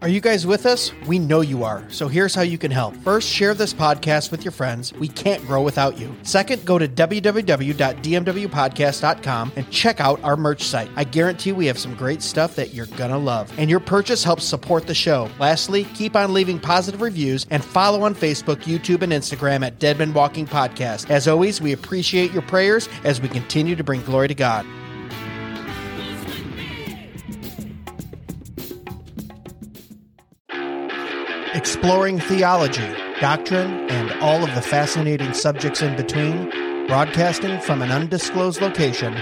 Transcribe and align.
Are 0.00 0.08
you 0.08 0.20
guys 0.20 0.46
with 0.46 0.64
us? 0.64 0.92
We 1.08 1.18
know 1.18 1.40
you 1.40 1.64
are. 1.64 1.84
So 1.90 2.06
here's 2.06 2.32
how 2.32 2.42
you 2.42 2.56
can 2.56 2.70
help. 2.70 2.94
First, 2.98 3.28
share 3.28 3.52
this 3.52 3.74
podcast 3.74 4.30
with 4.30 4.44
your 4.44 4.52
friends. 4.52 4.92
We 4.92 5.08
can't 5.08 5.44
grow 5.44 5.62
without 5.62 5.98
you. 5.98 6.14
Second, 6.22 6.64
go 6.64 6.78
to 6.78 6.86
www.dmwpodcast.com 6.86 9.52
and 9.56 9.70
check 9.72 10.00
out 10.00 10.22
our 10.22 10.36
merch 10.36 10.62
site. 10.62 10.88
I 10.94 11.02
guarantee 11.02 11.50
we 11.50 11.66
have 11.66 11.80
some 11.80 11.96
great 11.96 12.22
stuff 12.22 12.54
that 12.54 12.72
you're 12.72 12.86
going 12.86 13.10
to 13.10 13.18
love. 13.18 13.52
And 13.58 13.68
your 13.68 13.80
purchase 13.80 14.22
helps 14.22 14.44
support 14.44 14.86
the 14.86 14.94
show. 14.94 15.28
Lastly, 15.40 15.82
keep 15.94 16.14
on 16.14 16.32
leaving 16.32 16.60
positive 16.60 17.00
reviews 17.00 17.44
and 17.50 17.64
follow 17.64 18.02
on 18.02 18.14
Facebook, 18.14 18.62
YouTube, 18.62 19.02
and 19.02 19.12
Instagram 19.12 19.66
at 19.66 19.80
Dead 19.80 19.98
Men 19.98 20.14
Walking 20.14 20.46
Podcast. 20.46 21.10
As 21.10 21.26
always, 21.26 21.60
we 21.60 21.72
appreciate 21.72 22.30
your 22.30 22.42
prayers 22.42 22.88
as 23.02 23.20
we 23.20 23.28
continue 23.28 23.74
to 23.74 23.82
bring 23.82 24.02
glory 24.02 24.28
to 24.28 24.34
God. 24.34 24.64
Exploring 31.58 32.20
theology, 32.20 32.88
doctrine, 33.20 33.90
and 33.90 34.12
all 34.22 34.44
of 34.44 34.54
the 34.54 34.62
fascinating 34.62 35.34
subjects 35.34 35.82
in 35.82 35.96
between, 35.96 36.48
broadcasting 36.86 37.60
from 37.60 37.82
an 37.82 37.90
undisclosed 37.90 38.60
location, 38.60 39.12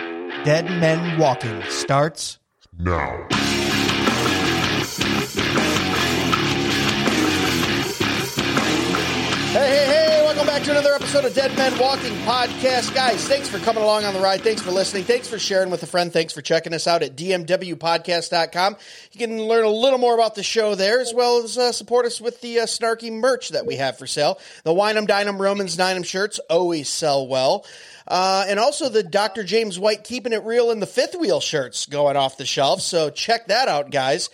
Dead 0.44 0.66
Men 0.66 1.18
Walking 1.18 1.62
starts 1.70 2.38
now. 2.78 3.26
Another 10.76 10.92
episode 10.92 11.24
of 11.24 11.32
Dead 11.32 11.56
Men 11.56 11.72
Walking 11.78 12.12
Podcast. 12.26 12.94
Guys, 12.94 13.26
thanks 13.26 13.48
for 13.48 13.58
coming 13.60 13.82
along 13.82 14.04
on 14.04 14.12
the 14.12 14.20
ride. 14.20 14.42
Thanks 14.42 14.60
for 14.60 14.70
listening. 14.70 15.04
Thanks 15.04 15.26
for 15.26 15.38
sharing 15.38 15.70
with 15.70 15.82
a 15.82 15.86
friend. 15.86 16.12
Thanks 16.12 16.34
for 16.34 16.42
checking 16.42 16.74
us 16.74 16.86
out 16.86 17.02
at 17.02 17.16
dmwpodcast.com. 17.16 18.76
You 19.12 19.18
can 19.18 19.42
learn 19.42 19.64
a 19.64 19.70
little 19.70 19.98
more 19.98 20.12
about 20.12 20.34
the 20.34 20.42
show 20.42 20.74
there, 20.74 21.00
as 21.00 21.14
well 21.14 21.42
as 21.42 21.56
uh, 21.56 21.72
support 21.72 22.04
us 22.04 22.20
with 22.20 22.42
the 22.42 22.60
uh, 22.60 22.66
snarky 22.66 23.10
merch 23.10 23.48
that 23.50 23.64
we 23.64 23.76
have 23.76 23.96
for 23.96 24.06
sale. 24.06 24.38
The 24.64 24.74
Winem 24.74 25.06
Dynam 25.06 25.40
Romans 25.40 25.78
Ninem 25.78 26.04
shirts 26.04 26.40
always 26.50 26.90
sell 26.90 27.26
well. 27.26 27.64
Uh, 28.06 28.44
and 28.46 28.60
also 28.60 28.90
the 28.90 29.02
Dr. 29.02 29.44
James 29.44 29.78
White 29.78 30.04
Keeping 30.04 30.34
It 30.34 30.44
Real 30.44 30.70
in 30.70 30.80
the 30.80 30.86
Fifth 30.86 31.16
Wheel 31.18 31.40
shirts 31.40 31.86
going 31.86 32.18
off 32.18 32.36
the 32.36 32.44
shelf. 32.44 32.82
So 32.82 33.08
check 33.08 33.46
that 33.46 33.68
out, 33.68 33.90
guys. 33.90 34.28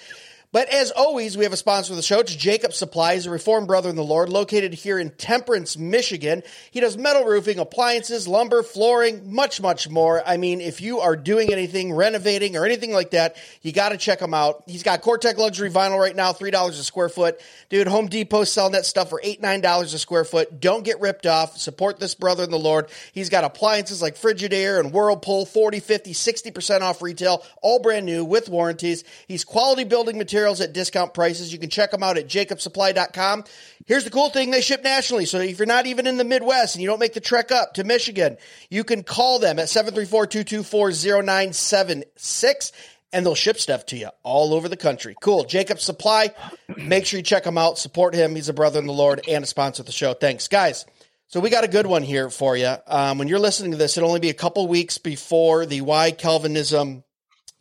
But 0.53 0.69
as 0.69 0.91
always, 0.91 1.35
we 1.35 1.45
have 1.45 1.55
a 1.55 1.57
sponsor 1.57 1.95
of 1.95 1.97
the 1.97 2.03
show. 2.03 2.21
It's 2.21 2.35
Jacob 2.35 2.75
Supply. 2.75 3.15
He's 3.15 3.25
a 3.25 3.31
Reformed 3.31 3.67
brother 3.67 3.89
in 3.89 3.97
the 3.97 4.05
Lord, 4.05 4.29
located 4.29 4.75
here 4.75 4.99
in 4.99 5.09
Temperance, 5.09 5.79
Michigan. 5.79 6.43
He 6.71 6.81
does 6.81 6.99
metal 6.99 7.25
roofing, 7.25 7.59
appliances, 7.59 8.29
lumber, 8.29 8.63
flooring, 8.63 9.33
much, 9.33 9.63
much 9.63 9.89
more. 9.89 10.23
I 10.27 10.37
mean, 10.37 10.61
if 10.61 10.83
you 10.83 11.01
are 11.01 11.17
doing 11.17 11.51
anything, 11.51 11.95
renovating 11.95 12.59
or 12.59 12.67
anything 12.67 12.93
like 12.93 13.13
that, 13.13 13.37
you 13.63 13.73
got 13.73 13.91
to 13.91 13.97
check 13.97 14.21
him 14.21 14.35
out. 14.35 14.65
He's 14.67 14.83
got 14.83 15.01
COREtec 15.01 15.39
luxury 15.39 15.71
vinyl 15.71 15.99
right 15.99 16.15
now, 16.15 16.35
three 16.35 16.51
dollars 16.51 16.79
a 16.79 16.85
square 16.85 17.09
foot. 17.09 17.41
Dude, 17.71 17.89
Home 17.89 18.09
Depot 18.09 18.45
selling 18.45 18.73
that 18.73 18.85
stuff 18.85 19.09
for 19.09 19.23
eight, 19.25 19.41
nine 19.41 19.63
dollars 19.63 19.95
a 19.95 19.99
square 19.99 20.25
foot. 20.25 20.61
Don't 20.61 20.85
get 20.85 21.01
ripped 21.01 21.25
off. 21.25 21.57
Support 21.57 21.99
this 21.99 22.15
brother 22.15 22.45
in 22.45 22.51
the 22.51 22.59
Lord. 22.59 22.89
He's 23.15 23.31
got 23.31 23.45
appliances 23.45 24.03
like 24.03 24.17
Frigidaire 24.17 24.79
and 24.79 24.93
Whirlpool, 24.93 25.47
40, 25.47 25.81
50, 25.81 26.13
60% 26.13 26.83
off 26.83 27.01
retail, 27.01 27.43
all 27.63 27.81
brand 27.81 28.05
new 28.05 28.23
with 28.23 28.51
warranties. 28.51 29.03
He's 29.27 29.45
quality 29.45 29.85
building 29.85 30.19
at 30.61 30.73
discount 30.73 31.15
prices. 31.15 31.53
You 31.53 31.59
can 31.59 31.71
check 31.71 31.91
them 31.91 32.03
out 32.03 32.19
at 32.19 32.27
jacobsupply.com. 32.27 33.45
Here's 33.87 34.05
the 34.05 34.11
cool 34.11 34.31
thing 34.31 34.51
they 34.51 34.61
ship 34.61 34.83
nationally. 34.83 35.27
So 35.27 35.39
if 35.39 35.59
you're 35.59 35.67
not 35.67 35.87
even 35.87 36.07
in 36.07 36.17
the 36.17 36.25
Midwest 36.25 36.75
and 36.75 36.83
you 36.83 36.89
don't 36.89 36.99
make 36.99 37.15
the 37.15 37.21
trek 37.21 37.53
up 37.53 37.75
to 37.75 37.85
Michigan, 37.85 38.37
you 38.71 38.85
can 38.85 39.03
call 39.03 39.39
them 39.39 39.59
at 39.59 39.69
734 39.69 40.27
224 40.27 41.23
0976 41.23 42.73
and 43.13 43.27
they'll 43.27 43.35
ship 43.35 43.59
stuff 43.59 43.87
to 43.87 43.97
you 43.97 44.09
all 44.23 44.55
over 44.55 44.69
the 44.69 44.77
country. 44.77 45.15
Cool. 45.21 45.45
Jacob 45.45 45.81
Supply. 45.81 46.31
Make 46.77 47.07
sure 47.07 47.19
you 47.19 47.25
check 47.25 47.45
him 47.45 47.59
out. 47.59 47.79
Support 47.79 48.15
him. 48.15 48.35
He's 48.35 48.49
a 48.49 48.55
brother 48.55 48.79
in 48.79 48.87
the 48.87 48.93
Lord 48.93 49.23
and 49.29 49.45
a 49.45 49.47
sponsor 49.47 49.83
of 49.83 49.87
the 49.87 49.93
show. 49.93 50.15
Thanks, 50.15 50.49
guys. 50.49 50.87
So 51.27 51.41
we 51.41 51.49
got 51.49 51.65
a 51.65 51.69
good 51.69 51.87
one 51.87 52.03
here 52.03 52.29
for 52.29 52.57
you. 52.57 52.75
Um, 52.87 53.19
when 53.19 53.29
you're 53.29 53.39
listening 53.39 53.71
to 53.71 53.79
this, 53.79 53.97
it'll 53.97 54.09
only 54.09 54.21
be 54.21 54.29
a 54.29 54.35
couple 54.35 54.67
weeks 54.69 54.99
before 54.99 55.65
the 55.65 55.81
Why 55.81 56.11
Calvinism 56.11 57.05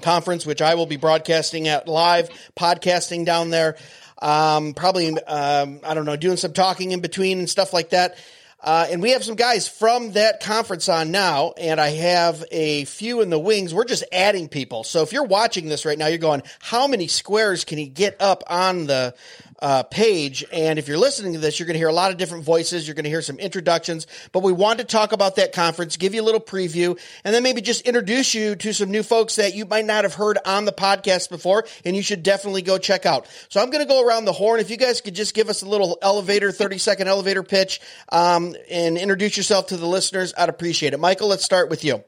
conference, 0.01 0.45
which 0.45 0.61
I 0.61 0.75
will 0.75 0.85
be 0.85 0.97
broadcasting 0.97 1.67
at 1.67 1.87
live, 1.87 2.29
podcasting 2.55 3.25
down 3.25 3.49
there. 3.49 3.77
Um, 4.21 4.73
probably, 4.73 5.09
um, 5.09 5.79
I 5.83 5.93
don't 5.93 6.05
know, 6.05 6.15
doing 6.15 6.37
some 6.37 6.53
talking 6.53 6.91
in 6.91 7.01
between 7.01 7.39
and 7.39 7.49
stuff 7.49 7.73
like 7.73 7.89
that. 7.89 8.17
Uh, 8.63 8.85
and 8.91 9.01
we 9.01 9.11
have 9.11 9.23
some 9.23 9.35
guys 9.35 9.67
from 9.67 10.11
that 10.11 10.39
conference 10.39 10.87
on 10.87 11.09
now, 11.09 11.51
and 11.57 11.81
I 11.81 11.89
have 11.89 12.43
a 12.51 12.85
few 12.85 13.21
in 13.21 13.31
the 13.31 13.39
wings. 13.39 13.73
We're 13.73 13.85
just 13.85 14.03
adding 14.11 14.49
people. 14.49 14.83
So 14.83 15.01
if 15.01 15.13
you're 15.13 15.23
watching 15.23 15.67
this 15.67 15.83
right 15.83 15.97
now, 15.97 16.05
you're 16.05 16.19
going, 16.19 16.43
how 16.59 16.85
many 16.87 17.07
squares 17.07 17.65
can 17.65 17.79
he 17.79 17.87
get 17.87 18.21
up 18.21 18.43
on 18.47 18.85
the 18.85 19.15
uh, 19.61 19.83
page. 19.83 20.43
And 20.51 20.79
if 20.79 20.87
you're 20.87 20.97
listening 20.97 21.33
to 21.33 21.39
this, 21.39 21.59
you're 21.59 21.67
going 21.67 21.75
to 21.75 21.79
hear 21.79 21.87
a 21.87 21.93
lot 21.93 22.11
of 22.11 22.17
different 22.17 22.43
voices. 22.43 22.87
You're 22.87 22.95
going 22.95 23.03
to 23.03 23.09
hear 23.09 23.21
some 23.21 23.37
introductions, 23.37 24.07
but 24.31 24.41
we 24.41 24.51
want 24.51 24.79
to 24.79 24.85
talk 24.85 25.11
about 25.11 25.35
that 25.35 25.53
conference, 25.53 25.97
give 25.97 26.13
you 26.13 26.21
a 26.21 26.25
little 26.25 26.41
preview, 26.41 26.99
and 27.23 27.33
then 27.33 27.43
maybe 27.43 27.61
just 27.61 27.87
introduce 27.87 28.33
you 28.33 28.55
to 28.55 28.73
some 28.73 28.89
new 28.89 29.03
folks 29.03 29.35
that 29.35 29.53
you 29.53 29.65
might 29.65 29.85
not 29.85 30.03
have 30.03 30.15
heard 30.15 30.37
on 30.45 30.65
the 30.65 30.71
podcast 30.71 31.29
before, 31.29 31.65
and 31.85 31.95
you 31.95 32.01
should 32.01 32.23
definitely 32.23 32.61
go 32.61 32.77
check 32.77 33.05
out. 33.05 33.27
So 33.49 33.61
I'm 33.61 33.69
going 33.69 33.83
to 33.83 33.87
go 33.87 34.05
around 34.05 34.25
the 34.25 34.33
horn. 34.33 34.59
If 34.59 34.69
you 34.69 34.77
guys 34.77 35.01
could 35.01 35.15
just 35.15 35.35
give 35.35 35.49
us 35.49 35.61
a 35.61 35.67
little 35.67 35.97
elevator, 36.01 36.51
30 36.51 36.77
second 36.79 37.07
elevator 37.07 37.43
pitch, 37.43 37.81
um, 38.11 38.55
and 38.69 38.97
introduce 38.97 39.37
yourself 39.37 39.67
to 39.67 39.77
the 39.77 39.87
listeners, 39.87 40.33
I'd 40.37 40.49
appreciate 40.49 40.93
it. 40.93 40.99
Michael, 40.99 41.27
let's 41.27 41.45
start 41.45 41.69
with 41.69 41.83
you. 41.83 42.03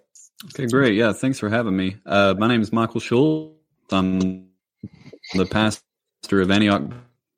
Okay, 0.45 0.67
great. 0.67 0.95
Yeah, 0.95 1.13
thanks 1.13 1.39
for 1.39 1.49
having 1.49 1.75
me. 1.75 1.97
Uh, 2.05 2.33
my 2.37 2.47
name 2.47 2.61
is 2.61 2.73
Michael 2.73 2.99
Schultz. 2.99 3.53
I'm 3.91 4.49
the 5.33 5.45
pastor 5.45 6.41
of 6.41 6.51
Antioch 6.51 6.91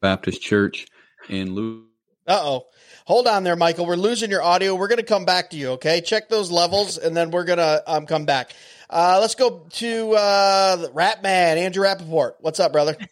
Baptist 0.05 0.39
Church 0.39 0.85
in 1.29 1.55
Louis. 1.55 1.81
Uh 2.27 2.39
oh. 2.39 2.67
Hold 3.07 3.25
on 3.25 3.43
there, 3.43 3.55
Michael. 3.55 3.87
We're 3.87 3.95
losing 3.95 4.29
your 4.29 4.43
audio. 4.43 4.75
We're 4.75 4.87
going 4.87 4.99
to 4.99 5.03
come 5.03 5.25
back 5.25 5.49
to 5.49 5.57
you, 5.57 5.69
okay? 5.71 5.99
Check 6.01 6.29
those 6.29 6.51
levels, 6.51 6.99
and 6.99 7.17
then 7.17 7.31
we're 7.31 7.43
going 7.43 7.57
to 7.57 7.83
um, 7.87 8.05
come 8.05 8.25
back. 8.25 8.53
Uh, 8.87 9.17
let's 9.19 9.33
go 9.33 9.65
to 9.73 10.11
uh, 10.11 10.89
Rap 10.93 11.23
Man, 11.23 11.57
Andrew 11.57 11.83
Rappaport. 11.83 12.33
What's 12.39 12.59
up, 12.59 12.71
brother? 12.71 12.95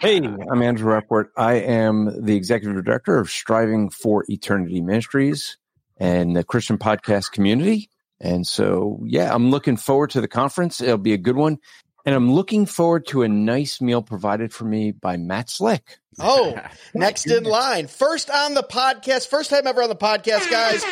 Hey, 0.00 0.16
I'm 0.16 0.62
Andrew 0.62 0.92
Rappaport. 0.92 1.26
I 1.36 1.54
am 1.60 2.24
the 2.26 2.34
executive 2.34 2.84
director 2.84 3.18
of 3.18 3.30
Striving 3.30 3.88
for 3.88 4.24
Eternity 4.26 4.80
Ministries 4.80 5.58
and 5.96 6.34
the 6.34 6.42
Christian 6.42 6.76
podcast 6.76 7.30
community. 7.30 7.88
And 8.20 8.44
so, 8.44 8.98
yeah, 9.04 9.32
I'm 9.32 9.52
looking 9.52 9.76
forward 9.76 10.10
to 10.10 10.20
the 10.20 10.26
conference. 10.26 10.80
It'll 10.80 10.98
be 10.98 11.12
a 11.12 11.18
good 11.18 11.36
one. 11.36 11.58
And 12.04 12.14
I'm 12.14 12.30
looking 12.30 12.66
forward 12.66 13.06
to 13.08 13.22
a 13.22 13.28
nice 13.28 13.80
meal 13.80 14.02
provided 14.02 14.52
for 14.52 14.64
me 14.64 14.92
by 14.92 15.16
Matt 15.16 15.48
Slick. 15.48 15.98
Oh, 16.18 16.54
next 16.94 17.30
in 17.30 17.44
line. 17.44 17.86
First 17.86 18.30
on 18.30 18.54
the 18.54 18.62
podcast. 18.62 19.28
First 19.28 19.50
time 19.50 19.66
ever 19.66 19.82
on 19.82 19.88
the 19.88 19.96
podcast, 19.96 20.50
guys. 20.50 20.84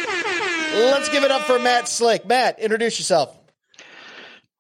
Let's 0.75 1.11
give 1.11 1.23
it 1.23 1.31
up 1.31 1.43
for 1.43 1.59
Matt 1.59 1.87
Slick. 1.87 2.27
Matt, 2.27 2.59
introduce 2.59 2.99
yourself. 2.99 3.37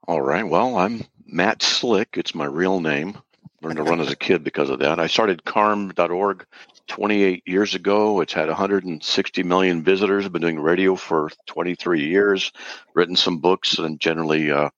All 0.06 0.20
right. 0.20 0.46
Well, 0.46 0.76
I'm 0.76 1.04
Matt 1.24 1.62
Slick. 1.62 2.16
It's 2.18 2.34
my 2.34 2.44
real 2.44 2.80
name. 2.80 3.16
Learned 3.62 3.76
to 3.76 3.84
run 3.84 4.00
as 4.00 4.10
a 4.10 4.16
kid 4.16 4.44
because 4.44 4.69
of 4.69 4.80
that. 4.80 4.98
I 4.98 5.06
started 5.06 5.44
carm.org 5.44 6.44
28 6.88 7.44
years 7.46 7.74
ago. 7.74 8.20
It's 8.20 8.32
had 8.32 8.48
160 8.48 9.42
million 9.44 9.82
visitors. 9.82 10.26
I've 10.26 10.32
been 10.32 10.42
doing 10.42 10.60
radio 10.60 10.96
for 10.96 11.30
23 11.46 12.04
years, 12.04 12.52
written 12.94 13.16
some 13.16 13.38
books, 13.38 13.78
and 13.78 14.00
generally 14.00 14.50
uh, 14.50 14.70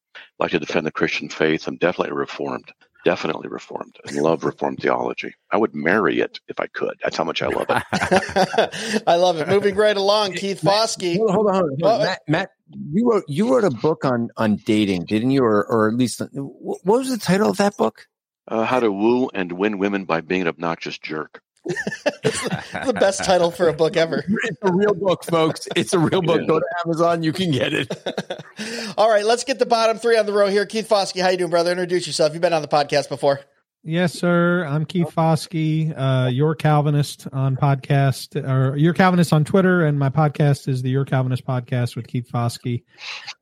like 0.44 0.52
to 0.52 0.58
defend 0.58 0.86
the 0.86 0.92
Christian 0.92 1.28
faith. 1.28 1.66
I'm 1.66 1.76
definitely 1.76 2.14
reformed. 2.14 2.70
Definitely 3.04 3.48
reformed 3.48 3.96
and 4.06 4.16
love 4.16 4.44
reformed 4.44 4.80
theology. 4.80 5.34
I 5.50 5.58
would 5.58 5.74
marry 5.74 6.20
it 6.20 6.40
if 6.48 6.58
I 6.58 6.66
could. 6.68 6.94
That's 7.02 7.16
how 7.16 7.24
much 7.24 7.42
I 7.42 7.48
love 7.48 7.66
it. 7.68 9.02
I 9.06 9.16
love 9.16 9.38
it. 9.38 9.48
Moving 9.48 9.74
right 9.74 9.96
along, 9.96 10.32
Keith 10.32 10.62
Foskey. 10.62 11.16
Hold 11.18 11.30
on, 11.30 11.34
hold 11.34 11.46
on, 11.48 11.54
hold 11.54 11.82
on. 11.82 12.02
Matt, 12.02 12.20
Matt, 12.28 12.50
you 12.92 13.10
wrote 13.10 13.24
you 13.28 13.52
wrote 13.52 13.64
a 13.64 13.70
book 13.70 14.06
on 14.06 14.28
on 14.38 14.56
dating, 14.56 15.04
didn't 15.04 15.32
you? 15.32 15.44
Or 15.44 15.66
or 15.66 15.88
at 15.88 15.96
least 15.96 16.22
what 16.32 16.80
was 16.84 17.10
the 17.10 17.18
title 17.18 17.50
of 17.50 17.58
that 17.58 17.76
book? 17.76 18.06
Uh, 18.48 18.64
how 18.64 18.80
to 18.80 18.90
woo 18.90 19.28
and 19.34 19.52
win 19.52 19.78
women 19.78 20.04
by 20.06 20.22
being 20.22 20.42
an 20.42 20.48
obnoxious 20.48 20.96
jerk. 20.98 21.40
The 21.64 22.96
best 22.98 23.24
title 23.24 23.50
for 23.50 23.68
a 23.68 23.72
book 23.72 23.96
ever. 23.96 24.24
It's 24.44 24.58
a 24.62 24.72
real 24.72 24.94
book, 24.94 25.24
folks. 25.24 25.66
It's 25.74 25.94
a 25.94 25.98
real 25.98 26.20
book. 26.20 26.46
Go 26.46 26.60
to 26.60 26.66
Amazon. 26.84 27.22
You 27.22 27.32
can 27.32 27.50
get 27.50 27.72
it. 27.72 27.90
All 28.98 29.08
right, 29.08 29.24
let's 29.24 29.44
get 29.44 29.58
the 29.58 29.66
bottom 29.66 29.98
three 29.98 30.18
on 30.18 30.26
the 30.26 30.32
row 30.32 30.48
here. 30.48 30.66
Keith 30.66 30.88
Foskey, 30.88 31.22
how 31.22 31.30
you 31.30 31.38
doing, 31.38 31.50
brother? 31.50 31.70
Introduce 31.70 32.06
yourself. 32.06 32.32
You've 32.32 32.42
been 32.42 32.52
on 32.52 32.62
the 32.62 32.68
podcast 32.68 33.08
before. 33.08 33.40
Yes, 33.86 34.14
sir. 34.14 34.64
I'm 34.64 34.86
Keith 34.86 35.14
Foskey, 35.14 35.92
uh, 35.94 36.28
Your 36.28 36.54
Calvinist 36.54 37.28
on 37.34 37.54
podcast, 37.54 38.36
or 38.36 38.76
Your 38.76 38.94
Calvinist 38.94 39.30
on 39.32 39.44
Twitter, 39.44 39.84
and 39.84 39.98
my 39.98 40.08
podcast 40.08 40.68
is 40.68 40.80
the 40.80 40.88
Your 40.88 41.04
Calvinist 41.04 41.44
podcast 41.46 41.94
with 41.94 42.06
Keith 42.06 42.30
Foskey. 42.32 42.84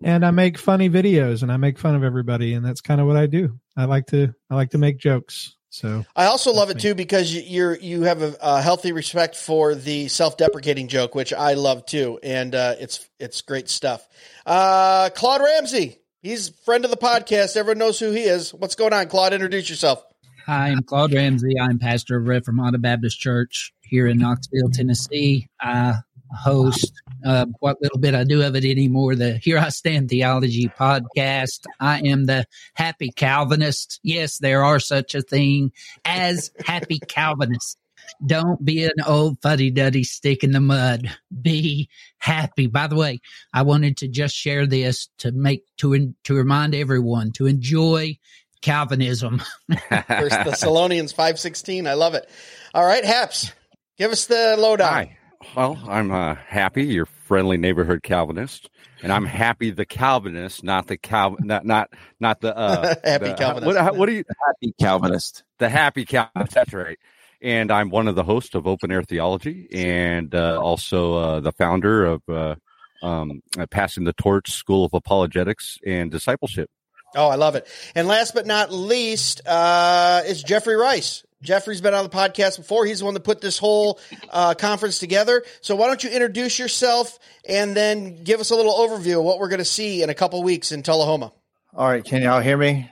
And 0.02 0.26
I 0.26 0.32
make 0.32 0.58
funny 0.58 0.90
videos, 0.90 1.42
and 1.42 1.52
I 1.52 1.58
make 1.58 1.78
fun 1.78 1.94
of 1.94 2.02
everybody, 2.02 2.54
and 2.54 2.66
that's 2.66 2.80
kind 2.80 3.00
of 3.00 3.06
what 3.06 3.16
I 3.16 3.26
do. 3.26 3.56
I 3.76 3.84
like 3.84 4.06
to 4.06 4.34
I 4.50 4.56
like 4.56 4.70
to 4.70 4.78
make 4.78 4.98
jokes. 4.98 5.56
So 5.72 6.04
I 6.14 6.26
also 6.26 6.52
love 6.52 6.68
it 6.68 6.80
too 6.80 6.94
because 6.94 7.34
you're 7.34 7.74
you 7.74 8.02
have 8.02 8.20
a, 8.20 8.36
a 8.42 8.60
healthy 8.60 8.92
respect 8.92 9.36
for 9.36 9.74
the 9.74 10.06
self-deprecating 10.08 10.88
joke, 10.88 11.14
which 11.14 11.32
I 11.32 11.54
love 11.54 11.86
too, 11.86 12.20
and 12.22 12.54
uh, 12.54 12.74
it's 12.78 13.08
it's 13.18 13.40
great 13.40 13.70
stuff. 13.70 14.06
Uh, 14.44 15.08
Claude 15.14 15.40
Ramsey, 15.40 15.96
he's 16.20 16.50
friend 16.66 16.84
of 16.84 16.90
the 16.90 16.98
podcast. 16.98 17.56
Everyone 17.56 17.78
knows 17.78 17.98
who 17.98 18.10
he 18.10 18.20
is. 18.20 18.52
What's 18.52 18.74
going 18.74 18.92
on, 18.92 19.08
Claude? 19.08 19.32
Introduce 19.32 19.70
yourself. 19.70 20.04
Hi, 20.44 20.68
I'm 20.68 20.82
Claude 20.82 21.14
Ramsey. 21.14 21.58
I'm 21.58 21.78
pastor 21.78 22.18
of 22.18 22.26
Reformata 22.26 22.78
Baptist 22.78 23.18
Church 23.18 23.72
here 23.80 24.06
in 24.06 24.18
Knoxville, 24.18 24.68
Tennessee. 24.74 25.48
I 25.58 25.94
host 26.36 26.92
uh, 27.24 27.46
what 27.60 27.80
little 27.80 27.98
bit 27.98 28.14
I 28.14 28.24
do 28.24 28.42
of 28.42 28.56
it 28.56 28.64
anymore. 28.64 29.14
The 29.14 29.38
Here 29.38 29.58
I 29.58 29.68
Stand 29.68 30.08
Theology 30.08 30.68
podcast. 30.78 31.64
I 31.80 32.00
am 32.00 32.26
the 32.26 32.46
happy 32.74 33.10
Calvinist. 33.10 34.00
Yes, 34.02 34.38
there 34.38 34.64
are 34.64 34.80
such 34.80 35.14
a 35.14 35.22
thing 35.22 35.72
as 36.04 36.50
happy 36.64 36.98
Calvinists. 36.98 37.76
Don't 38.24 38.64
be 38.64 38.84
an 38.84 38.92
old 39.06 39.40
fuddy 39.42 39.70
duddy 39.70 40.04
stick 40.04 40.44
in 40.44 40.52
the 40.52 40.60
mud. 40.60 41.10
Be 41.40 41.88
happy. 42.18 42.66
By 42.66 42.86
the 42.86 42.96
way, 42.96 43.20
I 43.52 43.62
wanted 43.62 43.96
to 43.98 44.08
just 44.08 44.34
share 44.34 44.66
this 44.66 45.08
to 45.18 45.32
make 45.32 45.64
to 45.78 46.14
to 46.24 46.34
remind 46.34 46.74
everyone 46.74 47.32
to 47.32 47.46
enjoy 47.46 48.18
Calvinism. 48.60 49.42
First 50.08 50.44
Thessalonians 50.44 51.12
five 51.12 51.38
sixteen. 51.38 51.86
I 51.86 51.94
love 51.94 52.14
it. 52.14 52.28
All 52.74 52.84
right, 52.84 53.04
Haps, 53.04 53.52
give 53.98 54.12
us 54.12 54.26
the 54.26 54.56
lowdown. 54.58 54.92
Hi. 54.92 55.18
Well, 55.56 55.78
I'm 55.86 56.10
uh, 56.10 56.34
happy, 56.34 56.84
your 56.84 57.06
friendly 57.06 57.56
neighborhood 57.56 58.02
Calvinist, 58.02 58.70
and 59.02 59.12
I'm 59.12 59.26
happy 59.26 59.70
the 59.70 59.84
Calvinist, 59.84 60.64
not 60.64 60.86
the 60.86 60.96
Cal, 60.96 61.36
not 61.40 61.64
not 61.66 61.90
not 62.20 62.40
the 62.40 62.56
uh, 62.56 62.94
Happy 63.04 63.26
the- 63.28 63.34
Calvinist. 63.34 63.66
What, 63.82 63.96
what 63.96 64.06
do 64.06 64.12
you? 64.12 64.24
Happy 64.46 64.74
Calvinist. 64.80 65.44
The 65.58 65.68
happy 65.68 66.04
Calvinist. 66.04 66.54
That's 66.54 66.72
right. 66.72 66.98
And 67.42 67.70
I'm 67.72 67.90
one 67.90 68.08
of 68.08 68.14
the 68.14 68.22
hosts 68.22 68.54
of 68.54 68.66
Open 68.66 68.90
Air 68.92 69.02
Theology, 69.02 69.68
and 69.72 70.34
uh, 70.34 70.60
also 70.60 71.14
uh, 71.16 71.40
the 71.40 71.52
founder 71.52 72.04
of 72.06 72.22
uh, 72.28 72.54
um, 73.02 73.42
uh, 73.58 73.66
Passing 73.66 74.04
the 74.04 74.12
Torch 74.12 74.52
School 74.52 74.84
of 74.84 74.94
Apologetics 74.94 75.78
and 75.84 76.10
Discipleship. 76.10 76.70
Oh, 77.14 77.28
I 77.28 77.34
love 77.34 77.56
it. 77.56 77.66
And 77.94 78.08
last 78.08 78.32
but 78.32 78.46
not 78.46 78.72
least, 78.72 79.42
uh, 79.46 80.22
is 80.24 80.42
Jeffrey 80.42 80.76
Rice. 80.76 81.24
Jeffrey's 81.42 81.80
been 81.80 81.92
on 81.94 82.04
the 82.04 82.10
podcast 82.10 82.56
before. 82.58 82.86
He's 82.86 83.00
the 83.00 83.04
one 83.04 83.14
that 83.14 83.24
put 83.24 83.40
this 83.40 83.58
whole 83.58 83.98
uh, 84.30 84.54
conference 84.54 84.98
together. 84.98 85.42
So 85.60 85.74
why 85.76 85.88
don't 85.88 86.02
you 86.02 86.10
introduce 86.10 86.58
yourself 86.58 87.18
and 87.48 87.76
then 87.76 88.22
give 88.22 88.40
us 88.40 88.50
a 88.50 88.54
little 88.54 88.74
overview 88.74 89.18
of 89.18 89.24
what 89.24 89.38
we're 89.38 89.48
going 89.48 89.58
to 89.58 89.64
see 89.64 90.02
in 90.02 90.10
a 90.10 90.14
couple 90.14 90.42
weeks 90.42 90.70
in 90.72 90.82
Tullahoma. 90.82 91.32
All 91.74 91.88
right, 91.88 92.04
can 92.04 92.22
y'all 92.22 92.40
hear 92.40 92.56
me? 92.56 92.88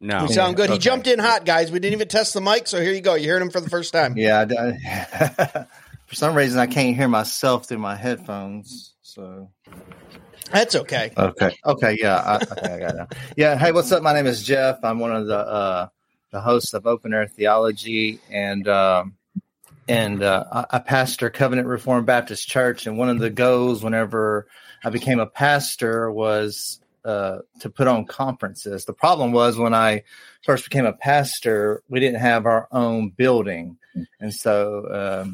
No, 0.00 0.22
You 0.22 0.28
sound 0.28 0.56
good. 0.56 0.70
He 0.70 0.78
jumped 0.78 1.06
in 1.06 1.18
hot, 1.18 1.44
guys. 1.44 1.70
We 1.72 1.80
didn't 1.80 1.94
even 1.94 2.08
test 2.08 2.34
the 2.34 2.40
mic, 2.40 2.66
so 2.68 2.80
here 2.80 2.92
you 2.92 3.00
go. 3.00 3.14
You 3.14 3.30
heard 3.30 3.42
him 3.42 3.50
for 3.50 3.60
the 3.60 3.68
first 3.70 3.92
time. 3.92 4.16
Yeah. 4.16 4.44
I- 4.48 5.64
For 6.06 6.14
some 6.14 6.34
reason, 6.34 6.58
I 6.58 6.66
can't 6.66 6.96
hear 6.96 7.06
myself 7.06 7.68
through 7.68 7.78
my 7.80 7.94
headphones. 7.94 8.94
So 9.02 9.50
That's 10.50 10.74
okay. 10.74 11.12
okay, 11.14 11.54
okay, 11.66 11.96
yeah, 12.00 12.16
I, 12.16 12.36
okay, 12.36 12.74
I 12.74 12.78
got 12.78 12.94
it. 12.94 13.18
Yeah. 13.36 13.58
Hey, 13.58 13.72
what's 13.72 13.92
up? 13.92 14.02
My 14.02 14.14
name 14.14 14.24
is 14.24 14.42
Jeff. 14.42 14.78
I'm 14.82 15.00
one 15.00 15.14
of 15.14 15.26
the 15.26 15.36
uh, 15.36 15.88
the 16.30 16.40
host 16.40 16.74
of 16.74 16.86
Open 16.86 17.14
Air 17.14 17.26
Theology, 17.26 18.20
and 18.30 18.66
um, 18.68 19.14
and 19.88 20.22
uh, 20.22 20.66
pastor 20.86 21.30
Covenant 21.30 21.68
Reformed 21.68 22.06
Baptist 22.06 22.48
Church. 22.48 22.86
And 22.86 22.98
one 22.98 23.08
of 23.08 23.18
the 23.18 23.30
goals, 23.30 23.82
whenever 23.82 24.46
I 24.84 24.90
became 24.90 25.20
a 25.20 25.26
pastor, 25.26 26.10
was 26.10 26.80
uh, 27.04 27.38
to 27.60 27.70
put 27.70 27.88
on 27.88 28.04
conferences. 28.04 28.84
The 28.84 28.92
problem 28.92 29.32
was 29.32 29.56
when 29.56 29.74
I 29.74 30.04
first 30.44 30.64
became 30.64 30.84
a 30.84 30.92
pastor, 30.92 31.82
we 31.88 32.00
didn't 32.00 32.20
have 32.20 32.46
our 32.46 32.68
own 32.72 33.10
building, 33.10 33.78
and 34.20 34.32
so. 34.32 35.24
Um, 35.24 35.32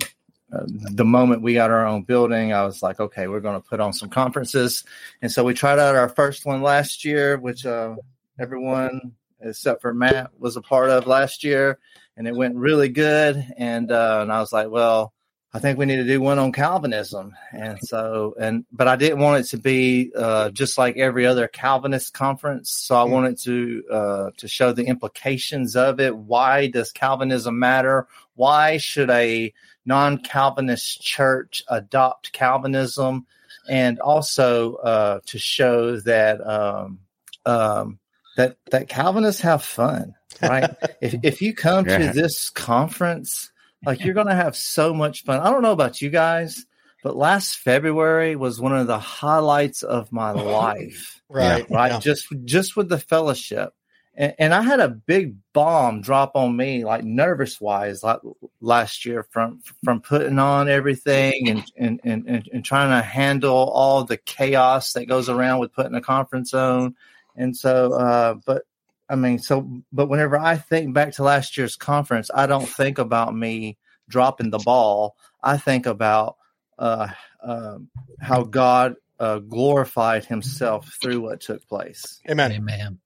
uh, 0.53 0.67
the 0.93 1.05
moment 1.05 1.43
we 1.43 1.55
got 1.55 1.71
our 1.71 1.85
own 1.85 2.03
building, 2.03 2.53
I 2.53 2.65
was 2.65 2.81
like, 2.81 3.01
okay, 3.01 3.27
we're 3.27 3.41
going 3.41 3.61
to 3.61 3.69
put 3.69 3.81
on 3.81 3.93
some 3.93 4.09
conferences. 4.09 4.85
And 5.21 5.33
so 5.33 5.43
we 5.43 5.53
tried 5.53 5.81
out 5.81 5.97
our 5.97 6.09
first 6.09 6.47
one 6.47 6.63
last 6.63 7.05
year, 7.05 7.39
which 7.39 7.67
uh, 7.67 7.97
everyone 8.39 9.15
except 9.45 9.83
for 9.83 9.95
Matt 9.95 10.31
was 10.39 10.57
a 10.57 10.63
part 10.63 10.91
of 10.91 11.07
last 11.07 11.45
year, 11.45 11.79
and 12.17 12.27
it 12.27 12.35
went 12.35 12.57
really 12.57 12.89
good. 12.89 13.47
And 13.57 13.93
uh, 13.93 14.21
and 14.23 14.33
I 14.33 14.41
was 14.41 14.53
like, 14.53 14.71
well, 14.71 15.13
I 15.55 15.61
think 15.61 15.79
we 15.79 15.87
need 15.87 15.97
to 15.97 16.05
do 16.05 16.21
one 16.21 16.41
on 16.41 16.51
Calvinism. 16.51 17.33
And 17.53 17.79
so 17.81 18.35
and 18.41 18.65
but 18.73 18.89
I 18.89 18.97
didn't 18.97 19.21
want 19.21 19.45
it 19.45 19.51
to 19.51 19.59
be 19.59 20.11
uh, 20.17 20.51
just 20.51 20.77
like 20.77 20.97
every 20.97 21.27
other 21.27 21.47
Calvinist 21.47 22.13
conference. 22.13 22.73
So 22.73 22.97
I 22.97 23.05
wanted 23.05 23.39
to 23.43 23.85
uh, 23.89 24.31
to 24.39 24.49
show 24.49 24.73
the 24.73 24.85
implications 24.85 25.77
of 25.77 26.01
it. 26.01 26.17
Why 26.17 26.67
does 26.67 26.91
Calvinism 26.91 27.57
matter? 27.57 28.09
Why 28.35 28.79
should 28.79 29.11
a 29.11 29.55
non-Calvinist 29.87 31.01
church 31.01 31.63
adopt 31.69 32.33
Calvinism? 32.33 33.27
And 33.69 34.01
also 34.01 34.75
uh, 34.75 35.21
to 35.27 35.39
show 35.39 36.01
that 36.01 36.45
um, 36.47 36.99
um, 37.47 37.99
that 38.37 38.57
that 38.71 38.89
Calvinists 38.89 39.41
have 39.43 39.63
fun, 39.63 40.15
right? 40.43 40.71
if 41.01 41.15
if 41.23 41.43
you 41.43 41.55
come 41.55 41.87
Yeah. 41.87 41.99
to 41.99 42.13
this 42.13 42.51
conference, 42.51 43.51
like 43.87 44.05
you're 44.05 44.15
going 44.15 44.29
to 44.29 44.35
have 44.35 44.57
so 44.57 44.93
much 44.95 45.25
fun. 45.25 45.41
I 45.41 45.51
don't 45.51 45.63
know 45.63 45.73
about 45.73 46.01
you 46.03 46.11
guys, 46.11 46.65
but 47.03 47.17
last 47.17 47.57
February 47.59 48.35
was 48.37 48.61
one 48.61 48.77
of 48.77 48.87
the 48.87 48.99
highlights 48.99 49.83
of 49.83 50.11
my 50.13 50.31
life. 50.33 51.23
Right. 51.29 51.69
Right, 51.71 51.91
Yeah. 51.93 52.01
just 52.01 52.27
just 52.45 52.77
with 52.77 52.89
the 52.89 52.99
fellowship, 52.99 53.75
and, 54.15 54.35
and 54.39 54.55
I 54.55 54.63
had 54.63 54.79
a 54.81 54.89
big 54.89 55.37
bomb 55.53 56.01
drop 56.01 56.33
on 56.37 56.57
me, 56.57 56.85
like 56.85 57.03
nervous 57.05 57.61
wise, 57.61 58.03
like 58.05 58.21
last 58.61 59.05
year 59.05 59.27
from 59.31 59.61
from 59.85 60.01
putting 60.01 60.39
on 60.39 60.69
everything 60.69 61.49
and 61.49 61.65
and, 61.77 62.01
and 62.05 62.29
and 62.29 62.49
and 62.53 62.65
trying 62.65 62.91
to 62.91 63.05
handle 63.05 63.57
all 63.71 64.05
the 64.05 64.17
chaos 64.17 64.93
that 64.93 65.07
goes 65.07 65.29
around 65.29 65.59
with 65.61 65.73
putting 65.73 65.95
a 65.97 66.01
conference 66.01 66.55
on, 66.55 66.95
and 67.37 67.57
so, 67.57 67.93
uh, 67.93 68.35
but 68.47 68.63
I 69.09 69.17
mean, 69.17 69.39
so 69.39 69.69
but 69.93 70.09
whenever 70.09 70.39
I 70.39 70.57
think 70.57 70.95
back 70.95 71.13
to 71.15 71.23
last 71.23 71.57
year's 71.57 71.77
conference, 71.77 72.31
I 72.35 72.47
don't 72.47 72.69
think 72.69 72.99
about 72.99 73.35
me 73.35 73.77
dropping 74.09 74.51
the 74.51 74.59
ball. 74.59 75.17
I 75.43 75.57
think 75.59 75.87
about 75.87 76.37
uh, 76.79 77.09
um, 77.43 77.89
how 78.21 78.43
God 78.45 78.95
uh, 79.21 79.39
glorified 79.39 80.25
Himself 80.25 80.97
through 81.03 81.21
what 81.21 81.41
took 81.41 81.67
place. 81.69 82.21
Amen. 82.29 82.53
Amen. 82.53 82.99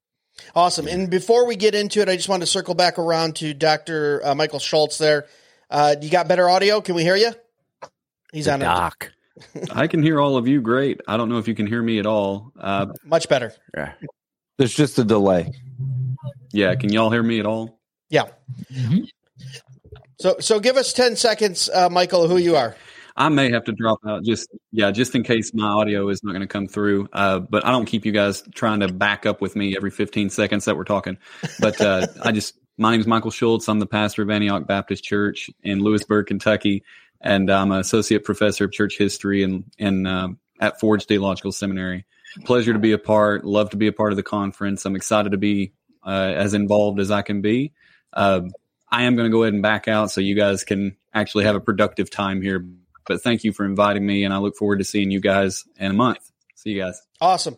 Awesome. 0.55 0.87
And 0.87 1.09
before 1.09 1.45
we 1.45 1.57
get 1.57 1.75
into 1.75 1.99
it, 2.01 2.07
I 2.07 2.15
just 2.15 2.29
wanted 2.29 2.45
to 2.45 2.51
circle 2.51 2.73
back 2.73 2.97
around 2.97 3.35
to 3.37 3.53
Dr. 3.53 4.21
Uh, 4.25 4.35
Michael 4.35 4.59
Schultz 4.59 4.97
there. 4.97 5.27
Uh, 5.69 5.95
you 6.01 6.09
got 6.09 6.29
better 6.29 6.49
audio? 6.49 6.79
Can 6.79 6.95
we 6.95 7.03
hear 7.03 7.17
you? 7.17 7.31
He's 8.31 8.45
The 8.45 8.53
on 8.53 8.61
it. 8.61 8.65
doc. 8.65 9.11
I 9.71 9.87
can 9.87 10.01
hear 10.01 10.19
all 10.19 10.37
of 10.37 10.47
you 10.47 10.61
great. 10.61 11.01
I 11.07 11.17
don't 11.17 11.27
know 11.29 11.37
if 11.39 11.47
you 11.47 11.55
can 11.55 11.67
hear 11.67 11.81
me 11.83 11.99
at 11.99 12.05
all. 12.05 12.51
Uh, 12.57 12.87
Much 13.03 13.27
better. 13.29 13.53
Yeah. 13.75 13.93
There's 14.59 14.75
just 14.75 14.99
a 14.99 15.05
delay. 15.05 15.51
yeah, 16.51 16.75
can 16.75 16.91
y'all 16.91 17.09
hear 17.09 17.23
me 17.23 17.39
at 17.39 17.45
all? 17.45 17.79
Yeah. 18.09 18.25
Mhm. 18.73 19.07
So 20.19 20.35
so 20.41 20.59
give 20.59 20.75
us 20.75 20.91
10 20.91 21.15
seconds, 21.15 21.69
uh, 21.73 21.89
Michael, 21.89 22.27
who 22.27 22.35
you 22.35 22.57
are. 22.57 22.75
I 23.15 23.29
may 23.29 23.51
have 23.51 23.63
to 23.65 23.71
drop 23.71 23.99
out 24.05 24.23
just 24.25 24.49
yeah, 24.73 24.91
just 24.91 25.15
in 25.15 25.23
case 25.23 25.53
my 25.53 25.67
audio 25.67 26.09
is 26.09 26.23
not 26.25 26.31
going 26.31 26.41
to 26.41 26.47
come 26.47 26.67
through. 26.67 27.07
Uh, 27.13 27.39
but 27.39 27.65
I 27.65 27.71
don't 27.71 27.85
keep 27.85 28.05
you 28.05 28.11
guys 28.11 28.43
trying 28.53 28.81
to 28.81 28.89
back 28.91 29.25
up 29.25 29.39
with 29.39 29.55
me 29.55 29.77
every 29.77 29.91
15 29.91 30.29
seconds 30.29 30.65
that 30.65 30.75
we're 30.75 30.83
talking. 30.83 31.17
But 31.61 31.79
uh, 31.79 32.07
I 32.23 32.33
just 32.33 32.55
my 32.77 32.91
name 32.91 32.99
is 32.99 33.07
Michael 33.07 33.31
Schultz. 33.31 33.69
I'm 33.69 33.79
the 33.79 33.85
pastor 33.85 34.23
of 34.23 34.29
Antioch 34.29 34.67
Baptist 34.67 35.05
Church 35.05 35.49
in 35.63 35.79
Lewisburg, 35.79 36.27
Kentucky, 36.27 36.83
and 37.21 37.49
I'm 37.49 37.71
an 37.71 37.79
associate 37.79 38.25
professor 38.25 38.65
of 38.65 38.73
church 38.73 38.97
history 38.97 39.41
and 39.43 39.63
in, 39.77 40.05
uh, 40.05 40.29
at 40.59 40.81
Forge 40.81 41.05
Theological 41.05 41.53
Seminary. 41.53 42.05
Pleasure 42.45 42.73
to 42.73 42.79
be 42.79 42.91
a 42.91 42.97
part. 42.97 43.45
Love 43.45 43.71
to 43.71 43.77
be 43.77 43.87
a 43.87 43.93
part 43.93 44.11
of 44.11 44.17
the 44.17 44.23
conference. 44.23 44.85
I'm 44.85 44.95
excited 44.95 45.31
to 45.31 45.37
be 45.37 45.73
uh, 46.05 46.33
as 46.35 46.53
involved 46.53 46.99
as 46.99 47.11
I 47.11 47.21
can 47.21 47.41
be. 47.41 47.73
Uh, 48.13 48.41
I 48.91 49.03
am 49.03 49.15
going 49.15 49.29
to 49.29 49.31
go 49.31 49.43
ahead 49.43 49.53
and 49.53 49.61
back 49.61 49.87
out 49.87 50.11
so 50.11 50.21
you 50.21 50.35
guys 50.35 50.63
can 50.63 50.95
actually 51.13 51.45
have 51.45 51.55
a 51.55 51.59
productive 51.59 52.09
time 52.09 52.41
here. 52.41 52.65
But 53.05 53.21
thank 53.21 53.43
you 53.43 53.53
for 53.53 53.65
inviting 53.65 54.05
me, 54.05 54.23
and 54.23 54.33
I 54.33 54.37
look 54.37 54.55
forward 54.55 54.79
to 54.79 54.85
seeing 54.85 55.11
you 55.11 55.19
guys 55.19 55.65
in 55.77 55.91
a 55.91 55.93
month. 55.93 56.31
See 56.55 56.71
you 56.71 56.81
guys. 56.81 57.01
Awesome. 57.21 57.57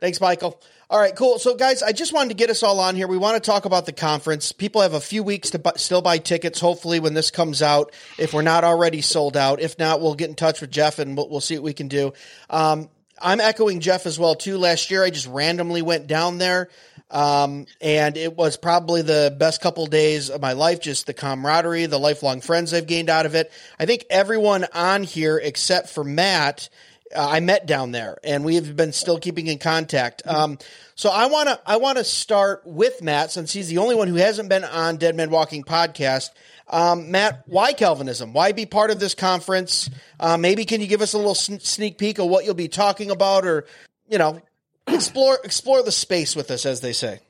Thanks, 0.00 0.20
Michael. 0.20 0.60
All 0.90 0.98
right, 0.98 1.14
cool. 1.14 1.38
So, 1.38 1.54
guys, 1.54 1.82
I 1.82 1.92
just 1.92 2.14
wanted 2.14 2.30
to 2.30 2.34
get 2.34 2.48
us 2.50 2.62
all 2.62 2.80
on 2.80 2.96
here. 2.96 3.06
We 3.06 3.18
want 3.18 3.42
to 3.42 3.46
talk 3.46 3.66
about 3.66 3.84
the 3.84 3.92
conference. 3.92 4.52
People 4.52 4.80
have 4.80 4.94
a 4.94 5.00
few 5.00 5.22
weeks 5.22 5.50
to 5.50 5.58
bu- 5.58 5.76
still 5.76 6.00
buy 6.00 6.18
tickets. 6.18 6.60
Hopefully, 6.60 6.98
when 6.98 7.14
this 7.14 7.30
comes 7.30 7.60
out, 7.60 7.92
if 8.16 8.32
we're 8.32 8.42
not 8.42 8.64
already 8.64 9.02
sold 9.02 9.36
out, 9.36 9.60
if 9.60 9.78
not, 9.78 10.00
we'll 10.00 10.14
get 10.14 10.30
in 10.30 10.34
touch 10.34 10.60
with 10.60 10.70
Jeff 10.70 10.98
and 10.98 11.16
we'll, 11.16 11.28
we'll 11.28 11.40
see 11.40 11.56
what 11.56 11.64
we 11.64 11.74
can 11.74 11.88
do. 11.88 12.14
Um, 12.48 12.88
I'm 13.20 13.40
echoing 13.40 13.80
Jeff 13.80 14.06
as 14.06 14.18
well 14.18 14.34
too. 14.34 14.58
Last 14.58 14.90
year, 14.90 15.04
I 15.04 15.10
just 15.10 15.26
randomly 15.26 15.82
went 15.82 16.06
down 16.06 16.38
there, 16.38 16.68
um, 17.10 17.66
and 17.80 18.16
it 18.16 18.36
was 18.36 18.56
probably 18.56 19.02
the 19.02 19.34
best 19.38 19.60
couple 19.60 19.86
days 19.86 20.30
of 20.30 20.40
my 20.40 20.52
life. 20.52 20.80
Just 20.80 21.06
the 21.06 21.14
camaraderie, 21.14 21.86
the 21.86 21.98
lifelong 21.98 22.40
friends 22.40 22.72
I've 22.74 22.86
gained 22.86 23.10
out 23.10 23.26
of 23.26 23.34
it. 23.34 23.50
I 23.78 23.86
think 23.86 24.04
everyone 24.10 24.66
on 24.72 25.02
here 25.02 25.38
except 25.38 25.90
for 25.90 26.04
Matt 26.04 26.68
uh, 27.14 27.26
I 27.26 27.40
met 27.40 27.66
down 27.66 27.92
there, 27.92 28.18
and 28.22 28.44
we 28.44 28.56
have 28.56 28.76
been 28.76 28.92
still 28.92 29.18
keeping 29.18 29.46
in 29.46 29.58
contact. 29.58 30.22
Um, 30.26 30.58
so 30.94 31.10
I 31.10 31.26
want 31.26 31.48
to 31.48 31.60
I 31.66 31.76
want 31.76 31.98
to 31.98 32.04
start 32.04 32.62
with 32.66 33.02
Matt 33.02 33.30
since 33.30 33.52
he's 33.52 33.68
the 33.68 33.78
only 33.78 33.94
one 33.94 34.08
who 34.08 34.16
hasn't 34.16 34.48
been 34.48 34.64
on 34.64 34.96
Dead 34.96 35.14
Men 35.14 35.30
Walking 35.30 35.64
podcast. 35.64 36.30
Um, 36.70 37.10
Matt, 37.10 37.44
why 37.46 37.72
Calvinism? 37.72 38.32
Why 38.32 38.52
be 38.52 38.66
part 38.66 38.90
of 38.90 39.00
this 39.00 39.14
conference? 39.14 39.88
Uh, 40.20 40.36
maybe 40.36 40.64
can 40.64 40.80
you 40.80 40.86
give 40.86 41.00
us 41.00 41.14
a 41.14 41.18
little 41.18 41.34
sn- 41.34 41.60
sneak 41.60 41.98
peek 41.98 42.18
of 42.18 42.26
what 42.26 42.44
you'll 42.44 42.54
be 42.54 42.68
talking 42.68 43.10
about, 43.10 43.46
or 43.46 43.66
you 44.08 44.18
know, 44.18 44.42
explore 44.86 45.38
explore 45.44 45.82
the 45.82 45.92
space 45.92 46.36
with 46.36 46.50
us, 46.50 46.66
as 46.66 46.80
they 46.80 46.92
say. 46.92 47.20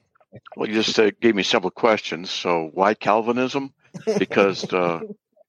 Well, 0.57 0.69
you 0.69 0.75
just 0.75 0.99
uh, 0.99 1.11
gave 1.21 1.35
me 1.35 1.43
several 1.43 1.71
questions. 1.71 2.31
So, 2.31 2.71
why 2.75 2.95
Calvinism? 2.95 3.73
Because 4.19 4.71
uh, 4.73 5.01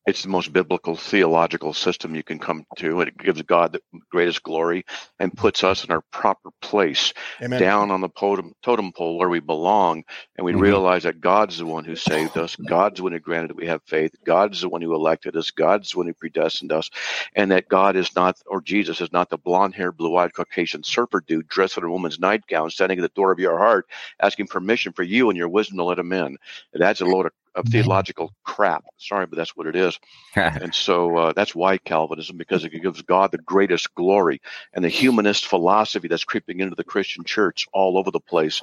it's 0.10 0.24
the 0.24 0.30
most 0.30 0.54
biblical 0.54 0.98
theological 0.98 1.74
system 1.74 2.16
you 2.16 2.24
can 2.24 2.40
come 2.40 2.66
to. 2.78 3.02
It 3.02 3.18
gives 3.18 3.42
God 3.44 3.74
the 3.74 3.82
greatest 4.12 4.44
glory 4.44 4.86
and 5.20 5.36
puts 5.36 5.64
us 5.64 5.86
in 5.86 5.92
our 5.92 6.02
proper 6.12 6.52
place 6.62 7.14
Amen. 7.44 7.60
down 7.60 7.92
on 7.92 8.02
the 8.02 8.10
totem, 8.10 8.54
totem 8.64 8.94
pole 8.94 9.20
where 9.20 9.30
we 9.30 9.40
belong. 9.42 10.04
And 10.38 10.46
we 10.46 10.54
Mhm. 10.54 10.62
realize 10.62 11.04
that 11.04 11.22
God's 11.22 11.60
the 11.60 11.68
one 11.68 11.86
who 11.86 11.96
saved 11.96 12.38
us. 12.38 12.58
God's 12.58 12.98
the 12.98 13.04
one 13.04 13.14
who 13.14 13.20
granted 13.20 13.52
that 13.52 13.58
we 13.58 13.68
have 13.68 13.84
faith. 13.86 14.14
God's 14.26 14.62
the 14.62 14.70
one 14.70 14.82
who 14.82 14.96
elected 14.96 15.38
us. 15.38 15.52
God's 15.52 15.92
the 15.92 16.00
one 16.00 16.08
who 16.08 16.14
predestined 16.16 16.74
us. 16.74 16.90
And 17.36 17.52
that 17.52 17.70
God 17.70 17.96
is 17.98 18.16
not, 18.16 18.38
or 18.48 18.62
Jesus 18.62 19.02
is 19.02 19.14
not 19.14 19.30
the 19.30 19.38
blonde 19.38 19.76
haired, 19.76 19.98
blue 19.98 20.18
eyed 20.18 20.34
Caucasian 20.34 20.84
surfer 20.84 21.22
dude 21.28 21.48
dressed 21.50 21.78
in 21.78 21.86
a 21.86 21.92
woman's 21.92 22.20
nightgown 22.20 22.72
standing 22.72 23.00
at 23.00 23.04
the 23.04 23.10
door 23.10 23.32
of 23.32 23.40
your 23.40 23.58
heart 23.60 23.88
asking 24.22 24.48
permission 24.48 24.94
for 24.94 25.04
you 25.04 25.30
and 25.30 25.38
your 25.38 25.50
wisdom 25.50 25.78
to 25.78 25.86
let 25.86 26.00
him 26.00 26.14
in. 26.14 26.38
That's 26.74 27.02
a 27.02 27.06
load 27.06 27.28
of, 27.28 27.34
of 27.60 27.68
theological 27.68 28.34
crap. 28.44 28.84
Sorry, 28.98 29.26
but 29.26 29.38
that's 29.38 29.56
what 29.56 29.68
it 29.68 29.76
is. 29.76 30.00
And 30.36 30.74
so 30.74 31.18
uh, 31.18 31.34
that's 31.34 31.54
why 31.54 31.78
Calvinism, 31.78 32.38
because 32.38 32.64
it 32.64 32.70
gives 32.70 33.02
God 33.02 33.32
the 33.32 33.40
greatest 33.40 33.94
glory. 33.96 34.42
And 34.74 34.86
the 34.86 34.90
humanist 34.90 35.48
philosophy 35.48 36.08
that's 36.08 36.24
creeping 36.24 36.60
into 36.60 36.76
the 36.76 36.84
Christian 36.84 37.24
church 37.24 37.68
all 37.74 37.98
over 37.98 38.10
the 38.12 38.20
place 38.20 38.62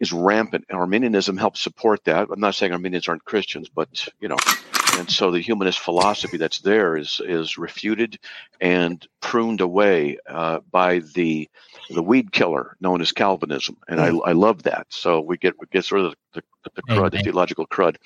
is 0.00 0.12
rampant. 0.12 0.66
And 0.68 0.78
Arminianism 0.78 1.36
helps 1.36 1.60
support 1.60 2.04
that. 2.04 2.28
I'm 2.30 2.40
not 2.40 2.54
saying 2.54 2.72
Arminians 2.72 3.08
aren't 3.08 3.24
Christians, 3.24 3.68
but 3.68 4.08
you 4.20 4.28
know. 4.28 4.36
And 4.98 5.10
so 5.10 5.30
the 5.30 5.40
humanist 5.40 5.78
philosophy 5.78 6.36
that's 6.36 6.60
there 6.60 6.96
is 6.96 7.20
is 7.24 7.56
refuted 7.56 8.18
and 8.60 9.06
pruned 9.20 9.60
away 9.60 10.18
uh, 10.28 10.60
by 10.70 11.00
the 11.14 11.48
the 11.90 12.02
weed 12.02 12.32
killer 12.32 12.76
known 12.80 13.00
as 13.00 13.12
Calvinism, 13.12 13.76
and 13.88 14.00
I, 14.00 14.08
I 14.08 14.32
love 14.32 14.62
that. 14.64 14.86
So 14.90 15.20
we 15.20 15.36
get 15.38 15.58
we 15.58 15.66
get 15.70 15.90
rid 15.90 16.06
of 16.06 16.14
the, 16.34 16.42
the, 16.64 16.70
the 16.74 16.82
crud, 16.82 17.10
the 17.12 17.22
theological 17.22 17.66
crud, 17.66 17.96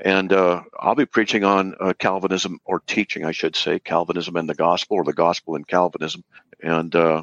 and 0.00 0.32
uh, 0.32 0.62
I'll 0.78 0.94
be 0.94 1.06
preaching 1.06 1.44
on 1.44 1.74
uh, 1.80 1.92
Calvinism 1.98 2.60
or 2.64 2.80
teaching, 2.80 3.24
I 3.24 3.32
should 3.32 3.56
say, 3.56 3.78
Calvinism 3.78 4.36
and 4.36 4.48
the 4.48 4.54
gospel, 4.54 4.96
or 4.96 5.04
the 5.04 5.12
gospel 5.12 5.56
and 5.56 5.66
Calvinism, 5.66 6.24
and 6.62 6.94
uh, 6.94 7.22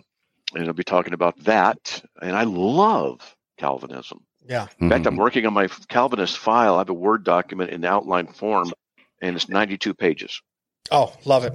and 0.56 0.68
I'll 0.68 0.74
be 0.74 0.84
talking 0.84 1.14
about 1.14 1.38
that. 1.44 2.02
And 2.22 2.36
I 2.36 2.44
love 2.44 3.36
Calvinism. 3.58 4.26
Yeah. 4.48 4.68
In 4.80 4.90
fact, 4.90 5.06
I'm 5.06 5.16
working 5.16 5.46
on 5.46 5.54
my 5.54 5.68
Calvinist 5.90 6.38
file. 6.40 6.76
I 6.76 6.80
have 6.80 6.90
a 6.90 6.94
Word 6.94 7.24
document 7.24 7.70
in 7.70 7.86
outline 7.86 8.28
form, 8.28 8.72
and 9.22 9.36
it's 9.36 9.50
92 9.50 9.94
pages. 9.94 10.42
Oh, 10.92 11.14
love 11.26 11.44
it. 11.44 11.54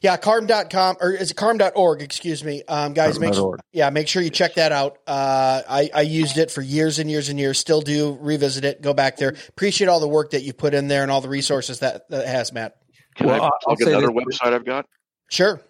Yeah, 0.00 0.16
carm.com 0.16 0.98
or 1.00 1.10
is 1.12 1.32
it 1.32 1.34
carm.org, 1.36 2.02
excuse 2.02 2.44
me. 2.44 2.62
Um, 2.68 2.92
guys, 2.92 3.18
make 3.18 3.34
sure, 3.34 3.58
yeah, 3.72 3.90
make 3.90 4.06
sure 4.06 4.22
you 4.22 4.30
check 4.30 4.54
that 4.54 4.70
out. 4.70 4.98
Uh, 5.08 5.62
I, 5.68 5.90
I 5.92 6.00
used 6.02 6.38
it 6.38 6.52
for 6.52 6.60
years 6.62 7.00
and 7.00 7.10
years 7.10 7.28
and 7.30 7.40
years, 7.40 7.58
still 7.58 7.80
do 7.80 8.16
revisit 8.20 8.64
it, 8.64 8.80
go 8.80 8.94
back 8.94 9.16
there. 9.16 9.34
Appreciate 9.48 9.88
all 9.88 9.98
the 9.98 10.06
work 10.06 10.30
that 10.30 10.42
you 10.42 10.52
put 10.52 10.72
in 10.74 10.86
there 10.86 11.02
and 11.02 11.10
all 11.10 11.20
the 11.20 11.28
resources 11.28 11.80
that, 11.80 12.08
that 12.10 12.22
it 12.22 12.28
has, 12.28 12.52
Matt. 12.52 12.76
Can 13.16 13.26
Well, 13.26 13.42
I 13.42 13.46
I'll 13.46 13.52
plug 13.64 13.78
say 13.82 13.90
another 13.92 14.12
this- 14.12 14.38
website 14.38 14.52
I've 14.52 14.64
got? 14.64 14.86
Sure. 15.30 15.60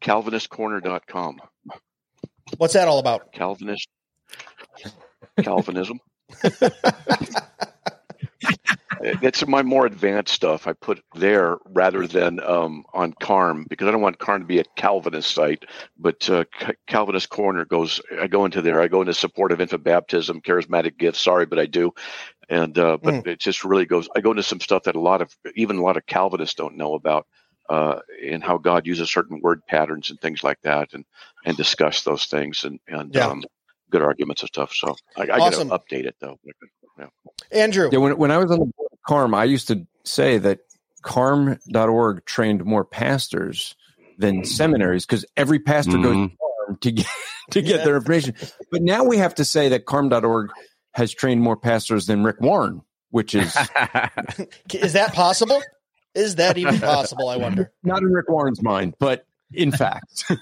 CalvinistCorner.com. 0.00 1.40
What's 2.56 2.74
that 2.74 2.88
all 2.88 2.98
about? 2.98 3.32
Calvinist. 3.32 3.88
Calvinism. 5.42 6.00
It's 9.22 9.46
my 9.46 9.62
more 9.62 9.86
advanced 9.86 10.34
stuff 10.34 10.66
I 10.66 10.72
put 10.74 11.02
there 11.14 11.58
rather 11.66 12.06
than 12.06 12.40
um, 12.40 12.84
on 12.94 13.14
Carm 13.20 13.66
because 13.68 13.88
I 13.88 13.90
don't 13.92 14.00
want 14.02 14.18
Carm 14.18 14.42
to 14.42 14.46
be 14.46 14.60
a 14.60 14.64
Calvinist 14.76 15.34
site. 15.34 15.64
But 15.98 16.28
uh, 16.30 16.44
Ca- 16.58 16.72
Calvinist 16.86 17.28
Corner 17.30 17.64
goes. 17.64 18.00
I 18.20 18.26
go 18.26 18.44
into 18.46 18.62
there. 18.62 18.80
I 18.80 18.88
go 18.88 19.02
into 19.02 19.14
support 19.14 19.52
of 19.52 19.60
infant 19.60 19.84
baptism, 19.84 20.40
charismatic 20.40 20.98
gifts. 20.98 21.20
Sorry, 21.20 21.46
but 21.46 21.58
I 21.58 21.66
do. 21.66 21.92
And 22.48 22.78
uh, 22.78 22.98
but 23.02 23.16
it 23.26 23.40
just 23.40 23.64
really 23.64 23.86
goes. 23.86 24.08
I 24.16 24.20
go 24.20 24.30
into 24.32 24.42
some 24.44 24.60
stuff 24.60 24.84
that 24.84 24.96
a 24.96 25.00
lot 25.00 25.22
of 25.22 25.34
even 25.56 25.76
a 25.78 25.82
lot 25.82 25.96
of 25.98 26.06
Calvinists 26.06 26.56
don't 26.56 26.76
know 26.76 26.94
about. 26.94 27.26
Uh, 27.68 28.00
and 28.24 28.44
how 28.44 28.58
God 28.58 28.86
uses 28.86 29.10
certain 29.10 29.40
word 29.42 29.60
patterns 29.66 30.10
and 30.10 30.20
things 30.20 30.44
like 30.44 30.60
that, 30.62 30.94
and 30.94 31.04
and 31.44 31.56
discuss 31.56 32.02
those 32.04 32.26
things 32.26 32.64
and 32.64 32.80
and 32.88 33.14
Yeah. 33.14 33.26
um, 33.28 33.44
good 33.90 34.02
arguments 34.02 34.42
and 34.42 34.48
stuff. 34.48 34.72
So 34.74 34.96
I, 35.16 35.22
I 35.22 35.40
Awesome. 35.40 35.68
got 35.68 35.88
to 35.88 35.96
update 35.96 36.06
it 36.06 36.16
though. 36.20 36.38
Andrew. 37.52 37.90
Yeah, 37.92 37.98
when, 37.98 38.16
when 38.18 38.30
I 38.30 38.38
was 38.38 38.50
on 38.50 38.60
the 38.60 38.66
board 38.66 38.85
of 38.85 38.85
CARM, 39.06 39.34
I 39.34 39.44
used 39.44 39.68
to 39.68 39.86
say 40.04 40.38
that 40.38 40.60
CARM.org 41.02 42.24
trained 42.24 42.64
more 42.64 42.84
pastors 42.84 43.74
than 44.18 44.42
mm. 44.42 44.46
seminaries 44.46 45.06
because 45.06 45.24
every 45.36 45.58
pastor 45.58 45.98
goes 45.98 46.16
mm-hmm. 46.16 46.26
to 46.26 46.36
CARM 46.36 46.78
to 46.80 46.90
get 46.92 47.06
to 47.50 47.62
get 47.62 47.84
their 47.84 47.96
information. 47.96 48.34
But 48.70 48.82
now 48.82 49.04
we 49.04 49.18
have 49.18 49.36
to 49.36 49.44
say 49.44 49.68
that 49.70 49.86
CARM.org 49.86 50.50
has 50.92 51.12
trained 51.12 51.42
more 51.42 51.56
pastors 51.56 52.06
than 52.06 52.24
Rick 52.24 52.40
Warren, 52.40 52.82
which 53.10 53.34
is 53.34 53.56
Is 54.74 54.94
that 54.94 55.12
possible? 55.12 55.62
Is 56.14 56.36
that 56.36 56.58
even 56.58 56.80
possible? 56.80 57.28
I 57.28 57.36
wonder. 57.36 57.72
not 57.82 58.02
in 58.02 58.08
Rick 58.08 58.28
Warren's 58.28 58.62
mind, 58.62 58.94
but 58.98 59.26
in 59.52 59.70
fact. 59.70 60.32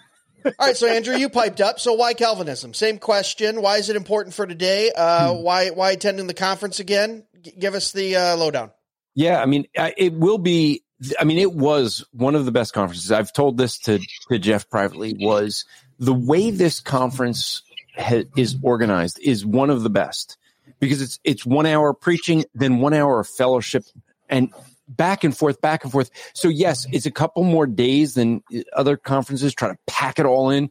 All 0.58 0.66
right, 0.66 0.76
so 0.76 0.86
Andrew, 0.86 1.16
you 1.16 1.28
piped 1.28 1.60
up. 1.60 1.80
So 1.80 1.94
why 1.94 2.12
Calvinism? 2.14 2.74
Same 2.74 2.98
question. 2.98 3.62
Why 3.62 3.78
is 3.78 3.88
it 3.88 3.96
important 3.96 4.34
for 4.34 4.46
today? 4.46 4.92
Uh, 4.94 5.32
why 5.32 5.70
why 5.70 5.92
attending 5.92 6.26
the 6.26 6.34
conference 6.34 6.80
again? 6.80 7.24
G- 7.40 7.52
give 7.58 7.74
us 7.74 7.92
the 7.92 8.16
uh, 8.16 8.36
lowdown. 8.36 8.70
Yeah, 9.14 9.40
I 9.40 9.46
mean, 9.46 9.66
I- 9.76 9.94
it 9.96 10.12
will 10.12 10.38
be. 10.38 10.82
I 11.18 11.24
mean, 11.24 11.38
it 11.38 11.52
was 11.52 12.04
one 12.12 12.34
of 12.34 12.44
the 12.44 12.52
best 12.52 12.72
conferences. 12.72 13.10
I've 13.10 13.32
told 13.32 13.56
this 13.56 13.78
to 13.80 14.00
to 14.28 14.38
Jeff 14.38 14.68
privately. 14.68 15.14
Was 15.18 15.64
the 15.98 16.14
way 16.14 16.50
this 16.50 16.80
conference 16.80 17.62
ha- 17.96 18.24
is 18.36 18.56
organized 18.62 19.18
is 19.20 19.46
one 19.46 19.70
of 19.70 19.82
the 19.82 19.90
best 19.90 20.36
because 20.78 21.00
it's 21.00 21.18
it's 21.24 21.46
one 21.46 21.64
hour 21.66 21.94
preaching, 21.94 22.44
then 22.54 22.78
one 22.78 22.92
hour 22.92 23.20
of 23.20 23.28
fellowship, 23.28 23.84
and 24.28 24.50
back 24.88 25.24
and 25.24 25.36
forth, 25.36 25.60
back 25.60 25.84
and 25.84 25.92
forth. 25.92 26.10
So 26.34 26.48
yes, 26.48 26.86
mm-hmm. 26.86 26.96
it's 26.96 27.06
a 27.06 27.10
couple 27.10 27.44
more 27.44 27.66
days 27.66 28.14
than 28.14 28.42
other 28.74 28.96
conferences. 28.96 29.54
Try 29.54 29.68
to 29.68 29.78
pack 29.86 30.18
it 30.18 30.26
all 30.26 30.50
in. 30.50 30.70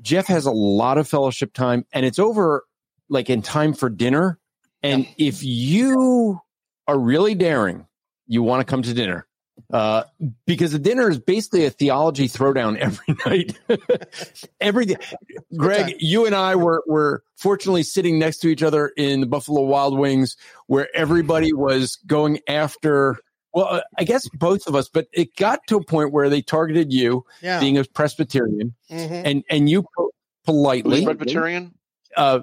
Jeff 0.00 0.26
has 0.26 0.46
a 0.46 0.50
lot 0.50 0.98
of 0.98 1.08
fellowship 1.08 1.52
time, 1.52 1.86
and 1.92 2.04
it's 2.04 2.18
over 2.18 2.64
like 3.08 3.30
in 3.30 3.42
time 3.42 3.74
for 3.74 3.90
dinner. 3.90 4.38
And 4.82 5.06
if 5.16 5.42
you 5.44 6.40
are 6.88 6.98
really 6.98 7.34
daring, 7.34 7.86
you 8.26 8.42
want 8.42 8.60
to 8.60 8.70
come 8.70 8.82
to 8.82 8.94
dinner. 8.94 9.26
Uh, 9.70 10.04
because 10.46 10.72
the 10.72 10.78
dinner 10.78 11.08
is 11.10 11.18
basically 11.18 11.64
a 11.66 11.70
theology 11.70 12.28
throwdown 12.28 12.76
every 12.78 13.14
night. 13.26 13.58
every 14.60 14.86
day. 14.86 14.96
Greg, 15.56 15.94
you 15.98 16.26
and 16.26 16.34
I 16.34 16.56
were 16.56 16.82
were 16.86 17.22
fortunately 17.36 17.82
sitting 17.82 18.18
next 18.18 18.38
to 18.38 18.48
each 18.48 18.62
other 18.62 18.92
in 18.96 19.20
the 19.20 19.26
Buffalo 19.26 19.62
Wild 19.62 19.98
Wings, 19.98 20.36
where 20.66 20.88
everybody 20.94 21.52
was 21.52 21.96
going 22.06 22.40
after. 22.48 23.18
Well, 23.54 23.66
uh, 23.66 23.80
I 23.98 24.04
guess 24.04 24.26
both 24.30 24.66
of 24.66 24.74
us, 24.74 24.88
but 24.88 25.08
it 25.12 25.36
got 25.36 25.60
to 25.66 25.76
a 25.76 25.84
point 25.84 26.10
where 26.12 26.30
they 26.30 26.40
targeted 26.40 26.90
you, 26.92 27.24
Yeah. 27.42 27.60
being 27.60 27.76
a 27.76 27.84
Presbyterian, 27.84 28.74
Mhm. 28.90 29.22
and 29.24 29.44
and 29.50 29.68
you 29.68 29.84
politely, 30.44 31.04
Presbyterian? 31.04 31.74
uh, 32.16 32.40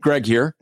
Greg 0.00 0.24
here, 0.26 0.54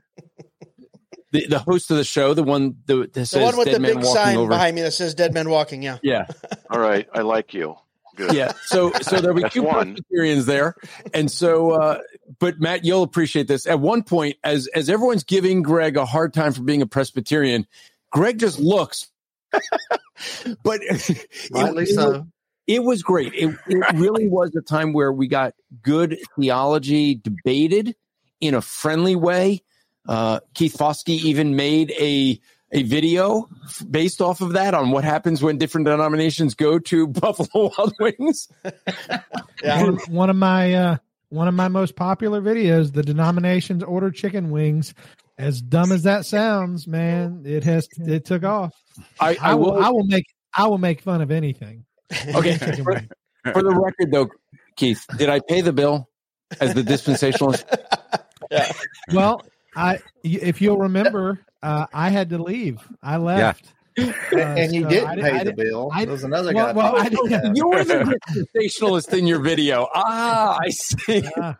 the, 1.34 1.46
the 1.48 1.58
host 1.58 1.90
of 1.90 1.96
the 1.98 2.04
show, 2.04 2.32
the 2.34 2.42
one 2.42 2.76
that, 2.86 3.12
that 3.12 3.26
says 3.26 3.40
The 3.40 3.44
one 3.44 3.56
with 3.58 3.66
"Dead 3.66 3.74
the 3.74 3.80
Man 3.80 3.94
big 3.96 4.04
Walking 4.04 4.14
sign 4.14 4.36
Over." 4.36 4.48
behind 4.48 4.76
me 4.76 4.82
that 4.82 4.92
says 4.92 5.14
"Dead 5.14 5.34
Man 5.34 5.50
Walking." 5.50 5.82
Yeah. 5.82 5.98
Yeah, 6.02 6.26
All 6.70 6.80
right, 6.80 7.06
I 7.12 7.20
like 7.20 7.52
you. 7.54 7.76
Good. 8.16 8.32
yeah. 8.34 8.52
So 8.66 8.92
so 9.02 9.20
there'll 9.20 9.34
be 9.36 9.42
That's 9.42 9.54
two 9.54 9.64
one. 9.64 9.94
Presbyterians 9.94 10.46
there, 10.46 10.76
and 11.12 11.28
so 11.30 11.72
uh, 11.72 11.98
but 12.38 12.60
Matt, 12.60 12.84
you'll 12.84 13.02
appreciate 13.02 13.48
this. 13.48 13.66
At 13.66 13.80
one 13.80 14.04
point, 14.04 14.36
as 14.44 14.68
as 14.68 14.88
everyone's 14.88 15.24
giving 15.24 15.62
Greg 15.62 15.96
a 15.96 16.04
hard 16.06 16.32
time 16.32 16.52
for 16.52 16.62
being 16.62 16.80
a 16.80 16.86
Presbyterian, 16.86 17.66
Greg 18.12 18.38
just 18.38 18.60
looks. 18.60 19.08
but 20.62 20.80
it- 20.82 21.26
Rightly 21.50 21.82
it- 21.84 21.94
so. 21.94 22.26
it 22.68 22.82
was 22.84 23.02
great. 23.02 23.32
It, 23.34 23.56
it 23.66 23.94
really 23.96 24.28
was 24.28 24.54
a 24.54 24.62
time 24.62 24.92
where 24.92 25.12
we 25.12 25.26
got 25.28 25.54
good 25.82 26.16
theology 26.38 27.16
debated 27.16 27.96
in 28.40 28.54
a 28.54 28.60
friendly 28.60 29.16
way. 29.16 29.62
Uh, 30.08 30.40
Keith 30.54 30.76
Foskey 30.76 31.18
even 31.24 31.56
made 31.56 31.90
a 31.92 32.40
a 32.72 32.82
video 32.82 33.48
f- 33.66 33.82
based 33.88 34.20
off 34.20 34.40
of 34.40 34.54
that 34.54 34.74
on 34.74 34.90
what 34.90 35.04
happens 35.04 35.40
when 35.42 35.58
different 35.58 35.86
denominations 35.86 36.54
go 36.54 36.78
to 36.78 37.06
Buffalo 37.20 37.70
Wild 37.78 37.94
Wings. 38.00 38.48
Yeah. 39.62 39.82
one, 39.82 39.96
one 40.10 40.30
of 40.30 40.36
my 40.36 40.74
uh, 40.74 40.96
one 41.30 41.48
of 41.48 41.54
my 41.54 41.68
most 41.68 41.96
popular 41.96 42.42
videos, 42.42 42.92
the 42.92 43.02
denominations 43.02 43.82
order 43.82 44.10
chicken 44.10 44.50
wings. 44.50 44.92
As 45.38 45.62
dumb 45.62 45.90
as 45.90 46.02
that 46.02 46.26
sounds, 46.26 46.86
man, 46.86 47.44
it 47.46 47.64
has 47.64 47.88
it 47.96 48.26
took 48.26 48.44
off. 48.44 48.74
I, 49.18 49.38
I 49.40 49.54
will 49.54 49.82
I 49.82 49.88
will 49.88 50.04
make 50.04 50.26
I 50.52 50.66
will 50.66 50.76
make 50.78 51.00
fun 51.00 51.22
of 51.22 51.30
anything. 51.30 51.86
okay. 52.34 52.58
For, 52.82 53.52
for 53.52 53.62
the 53.62 53.70
record, 53.74 54.10
though, 54.10 54.28
Keith, 54.76 55.04
did 55.16 55.28
I 55.30 55.40
pay 55.40 55.60
the 55.62 55.72
bill 55.72 56.08
as 56.60 56.74
the 56.74 56.82
dispensationalist? 56.82 57.64
Yeah. 58.50 58.72
Well, 59.12 59.42
I 59.76 60.00
if 60.22 60.60
you'll 60.60 60.78
remember, 60.78 61.40
uh, 61.62 61.86
I 61.92 62.10
had 62.10 62.30
to 62.30 62.38
leave. 62.38 62.78
I 63.02 63.16
left. 63.18 63.72
Uh, 63.96 64.08
and 64.38 64.74
you 64.74 64.82
so 64.82 64.88
didn't 64.88 65.06
I 65.08 65.14
pay 65.14 65.30
I 65.30 65.38
the 65.38 65.44
didn't- 65.52 65.56
bill. 65.56 65.88
I- 65.92 66.04
there 66.04 66.10
was 66.14 66.24
another 66.24 66.52
well- 66.52 66.66
guy. 66.66 66.72
well, 66.72 66.96
I 66.96 67.08
paying 67.08 67.10
didn't- 67.28 67.30
that. 67.30 67.56
You 67.56 67.68
were 67.68 67.84
the 67.84 68.18
dispensationalist 68.56 69.12
in 69.18 69.28
your 69.28 69.38
video. 69.38 69.86
Ah, 69.94 70.58
I 70.60 70.70
see. 70.70 71.22
Uh, 71.40 71.52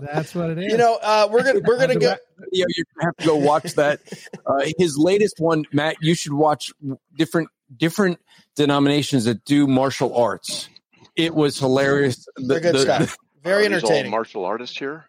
That's 0.00 0.32
what 0.32 0.50
it 0.50 0.58
is. 0.58 0.70
You 0.70 0.78
know, 0.78 0.96
uh, 1.02 1.26
we're 1.28 1.42
gonna 1.42 1.58
we're 1.66 1.76
gonna 1.76 1.94
go. 1.98 2.14
Video, 2.38 2.66
you're 2.68 2.86
gonna 2.94 3.06
have 3.06 3.16
to 3.16 3.26
go 3.26 3.34
watch 3.34 3.74
that. 3.74 3.98
Uh, 4.46 4.64
his 4.78 4.96
latest 4.96 5.40
one, 5.40 5.64
Matt. 5.72 5.96
You 6.00 6.14
should 6.14 6.34
watch 6.34 6.70
different 7.18 7.48
different 7.76 8.20
denominations 8.54 9.24
that 9.24 9.44
do 9.44 9.66
martial 9.66 10.14
arts. 10.16 10.68
It 11.16 11.34
was 11.34 11.58
hilarious. 11.58 12.24
The- 12.36 12.44
They're 12.46 12.60
good 12.60 12.74
the- 12.76 12.80
stuff. 12.82 13.16
Very 13.42 13.64
Are 13.64 13.70
all 13.70 13.74
entertaining. 13.74 14.10
martial 14.12 14.44
artist 14.44 14.78
here. 14.78 15.06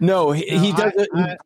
no, 0.00 0.32
he, 0.32 0.42
he 0.58 0.72
does 0.72 0.92
I- 0.98 1.02
it. 1.02 1.08
I- 1.14 1.36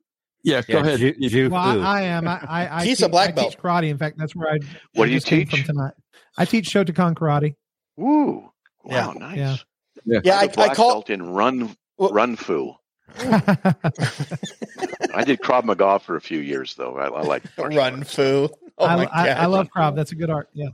yeah, 0.43 0.63
go 0.63 0.79
Yeah, 0.79 0.81
ahead. 0.81 0.99
Ju- 0.99 1.29
Ju- 1.29 1.51
Well, 1.51 1.83
I, 1.83 1.99
I 1.99 2.03
am. 2.03 2.29
I, 2.29 2.41
I, 2.49 2.77
I 2.79 2.85
He's 2.85 2.99
teach, 2.99 3.07
a 3.07 3.09
black 3.09 3.31
I 3.31 3.33
belt. 3.33 3.53
teach 3.53 3.61
karate. 3.61 3.91
In 3.91 3.99
fact, 3.99 4.19
that's 4.19 4.35
where 4.35 4.49
I. 4.49 4.59
What 4.95 5.05
I 5.05 5.07
do 5.07 5.13
you 5.13 5.17
just 5.19 5.29
teach? 5.29 5.51
From 5.51 5.63
tonight. 5.65 5.95
I 6.37 6.45
teach 6.45 6.71
Shotokan 6.71 7.15
karate. 7.15 7.55
Woo! 7.97 8.51
Yeah. 8.87 9.09
Wow, 9.09 9.13
nice. 9.13 9.65
Yeah. 10.05 10.21
Yeah, 10.25 10.39
I'm 10.41 10.49
black 10.49 10.73
I 10.73 10.75
call 10.75 10.95
belt 10.95 11.11
in 11.11 11.31
run 11.31 11.77
Well- 11.99 12.11
run 12.11 12.37
fu. 12.37 12.75
I 13.19 15.25
did 15.25 15.41
Krav 15.41 15.65
Maga 15.65 15.99
for 15.99 16.17
a 16.17 16.21
few 16.21 16.39
years 16.39 16.75
though. 16.77 16.97
I, 16.97 17.09
I 17.09 17.23
like 17.23 17.43
run 17.59 17.99
arts. 17.99 18.15
foo. 18.15 18.49
Oh 18.79 18.87
I, 18.87 18.97
my 18.97 19.09
I, 19.13 19.27
god! 19.27 19.37
I 19.37 19.47
love 19.47 19.69
Krav. 19.69 19.95
That's 19.97 20.13
a 20.13 20.15
good 20.15 20.31
art. 20.31 20.49
Yeah. 20.55 20.69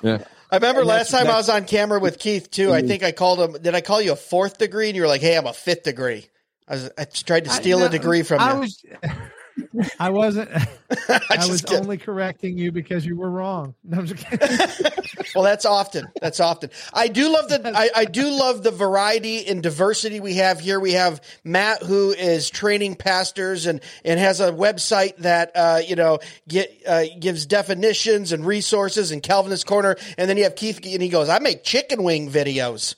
yeah. 0.00 0.24
I 0.50 0.56
remember 0.56 0.84
last 0.84 1.10
time 1.10 1.26
I 1.26 1.36
was 1.36 1.48
on 1.48 1.64
camera 1.64 1.98
with 1.98 2.18
Keith 2.18 2.50
too. 2.50 2.72
I 2.72 2.78
mm-hmm. 2.78 2.88
think 2.88 3.02
I 3.02 3.10
called 3.10 3.40
him. 3.40 3.60
Did 3.60 3.74
I 3.74 3.80
call 3.80 4.00
you 4.00 4.12
a 4.12 4.16
fourth 4.16 4.58
degree? 4.58 4.88
And 4.88 4.96
you 4.96 5.02
were 5.02 5.08
like, 5.08 5.22
"Hey, 5.22 5.36
I'm 5.36 5.46
a 5.46 5.52
fifth 5.52 5.82
degree." 5.82 6.26
I 6.72 6.74
was. 6.76 6.90
I 6.96 7.04
tried 7.04 7.44
to 7.44 7.50
steal 7.50 7.82
a 7.84 7.88
degree 7.90 8.22
from 8.22 8.40
I 8.40 8.54
you. 8.54 8.60
was. 8.60 8.84
I 9.98 10.08
wasn't. 10.10 10.50
I 11.08 11.20
I 11.30 11.46
was 11.46 11.60
kid- 11.60 11.80
only 11.80 11.98
correcting 11.98 12.56
you 12.56 12.72
because 12.72 13.04
you 13.04 13.16
were 13.16 13.30
wrong. 13.30 13.74
No, 13.84 13.98
I'm 13.98 14.06
just 14.06 14.24
kidding. 14.24 15.28
well, 15.34 15.44
that's 15.44 15.66
often. 15.66 16.08
That's 16.20 16.40
often. 16.40 16.70
I 16.92 17.08
do 17.08 17.30
love 17.30 17.50
the. 17.50 17.72
I, 17.74 17.90
I 17.94 18.04
do 18.06 18.30
love 18.30 18.62
the 18.62 18.70
variety 18.70 19.46
and 19.46 19.62
diversity 19.62 20.20
we 20.20 20.34
have 20.36 20.60
here. 20.60 20.80
We 20.80 20.92
have 20.92 21.20
Matt, 21.44 21.82
who 21.82 22.12
is 22.12 22.48
training 22.48 22.96
pastors 22.96 23.66
and 23.66 23.82
and 24.04 24.18
has 24.18 24.40
a 24.40 24.52
website 24.52 25.16
that 25.18 25.52
uh, 25.54 25.80
you 25.86 25.96
know 25.96 26.20
get 26.48 26.70
uh, 26.86 27.04
gives 27.20 27.44
definitions 27.44 28.32
and 28.32 28.46
resources 28.46 29.12
and 29.12 29.22
Calvinist 29.22 29.66
Corner, 29.66 29.96
and 30.16 30.30
then 30.30 30.38
you 30.38 30.44
have 30.44 30.56
Keith, 30.56 30.80
and 30.84 31.02
he 31.02 31.10
goes, 31.10 31.28
"I 31.28 31.38
make 31.40 31.62
chicken 31.64 32.02
wing 32.02 32.30
videos." 32.30 32.94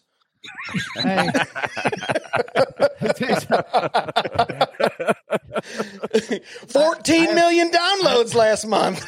Hey. 0.96 1.30
14 6.68 7.34
million 7.34 7.70
downloads 7.70 8.34
last 8.34 8.66
month. 8.66 9.04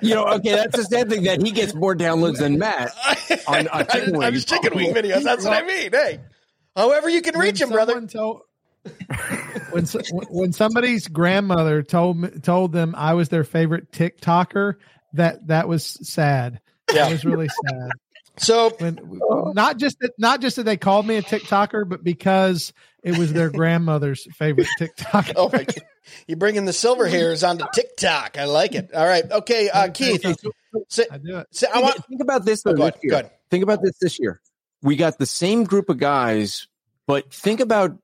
You 0.00 0.14
know, 0.14 0.26
okay, 0.26 0.54
that's 0.54 0.76
the 0.76 0.84
sad 0.84 1.10
thing 1.10 1.24
that 1.24 1.42
he 1.42 1.50
gets 1.50 1.74
more 1.74 1.94
downloads 1.94 2.38
than 2.38 2.58
Matt 2.58 2.92
on, 3.46 3.68
on 3.68 3.86
chicken 3.90 4.14
on 4.14 4.20
wings. 4.20 4.34
his 4.34 4.44
chicken 4.44 4.74
wing 4.74 4.94
videos. 4.94 5.22
That's 5.22 5.44
what 5.44 5.52
I 5.52 5.66
mean. 5.66 5.90
Hey, 5.92 6.20
however 6.76 7.08
you 7.08 7.22
can 7.22 7.38
reach 7.38 7.60
him, 7.60 7.70
brother. 7.70 8.00
Told, 8.06 8.42
when 9.70 9.84
when 10.30 10.52
somebody's 10.52 11.08
grandmother 11.08 11.82
told 11.82 12.42
told 12.42 12.72
them 12.72 12.94
I 12.96 13.14
was 13.14 13.28
their 13.28 13.44
favorite 13.44 13.92
TikToker, 13.92 14.74
that 15.14 15.46
that 15.48 15.68
was 15.68 15.84
sad. 16.08 16.60
Yeah. 16.92 17.04
That 17.04 17.12
was 17.12 17.24
really 17.24 17.48
sad. 17.48 17.90
So 18.40 18.70
When 18.78 18.98
not 19.54 19.76
just 19.78 19.98
that, 20.00 20.12
not 20.18 20.40
just 20.40 20.56
that 20.56 20.64
they 20.64 20.76
called 20.76 21.06
me 21.06 21.16
a 21.16 21.22
TikToker, 21.22 21.88
but 21.88 22.02
because 22.04 22.72
it 23.02 23.16
was 23.18 23.32
their 23.32 23.50
grandmother's 23.50 24.26
favorite 24.34 24.66
TikToker. 24.78 25.32
Oh 25.36 25.50
my 25.52 25.64
God. 25.64 25.76
You 26.26 26.36
bringing 26.36 26.64
the 26.64 26.72
silver 26.72 27.06
hairs 27.06 27.44
onto 27.44 27.66
TikTok. 27.74 28.38
I 28.38 28.44
like 28.44 28.74
it. 28.74 28.94
All 28.94 29.06
right. 29.06 29.30
Okay, 29.30 29.68
uh, 29.68 29.90
Keith. 29.90 30.22
So, 30.88 31.04
I 31.10 31.18
do 31.18 31.38
it. 31.38 31.46
so 31.50 31.66
I 31.74 31.80
want. 31.82 32.02
think 32.06 32.22
about 32.22 32.44
this 32.44 32.62
though, 32.62 32.70
Oh, 32.72 32.90
this 32.90 32.94
year. 33.02 33.22
go. 33.22 33.30
Think 33.50 33.62
about 33.62 33.82
this 33.82 33.98
this 34.00 34.18
year. 34.18 34.40
We 34.82 34.96
got 34.96 35.18
the 35.18 35.26
same 35.26 35.64
group 35.64 35.88
of 35.90 35.98
guys, 35.98 36.66
but 37.06 37.32
think 37.32 37.60
about 37.60 37.98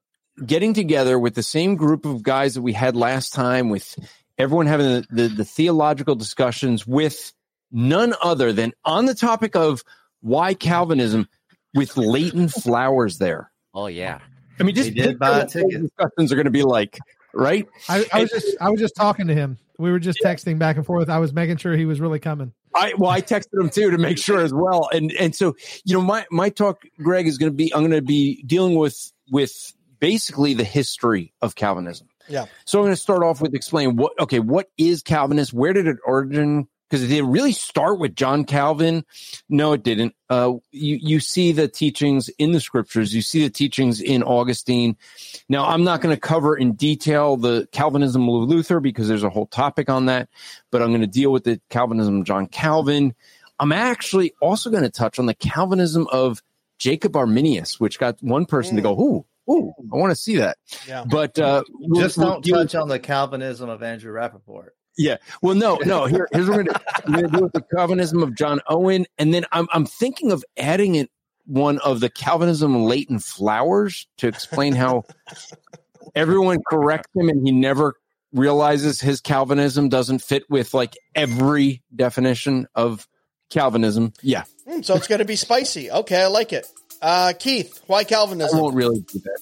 getting 0.44 0.74
together 0.74 1.18
with 1.18 1.34
the 1.34 1.42
same 1.42 1.76
group 1.76 2.04
of 2.04 2.22
guys 2.22 2.54
that 2.54 2.62
we 2.62 2.72
had 2.72 2.96
last 2.96 3.32
time, 3.32 3.70
with 3.70 3.96
everyone 4.36 4.66
having 4.66 4.86
the, 4.86 5.06
the, 5.10 5.28
the 5.28 5.44
theological 5.44 6.14
discussions 6.14 6.86
with 6.86 7.32
none 7.70 8.14
other 8.22 8.52
than 8.52 8.72
on 8.84 9.06
the 9.06 9.14
topic 9.14 9.56
of 9.56 9.82
why 10.24 10.54
Calvinism 10.54 11.28
with 11.74 11.96
Leighton 11.96 12.48
Flowers 12.48 13.18
there. 13.18 13.50
Oh 13.74 13.86
yeah. 13.86 14.20
I 14.58 14.62
mean, 14.62 14.74
just 14.74 14.94
did 14.94 15.18
buy 15.18 15.40
a 15.40 15.46
ticket. 15.46 15.82
discussions 15.82 16.32
are 16.32 16.36
going 16.36 16.46
to 16.46 16.50
be 16.50 16.62
like, 16.62 16.98
right? 17.34 17.68
I, 17.88 18.06
I 18.12 18.20
was 18.22 18.30
just 18.30 18.56
I 18.60 18.70
was 18.70 18.80
just 18.80 18.96
talking 18.96 19.26
to 19.26 19.34
him. 19.34 19.58
We 19.78 19.90
were 19.90 19.98
just 19.98 20.20
texting 20.24 20.58
back 20.58 20.76
and 20.76 20.86
forth. 20.86 21.08
I 21.08 21.18
was 21.18 21.32
making 21.32 21.56
sure 21.56 21.76
he 21.76 21.84
was 21.84 22.00
really 22.00 22.20
coming. 22.20 22.52
I 22.74 22.94
well, 22.96 23.10
I 23.10 23.20
texted 23.20 23.60
him 23.60 23.68
too 23.68 23.90
to 23.90 23.98
make 23.98 24.18
sure 24.18 24.40
as 24.40 24.54
well, 24.54 24.88
and 24.92 25.12
and 25.12 25.34
so 25.34 25.54
you 25.84 25.94
know, 25.94 26.00
my 26.00 26.24
my 26.30 26.48
talk, 26.48 26.82
Greg, 26.98 27.26
is 27.26 27.38
going 27.38 27.52
to 27.52 27.56
be 27.56 27.74
I'm 27.74 27.80
going 27.80 27.90
to 27.90 28.02
be 28.02 28.42
dealing 28.44 28.76
with 28.76 29.12
with 29.30 29.72
basically 29.98 30.54
the 30.54 30.64
history 30.64 31.32
of 31.42 31.54
Calvinism. 31.56 32.08
Yeah. 32.28 32.46
So 32.64 32.78
I'm 32.78 32.84
going 32.84 32.94
to 32.94 33.00
start 33.00 33.22
off 33.22 33.40
with 33.40 33.54
explain 33.54 33.96
what 33.96 34.12
okay, 34.20 34.38
what 34.38 34.70
is 34.78 35.02
Calvinism? 35.02 35.58
Where 35.58 35.72
did 35.72 35.86
it 35.86 35.96
origin? 36.06 36.68
Because 36.94 37.06
it 37.06 37.08
did 37.08 37.18
it 37.18 37.22
really 37.24 37.50
start 37.50 37.98
with 37.98 38.14
John 38.14 38.44
Calvin? 38.44 39.04
No, 39.48 39.72
it 39.72 39.82
didn't. 39.82 40.14
Uh, 40.30 40.52
you 40.70 40.96
you 41.02 41.18
see 41.18 41.50
the 41.50 41.66
teachings 41.66 42.28
in 42.38 42.52
the 42.52 42.60
scriptures. 42.60 43.12
You 43.12 43.20
see 43.20 43.42
the 43.42 43.50
teachings 43.50 44.00
in 44.00 44.22
Augustine. 44.22 44.96
Now, 45.48 45.66
I'm 45.66 45.82
not 45.82 46.00
going 46.02 46.14
to 46.14 46.20
cover 46.20 46.56
in 46.56 46.74
detail 46.74 47.36
the 47.36 47.66
Calvinism 47.72 48.28
of 48.28 48.48
Luther 48.48 48.78
because 48.78 49.08
there's 49.08 49.24
a 49.24 49.28
whole 49.28 49.48
topic 49.48 49.90
on 49.90 50.06
that, 50.06 50.28
but 50.70 50.82
I'm 50.82 50.90
going 50.90 51.00
to 51.00 51.08
deal 51.08 51.32
with 51.32 51.42
the 51.42 51.60
Calvinism 51.68 52.20
of 52.20 52.26
John 52.26 52.46
Calvin. 52.46 53.12
I'm 53.58 53.72
actually 53.72 54.32
also 54.40 54.70
going 54.70 54.84
to 54.84 54.88
touch 54.88 55.18
on 55.18 55.26
the 55.26 55.34
Calvinism 55.34 56.06
of 56.12 56.44
Jacob 56.78 57.16
Arminius, 57.16 57.80
which 57.80 57.98
got 57.98 58.22
one 58.22 58.46
person 58.46 58.76
to 58.76 58.82
go, 58.82 58.92
"Ooh, 58.92 59.52
ooh, 59.52 59.74
I 59.92 59.96
want 59.96 60.12
to 60.12 60.16
see 60.16 60.36
that." 60.36 60.58
Yeah. 60.86 61.02
But 61.04 61.40
uh, 61.40 61.64
Just 61.96 62.18
we'll 62.18 62.28
don't 62.28 62.44
deal- 62.44 62.54
touch 62.54 62.76
on 62.76 62.86
the 62.86 63.00
Calvinism 63.00 63.68
of 63.68 63.82
Andrew 63.82 64.12
Rappaport. 64.14 64.68
Yeah. 64.96 65.16
Well, 65.42 65.54
no, 65.54 65.76
no. 65.84 66.06
Here, 66.06 66.28
here's 66.32 66.48
what 66.48 66.58
we're 66.58 66.64
gonna, 66.64 66.80
we're 67.06 67.14
gonna 67.14 67.28
do 67.28 67.42
with 67.44 67.52
the 67.52 67.62
Calvinism 67.62 68.22
of 68.22 68.34
John 68.34 68.60
Owen, 68.68 69.06
and 69.18 69.32
then 69.32 69.44
I'm 69.52 69.68
I'm 69.72 69.86
thinking 69.86 70.32
of 70.32 70.44
adding 70.56 70.94
it 70.94 71.10
one 71.46 71.78
of 71.78 72.00
the 72.00 72.08
Calvinism 72.10 72.74
of 72.74 72.82
Leighton 72.82 73.18
Flowers 73.18 74.06
to 74.18 74.28
explain 74.28 74.74
how 74.74 75.04
everyone 76.14 76.58
corrects 76.66 77.10
him 77.14 77.28
and 77.28 77.46
he 77.46 77.52
never 77.52 77.94
realizes 78.32 79.00
his 79.00 79.20
Calvinism 79.20 79.88
doesn't 79.88 80.20
fit 80.20 80.44
with 80.48 80.74
like 80.74 80.96
every 81.14 81.82
definition 81.94 82.66
of 82.74 83.06
Calvinism. 83.50 84.12
Yeah, 84.22 84.44
Hmm, 84.66 84.80
so 84.82 84.94
it's 84.96 85.06
going 85.06 85.18
to 85.18 85.24
be 85.24 85.36
spicy. 85.36 85.90
Okay, 85.90 86.22
I 86.22 86.26
like 86.26 86.52
it. 86.52 86.66
Uh, 87.02 87.34
Keith, 87.38 87.82
why 87.86 88.04
Calvinism? 88.04 88.58
I 88.58 88.62
won't 88.62 88.74
really 88.74 89.00
do 89.00 89.20
that. 89.20 89.40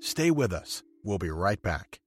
Stay 0.00 0.30
with 0.30 0.52
us. 0.52 0.82
We'll 1.02 1.18
be 1.18 1.30
right 1.30 1.60
back. 1.60 1.98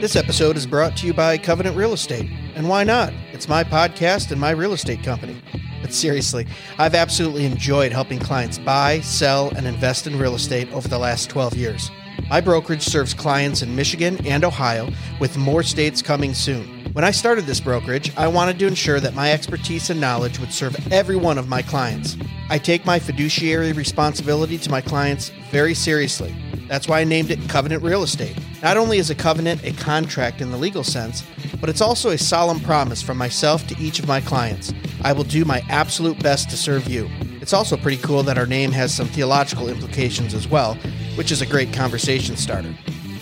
This 0.00 0.14
episode 0.14 0.56
is 0.56 0.64
brought 0.64 0.96
to 0.98 1.08
you 1.08 1.12
by 1.12 1.36
Covenant 1.38 1.76
Real 1.76 1.92
Estate. 1.92 2.30
And 2.54 2.68
why 2.68 2.84
not? 2.84 3.12
It's 3.32 3.48
my 3.48 3.64
podcast 3.64 4.30
and 4.30 4.40
my 4.40 4.52
real 4.52 4.72
estate 4.72 5.02
company. 5.02 5.42
But 5.82 5.92
seriously, 5.92 6.46
I've 6.78 6.94
absolutely 6.94 7.44
enjoyed 7.44 7.90
helping 7.90 8.20
clients 8.20 8.58
buy, 8.58 9.00
sell, 9.00 9.50
and 9.56 9.66
invest 9.66 10.06
in 10.06 10.16
real 10.16 10.36
estate 10.36 10.72
over 10.72 10.86
the 10.86 11.00
last 11.00 11.28
12 11.30 11.56
years. 11.56 11.90
My 12.30 12.40
brokerage 12.40 12.82
serves 12.82 13.12
clients 13.12 13.60
in 13.62 13.74
Michigan 13.74 14.24
and 14.24 14.44
Ohio, 14.44 14.88
with 15.18 15.36
more 15.36 15.64
states 15.64 16.00
coming 16.00 16.32
soon. 16.32 16.77
When 16.92 17.04
I 17.04 17.10
started 17.10 17.44
this 17.44 17.60
brokerage, 17.60 18.16
I 18.16 18.28
wanted 18.28 18.58
to 18.58 18.66
ensure 18.66 18.98
that 18.98 19.14
my 19.14 19.32
expertise 19.32 19.90
and 19.90 20.00
knowledge 20.00 20.38
would 20.38 20.52
serve 20.52 20.74
every 20.90 21.16
one 21.16 21.36
of 21.36 21.46
my 21.46 21.60
clients. 21.60 22.16
I 22.48 22.58
take 22.58 22.86
my 22.86 22.98
fiduciary 22.98 23.72
responsibility 23.72 24.56
to 24.58 24.70
my 24.70 24.80
clients 24.80 25.28
very 25.50 25.74
seriously. 25.74 26.34
That's 26.66 26.88
why 26.88 27.00
I 27.00 27.04
named 27.04 27.30
it 27.30 27.48
Covenant 27.48 27.82
Real 27.82 28.02
Estate. 28.02 28.36
Not 28.62 28.76
only 28.76 28.98
is 28.98 29.10
a 29.10 29.14
covenant 29.14 29.64
a 29.64 29.72
contract 29.72 30.40
in 30.40 30.50
the 30.50 30.56
legal 30.56 30.82
sense, 30.82 31.24
but 31.60 31.68
it's 31.68 31.80
also 31.80 32.10
a 32.10 32.18
solemn 32.18 32.60
promise 32.60 33.02
from 33.02 33.18
myself 33.18 33.66
to 33.66 33.78
each 33.78 33.98
of 33.98 34.08
my 34.08 34.20
clients. 34.20 34.72
I 35.02 35.12
will 35.12 35.24
do 35.24 35.44
my 35.44 35.62
absolute 35.68 36.20
best 36.22 36.48
to 36.50 36.56
serve 36.56 36.88
you. 36.88 37.08
It's 37.40 37.52
also 37.52 37.76
pretty 37.76 38.02
cool 38.02 38.22
that 38.24 38.38
our 38.38 38.46
name 38.46 38.72
has 38.72 38.94
some 38.94 39.08
theological 39.08 39.68
implications 39.68 40.32
as 40.32 40.48
well, 40.48 40.74
which 41.16 41.30
is 41.32 41.42
a 41.42 41.46
great 41.46 41.72
conversation 41.72 42.36
starter. 42.36 42.74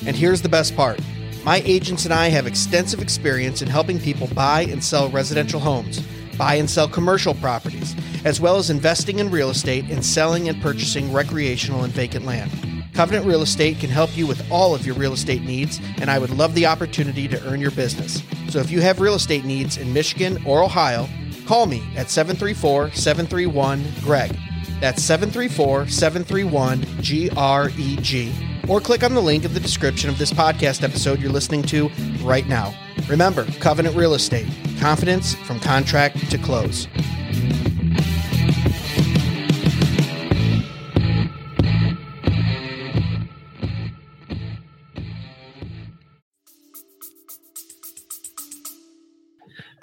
And 0.06 0.14
here's 0.16 0.42
the 0.42 0.48
best 0.48 0.76
part 0.76 1.00
my 1.46 1.62
agents 1.64 2.04
and 2.04 2.12
I 2.12 2.26
have 2.26 2.48
extensive 2.48 3.00
experience 3.00 3.62
in 3.62 3.68
helping 3.68 4.00
people 4.00 4.26
buy 4.34 4.62
and 4.62 4.82
sell 4.82 5.08
residential 5.10 5.60
homes, 5.60 6.00
buy 6.36 6.56
and 6.56 6.68
sell 6.68 6.88
commercial 6.88 7.34
properties, 7.34 7.94
as 8.24 8.40
well 8.40 8.56
as 8.56 8.68
investing 8.68 9.20
in 9.20 9.30
real 9.30 9.50
estate 9.50 9.84
and 9.88 10.04
selling 10.04 10.48
and 10.48 10.60
purchasing 10.60 11.12
recreational 11.12 11.84
and 11.84 11.92
vacant 11.92 12.24
land. 12.24 12.50
Covenant 12.94 13.26
Real 13.26 13.42
Estate 13.42 13.78
can 13.78 13.90
help 13.90 14.16
you 14.16 14.26
with 14.26 14.44
all 14.50 14.74
of 14.74 14.84
your 14.84 14.96
real 14.96 15.12
estate 15.12 15.42
needs, 15.42 15.80
and 15.98 16.10
I 16.10 16.18
would 16.18 16.30
love 16.30 16.52
the 16.56 16.66
opportunity 16.66 17.28
to 17.28 17.40
earn 17.46 17.60
your 17.60 17.70
business. 17.70 18.24
So 18.48 18.58
if 18.58 18.72
you 18.72 18.80
have 18.80 19.00
real 19.00 19.14
estate 19.14 19.44
needs 19.44 19.76
in 19.76 19.92
Michigan 19.92 20.42
or 20.44 20.64
Ohio, 20.64 21.08
call 21.46 21.66
me 21.66 21.86
at 21.94 22.10
734 22.10 22.90
731 22.90 23.84
GREG. 24.02 24.36
That's 24.80 25.04
734 25.04 25.86
731 25.86 26.80
GREG 27.02 28.55
or 28.68 28.80
click 28.80 29.02
on 29.02 29.14
the 29.14 29.22
link 29.22 29.44
in 29.44 29.54
the 29.54 29.60
description 29.60 30.10
of 30.10 30.18
this 30.18 30.32
podcast 30.32 30.82
episode 30.82 31.20
you're 31.20 31.32
listening 31.32 31.62
to 31.64 31.88
right 32.22 32.46
now. 32.46 32.74
Remember, 33.08 33.44
Covenant 33.60 33.96
Real 33.96 34.14
Estate, 34.14 34.46
confidence 34.78 35.34
from 35.34 35.60
contract 35.60 36.30
to 36.30 36.38
close. 36.38 36.88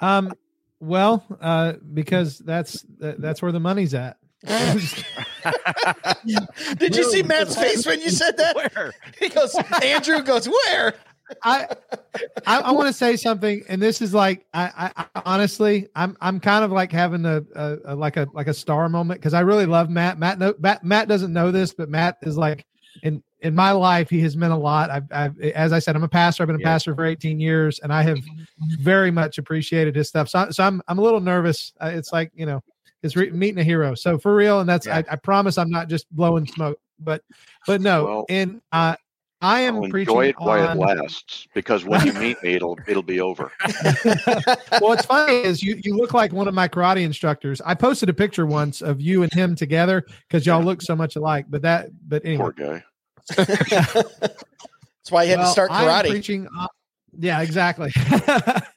Um, 0.00 0.34
well, 0.80 1.24
uh, 1.40 1.74
because 1.94 2.38
that's 2.38 2.84
that's 2.98 3.40
where 3.40 3.52
the 3.52 3.60
money's 3.60 3.94
at. 3.94 4.18
Did 6.78 6.96
you 6.96 7.10
see 7.10 7.22
Matt's 7.22 7.56
face 7.56 7.86
when 7.86 8.00
you 8.00 8.10
said 8.10 8.36
that? 8.36 8.56
Where? 8.56 8.92
He 9.18 9.28
goes, 9.28 9.54
Andrew 9.82 10.22
goes, 10.22 10.46
where? 10.46 10.94
I 11.42 11.66
I, 12.46 12.60
I 12.60 12.70
want 12.72 12.86
to 12.88 12.92
say 12.92 13.16
something, 13.16 13.62
and 13.68 13.80
this 13.80 14.02
is 14.02 14.12
like 14.12 14.44
I, 14.52 14.92
I, 14.94 15.06
I 15.14 15.22
honestly 15.24 15.88
I'm 15.96 16.16
I'm 16.20 16.38
kind 16.38 16.64
of 16.64 16.70
like 16.70 16.92
having 16.92 17.24
a, 17.24 17.42
a, 17.54 17.76
a 17.86 17.94
like 17.94 18.18
a 18.18 18.28
like 18.34 18.46
a 18.46 18.52
star 18.54 18.90
moment 18.90 19.20
because 19.20 19.32
I 19.32 19.40
really 19.40 19.64
love 19.64 19.88
Matt. 19.88 20.18
Matt, 20.18 20.38
no, 20.38 20.52
Matt 20.58 20.84
Matt 20.84 21.08
doesn't 21.08 21.32
know 21.32 21.50
this, 21.50 21.72
but 21.72 21.88
Matt 21.88 22.18
is 22.22 22.36
like 22.36 22.66
in 23.02 23.22
in 23.40 23.54
my 23.54 23.70
life 23.72 24.10
he 24.10 24.20
has 24.20 24.36
meant 24.36 24.52
a 24.52 24.56
lot. 24.56 24.90
I've, 24.90 25.04
I've 25.10 25.40
as 25.40 25.72
I 25.72 25.78
said 25.78 25.96
I'm 25.96 26.04
a 26.04 26.08
pastor. 26.08 26.42
I've 26.42 26.46
been 26.48 26.56
a 26.56 26.60
Yeah. 26.60 26.66
pastor 26.74 26.94
for 26.94 27.06
18 27.06 27.40
years, 27.40 27.78
and 27.78 27.90
I 27.90 28.02
have 28.02 28.18
very 28.80 29.10
much 29.10 29.38
appreciated 29.38 29.96
his 29.96 30.08
stuff. 30.10 30.28
So, 30.28 30.50
so 30.50 30.62
I'm 30.62 30.82
I'm 30.88 30.98
a 30.98 31.02
little 31.02 31.20
nervous. 31.20 31.72
Uh, 31.80 31.90
It's 31.94 32.12
like 32.12 32.32
you 32.34 32.44
know 32.44 32.62
it's 33.04 33.14
re- 33.14 33.30
meeting 33.30 33.58
a 33.60 33.64
hero. 33.64 33.94
So 33.94 34.18
for 34.18 34.34
real, 34.34 34.58
and 34.60 34.68
that's 34.68 34.86
Yeah. 34.86 34.96
I, 35.08 35.12
I 35.12 35.16
promise 35.16 35.56
I'm 35.58 35.70
not 35.70 35.88
just 35.88 36.10
blowing 36.10 36.46
smoke, 36.46 36.78
but 36.98 37.22
but 37.66 37.80
no, 37.80 38.04
Well, 38.04 38.26
and 38.28 38.60
uh, 38.72 38.96
I 39.40 39.60
am 39.60 39.76
I'll 39.76 39.88
preaching 39.90 40.12
enjoy 40.14 40.28
it 40.30 40.36
while 40.40 40.64
it 40.64 40.70
on- 40.70 40.78
lasts 40.78 41.46
because 41.54 41.84
when 41.84 42.04
you 42.06 42.12
meet 42.14 42.42
me, 42.42 42.54
it'll 42.54 42.78
it'll 42.88 43.02
be 43.02 43.20
over. 43.20 43.52
well, 44.04 44.56
what's 44.80 45.04
funny 45.04 45.34
is 45.34 45.62
you 45.62 45.78
you 45.84 45.94
look 45.96 46.14
like 46.14 46.32
one 46.32 46.48
of 46.48 46.54
my 46.54 46.66
karate 46.66 47.02
instructors. 47.04 47.60
I 47.64 47.74
posted 47.74 48.08
a 48.08 48.14
picture 48.14 48.46
once 48.46 48.80
of 48.80 49.00
you 49.02 49.22
and 49.22 49.32
him 49.32 49.54
together 49.54 50.02
because 50.28 50.46
y'all 50.46 50.62
look 50.64 50.80
so 50.82 50.96
much 50.96 51.16
alike. 51.16 51.44
But 51.50 51.62
that, 51.62 51.90
but 52.08 52.24
anyway, 52.24 52.42
Poor 52.42 52.52
guy. 52.52 52.84
That's 53.36 55.10
why 55.10 55.24
you 55.24 55.30
had 55.30 55.36
to 55.36 55.42
Well, 55.42 55.52
start 55.52 55.70
I 55.70 55.82
am 55.84 56.04
karate. 56.04 56.10
preaching. 56.10 56.48
on- 56.58 56.68
yeah, 57.18 57.42
exactly. 57.42 57.92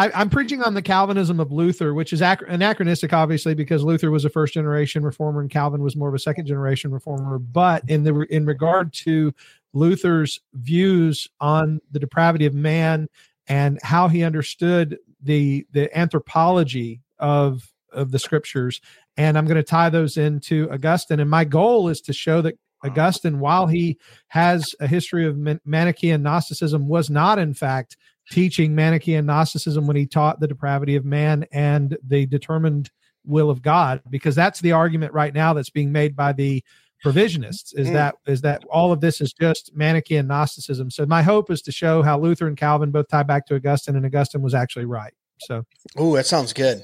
I, 0.00 0.10
I'm 0.14 0.30
preaching 0.30 0.62
on 0.62 0.72
the 0.72 0.80
Calvinism 0.80 1.40
of 1.40 1.52
Luther, 1.52 1.92
which 1.92 2.14
is 2.14 2.22
ac- 2.22 2.46
anachronistic, 2.48 3.12
obviously, 3.12 3.52
because 3.52 3.84
Luther 3.84 4.10
was 4.10 4.24
a 4.24 4.30
first 4.30 4.54
generation 4.54 5.02
reformer 5.02 5.42
and 5.42 5.50
Calvin 5.50 5.82
was 5.82 5.94
more 5.94 6.08
of 6.08 6.14
a 6.14 6.18
second 6.18 6.46
generation 6.46 6.90
reformer. 6.90 7.38
But 7.38 7.82
in 7.86 8.02
the 8.04 8.20
in 8.30 8.46
regard 8.46 8.94
to 8.94 9.34
Luther's 9.74 10.40
views 10.54 11.28
on 11.38 11.82
the 11.90 11.98
depravity 11.98 12.46
of 12.46 12.54
man 12.54 13.08
and 13.46 13.78
how 13.82 14.08
he 14.08 14.24
understood 14.24 14.96
the 15.22 15.66
the 15.72 15.94
anthropology 15.96 17.02
of 17.18 17.70
of 17.92 18.10
the 18.10 18.18
scriptures, 18.18 18.80
and 19.18 19.36
I'm 19.36 19.44
going 19.44 19.56
to 19.56 19.62
tie 19.62 19.90
those 19.90 20.16
into 20.16 20.70
Augustine. 20.72 21.20
And 21.20 21.28
my 21.28 21.44
goal 21.44 21.88
is 21.90 22.00
to 22.02 22.14
show 22.14 22.40
that 22.40 22.58
Augustine, 22.82 23.38
while 23.38 23.66
he 23.66 23.98
has 24.28 24.74
a 24.80 24.86
history 24.86 25.26
of 25.26 25.36
Man- 25.36 25.60
Manichaean 25.66 26.22
Gnosticism, 26.22 26.88
was 26.88 27.10
not 27.10 27.38
in 27.38 27.52
fact 27.52 27.98
teaching 28.30 28.74
Manichaean 28.74 29.26
Gnosticism 29.26 29.86
when 29.86 29.96
he 29.96 30.06
taught 30.06 30.40
the 30.40 30.48
depravity 30.48 30.96
of 30.96 31.04
man 31.04 31.46
and 31.52 31.96
the 32.06 32.26
determined 32.26 32.90
will 33.26 33.50
of 33.50 33.60
God, 33.62 34.00
because 34.08 34.34
that's 34.34 34.60
the 34.60 34.72
argument 34.72 35.12
right 35.12 35.34
now 35.34 35.52
that's 35.52 35.70
being 35.70 35.92
made 35.92 36.16
by 36.16 36.32
the 36.32 36.62
provisionists 37.04 37.72
is 37.74 37.88
Mm. 37.88 37.94
that 37.94 38.14
is 38.26 38.42
that 38.42 38.62
all 38.70 38.92
of 38.92 39.00
this 39.00 39.20
is 39.20 39.32
just 39.32 39.74
Manichaean 39.74 40.26
Gnosticism. 40.26 40.90
So 40.90 41.06
my 41.06 41.22
hope 41.22 41.50
is 41.50 41.62
to 41.62 41.72
show 41.72 42.02
how 42.02 42.18
Luther 42.18 42.46
and 42.46 42.56
Calvin 42.56 42.90
both 42.90 43.08
tie 43.08 43.22
back 43.22 43.46
to 43.46 43.56
Augustine, 43.56 43.96
and 43.96 44.04
Augustine 44.04 44.42
was 44.42 44.54
actually 44.54 44.84
right. 44.84 45.12
So 45.40 45.64
Ooh, 45.98 46.14
that 46.16 46.26
sounds 46.26 46.52
good. 46.52 46.82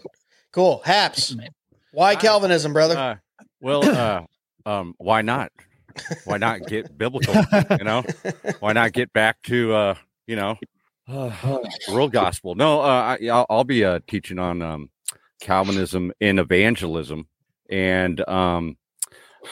Cool. 0.53 0.81
Haps. 0.85 1.37
Why 1.93 2.15
Calvinism, 2.17 2.73
brother? 2.73 2.97
Uh, 2.97 3.17
well, 3.61 3.85
uh, 3.89 4.23
um, 4.65 4.95
why 4.99 5.21
not? 5.23 5.53
Why 6.25 6.39
not 6.39 6.67
get 6.67 6.97
biblical? 6.97 7.35
You 7.79 7.85
know, 7.85 8.03
why 8.61 8.73
not 8.73 8.93
get 8.93 9.13
back 9.13 9.43
to 9.45 9.75
uh, 9.75 9.95
you 10.27 10.37
know, 10.37 10.57
real 11.89 12.09
gospel? 12.09 12.55
No, 12.55 12.81
uh, 12.81 13.17
I, 13.21 13.29
I'll, 13.29 13.47
I'll 13.49 13.65
be 13.65 13.85
uh, 13.85 14.01
teaching 14.07 14.39
on 14.39 14.63
um, 14.63 14.91
Calvinism 15.41 16.13
and 16.21 16.39
evangelism, 16.39 17.27
and 17.71 18.27
um, 18.29 18.77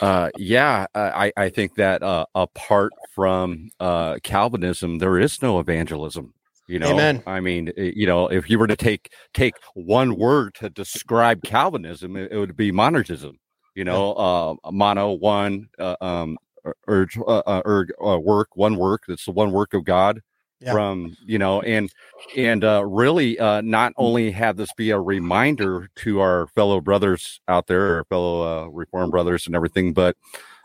uh, 0.00 0.30
yeah, 0.36 0.86
I, 0.94 1.32
I 1.36 1.48
think 1.48 1.76
that 1.76 2.02
uh, 2.02 2.26
apart 2.34 2.92
from 3.14 3.70
uh, 3.78 4.16
Calvinism, 4.22 4.98
there 4.98 5.18
is 5.18 5.40
no 5.42 5.60
evangelism. 5.60 6.34
You 6.66 6.78
know, 6.78 6.92
Amen. 6.92 7.22
I 7.26 7.40
mean, 7.40 7.70
eh, 7.76 7.92
you 7.94 8.06
know, 8.06 8.28
if 8.28 8.48
you 8.48 8.58
were 8.58 8.66
to 8.66 8.76
take 8.76 9.12
take 9.34 9.54
one 9.74 10.16
word 10.16 10.54
to 10.54 10.70
describe 10.70 11.42
Calvinism, 11.42 12.16
it, 12.16 12.32
it 12.32 12.38
would 12.38 12.56
be 12.56 12.72
monergism. 12.72 13.34
You 13.74 13.84
know, 13.84 14.12
uh, 14.14 14.70
mono 14.70 15.12
one, 15.12 15.68
uh, 15.78 15.96
um, 16.00 16.38
urge, 16.86 17.18
uh, 17.18 17.42
uh, 17.46 17.84
uh, 18.02 18.18
work 18.18 18.56
one 18.56 18.76
work. 18.76 19.02
That's 19.08 19.26
the 19.26 19.32
one 19.32 19.52
work 19.52 19.74
of 19.74 19.84
God. 19.84 20.20
Yeah. 20.60 20.72
From 20.72 21.14
you 21.26 21.38
know, 21.38 21.60
and 21.60 21.90
and 22.36 22.64
uh, 22.64 22.86
really, 22.86 23.38
uh, 23.38 23.60
not 23.60 23.92
only 23.96 24.30
have 24.30 24.56
this 24.56 24.72
be 24.76 24.90
a 24.90 25.00
reminder 25.00 25.90
to 25.96 26.20
our 26.20 26.46
fellow 26.46 26.80
brothers 26.80 27.40
out 27.48 27.66
there, 27.66 27.96
our 27.96 28.04
fellow 28.04 28.42
uh, 28.42 28.68
Reformed 28.68 29.10
brothers 29.10 29.46
and 29.46 29.54
everything, 29.54 29.92
but 29.92 30.16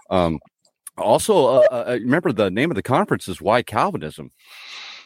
um, 0.09 0.39
also 0.99 1.47
uh, 1.47 1.67
uh, 1.71 1.97
remember 1.99 2.31
the 2.31 2.51
name 2.51 2.71
of 2.71 2.75
the 2.75 2.83
conference 2.83 3.27
is 3.27 3.41
Why 3.41 3.61
Calvinism. 3.61 4.31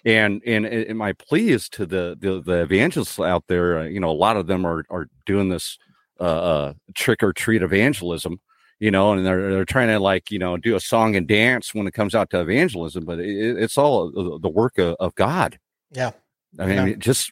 And 0.05 0.41
and, 0.45 0.65
and 0.65 0.97
my 0.97 1.13
plea 1.13 1.51
is 1.51 1.69
to 1.69 1.85
the 1.85 2.17
the, 2.19 2.41
the 2.41 2.61
evangelists 2.63 3.19
out 3.19 3.45
there 3.47 3.79
uh, 3.79 3.83
you 3.85 4.01
know 4.01 4.09
a 4.09 4.11
lot 4.11 4.35
of 4.35 4.47
them 4.47 4.65
are 4.65 4.83
are 4.89 5.07
doing 5.25 5.47
this 5.47 5.77
uh, 6.19 6.23
uh 6.23 6.73
trick 6.93 7.23
or 7.23 7.31
treat 7.31 7.63
evangelism 7.63 8.39
you 8.79 8.91
know 8.91 9.13
and 9.13 9.25
they're 9.25 9.51
they're 9.51 9.65
trying 9.65 9.87
to 9.87 9.99
like 9.99 10.31
you 10.31 10.39
know 10.39 10.57
do 10.57 10.75
a 10.75 10.79
song 10.79 11.15
and 11.15 11.27
dance 11.27 11.73
when 11.73 11.87
it 11.87 11.93
comes 11.93 12.13
out 12.15 12.29
to 12.29 12.39
evangelism 12.41 13.05
but 13.05 13.19
it, 13.19 13.57
it's 13.57 13.77
all 13.77 14.11
the 14.39 14.49
work 14.49 14.77
of, 14.77 14.95
of 14.99 15.13
god 15.15 15.57
Yeah. 15.91 16.11
i 16.59 16.65
mean 16.65 16.87
Yeah. 16.87 16.95
just 16.97 17.31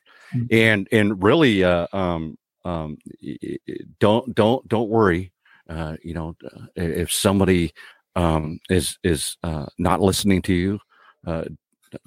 and 0.51 0.87
and 0.91 1.21
really 1.21 1.63
uh 1.63 1.87
um 1.93 2.37
um 2.65 2.97
don't 3.99 4.33
don't 4.35 4.67
don't 4.67 4.89
worry 4.89 5.31
uh 5.69 5.97
you 6.03 6.13
know 6.13 6.35
uh, 6.45 6.65
if 6.75 7.11
somebody 7.11 7.73
um 8.15 8.59
is 8.69 8.97
is 9.03 9.37
uh 9.43 9.65
not 9.77 10.01
listening 10.01 10.41
to 10.43 10.53
you 10.53 10.79
uh 11.27 11.45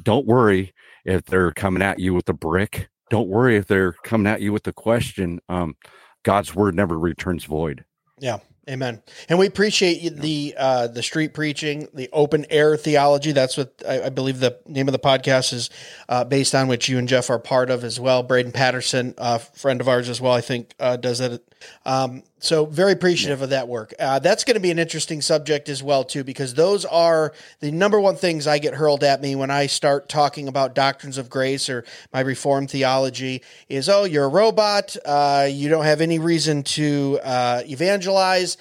don't 0.03 0.27
worry 0.27 0.73
if 1.05 1.25
they're 1.27 1.53
coming 1.53 1.83
at 1.83 1.99
you 1.99 2.15
with 2.15 2.27
a 2.31 2.33
brick. 2.33 2.89
Don't 3.11 3.29
worry 3.29 3.57
if 3.59 3.67
they're 3.67 3.93
coming 3.93 4.27
at 4.27 4.41
you 4.41 4.51
with 4.51 4.67
a 4.67 4.73
question. 4.73 5.41
Um, 5.51 5.77
God's 6.23 6.55
word 6.55 6.75
never 6.75 6.99
returns 6.99 7.45
void. 7.45 7.85
Yeah. 8.19 8.39
Amen. 8.69 9.03
And 9.29 9.39
we 9.39 9.47
appreciate 9.47 10.17
the 10.17 10.55
uh, 10.57 10.87
the 10.87 11.03
street 11.03 11.35
preaching, 11.35 11.89
the 11.93 12.09
open 12.13 12.47
air 12.49 12.79
theology. 12.79 13.33
That's 13.33 13.59
what 13.59 13.83
I, 13.87 14.05
I 14.05 14.09
believe 14.09 14.41
the 14.41 14.59
name 14.67 14.89
of 14.89 14.93
the 14.93 14.99
podcast 14.99 15.53
is 15.53 15.69
uh, 16.09 16.25
based 16.25 16.55
on, 16.55 16.67
which 16.67 16.89
you 16.89 16.97
and 16.97 17.07
Jeff 17.07 17.29
are 17.29 17.39
part 17.39 17.69
of 17.69 17.85
as 17.85 18.01
well. 18.01 18.23
Braden 18.23 18.53
Patterson, 18.53 19.15
a 19.19 19.39
friend 19.39 19.83
of 19.83 19.89
ours 19.89 20.09
as 20.09 20.19
well, 20.19 20.33
I 20.33 20.41
think 20.41 20.75
uh, 20.81 20.97
does 20.97 21.19
that. 21.19 21.43
Um, 21.85 22.23
so 22.45 22.67
very 22.67 22.93
appreciative 22.93 23.43
of 23.43 23.51
that 23.51 23.69
work. 23.69 23.95
Uh, 23.99 24.19
that's 24.19 24.45
going 24.45 24.55
to 24.55 24.61
be 24.61 24.71
an 24.71 24.79
interesting 24.79 25.21
subject 25.23 25.69
as 25.69 25.83
well 25.83 26.05
too, 26.05 26.25
because 26.25 26.55
those 26.55 26.85
are 26.85 27.33
the 27.61 27.71
number 27.71 28.01
one 28.01 28.17
things 28.17 28.47
I 28.47 28.59
get 28.59 28.75
hurled 28.75 29.03
at 29.03 29.21
me 29.21 29.35
when 29.35 29.51
I 29.51 29.67
start 29.67 30.09
talking 30.09 30.49
about 30.49 30.75
doctrines 30.75 31.19
of 31.19 31.31
grace 31.31 31.69
or 31.69 31.85
my 32.13 32.21
reformed 32.21 32.71
theology. 32.71 33.43
Is 33.69 33.89
oh, 33.89 34.05
you're 34.05 34.25
a 34.25 34.29
robot. 34.29 34.97
Uh, 35.05 35.49
you 35.51 35.69
don't 35.69 35.85
have 35.85 36.01
any 36.01 36.19
reason 36.19 36.63
to 36.65 37.19
uh, 37.25 37.63
evangelize. 37.67 38.57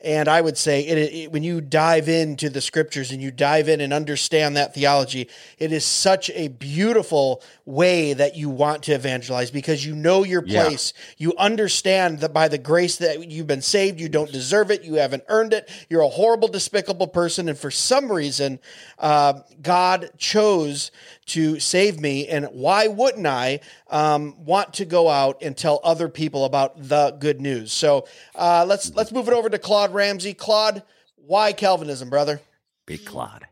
And 0.00 0.28
I 0.28 0.40
would 0.40 0.56
say 0.56 0.82
it, 0.86 0.98
it, 0.98 1.32
when 1.32 1.42
you 1.42 1.60
dive 1.60 2.08
into 2.08 2.48
the 2.48 2.60
scriptures 2.60 3.10
and 3.10 3.20
you 3.20 3.32
dive 3.32 3.68
in 3.68 3.80
and 3.80 3.92
understand 3.92 4.56
that 4.56 4.72
theology, 4.72 5.28
it 5.58 5.72
is 5.72 5.84
such 5.84 6.30
a 6.34 6.48
beautiful 6.48 7.42
way 7.64 8.12
that 8.12 8.36
you 8.36 8.48
want 8.48 8.84
to 8.84 8.92
evangelize 8.92 9.50
because 9.50 9.84
you 9.84 9.96
know 9.96 10.22
your 10.22 10.44
Yeah. 10.46 10.62
place. 10.66 10.92
You 11.16 11.34
understand 11.36 12.20
that 12.20 12.32
by 12.32 12.46
the 12.46 12.58
grace 12.58 12.96
that 12.96 13.28
you've 13.28 13.48
been 13.48 13.60
saved, 13.60 14.00
you 14.00 14.08
don't 14.08 14.30
deserve 14.30 14.70
it. 14.70 14.84
You 14.84 14.94
haven't 14.94 15.24
earned 15.28 15.52
it. 15.52 15.68
You're 15.88 16.02
a 16.02 16.08
horrible, 16.08 16.46
despicable 16.48 17.08
person. 17.08 17.48
And 17.48 17.58
for 17.58 17.70
some 17.72 18.10
reason, 18.12 18.60
uh, 19.00 19.40
God 19.60 20.10
chose 20.16 20.92
to 21.28 21.60
save 21.60 22.00
me. 22.00 22.26
And 22.26 22.46
why 22.46 22.88
wouldn't 22.88 23.26
I 23.26 23.60
um, 23.88 24.44
want 24.44 24.74
to 24.74 24.84
go 24.84 25.08
out 25.08 25.42
and 25.42 25.56
tell 25.56 25.80
other 25.84 26.08
people 26.08 26.44
about 26.44 26.88
the 26.88 27.16
good 27.18 27.40
news? 27.40 27.72
So 27.72 28.06
uh, 28.34 28.64
let's 28.66 28.94
let's 28.94 29.12
move 29.12 29.28
it 29.28 29.34
over 29.34 29.48
to 29.48 29.58
Claude 29.58 29.94
Ramsey. 29.94 30.34
Claude, 30.34 30.82
why 31.16 31.52
Calvinism, 31.52 32.10
brother? 32.10 32.40
Big 32.86 33.04
Claude. 33.04 33.46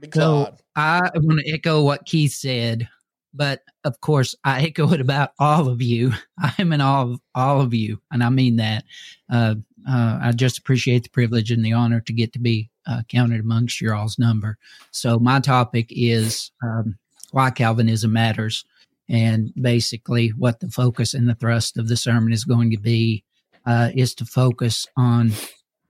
Big 0.00 0.14
So 0.14 0.20
Claude. 0.20 0.62
I 0.76 1.00
want 1.14 1.40
to 1.40 1.52
echo 1.52 1.82
what 1.82 2.04
Keith 2.04 2.32
said, 2.32 2.88
but 3.32 3.62
of 3.84 4.00
course 4.00 4.34
I 4.44 4.62
echo 4.62 4.92
it 4.92 5.00
about 5.00 5.30
all 5.38 5.68
of 5.68 5.80
you. 5.82 6.12
I'm 6.58 6.72
in 6.72 6.80
all 6.80 7.12
of 7.12 7.20
all 7.34 7.60
of 7.60 7.74
you, 7.74 8.00
and 8.10 8.22
I 8.22 8.28
mean 8.30 8.56
that. 8.56 8.84
Uh, 9.30 9.56
uh, 9.88 10.18
I 10.20 10.32
just 10.32 10.58
appreciate 10.58 11.04
the 11.04 11.10
privilege 11.10 11.50
and 11.50 11.64
the 11.64 11.72
honor 11.72 12.00
to 12.00 12.12
get 12.12 12.32
to 12.32 12.38
be 12.38 12.70
uh, 12.86 13.02
counted 13.08 13.40
amongst 13.40 13.80
your 13.80 13.94
all's 13.94 14.18
number. 14.18 14.58
So 14.90 15.18
my 15.18 15.40
topic 15.40 15.86
is 15.90 16.50
um, 16.62 16.98
why 17.32 17.50
Calvinism 17.50 18.12
matters, 18.12 18.64
and 19.08 19.52
basically 19.54 20.28
what 20.30 20.60
the 20.60 20.68
focus 20.68 21.14
and 21.14 21.28
the 21.28 21.34
thrust 21.34 21.78
of 21.78 21.88
the 21.88 21.96
sermon 21.96 22.32
is 22.32 22.44
going 22.44 22.70
to 22.70 22.78
be 22.78 23.24
uh, 23.64 23.90
is 23.94 24.14
to 24.16 24.24
focus 24.24 24.86
on, 24.96 25.32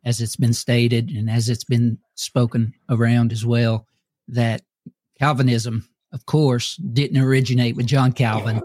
as 0.05 0.21
it's 0.21 0.37
been 0.37 0.53
stated 0.55 1.11
and 1.11 1.29
as 1.31 1.49
it's 1.49 1.65
been 1.65 1.99
spoken 2.15 2.73
around 2.89 3.33
as 3.33 3.45
well, 3.45 3.87
that 4.29 4.63
Calvinism, 5.19 5.89
of 6.13 6.27
course, 6.27 6.77
didn't 6.77 7.19
originate 7.23 7.77
with 7.77 7.87
John 7.87 8.13
Calvin. 8.13 8.61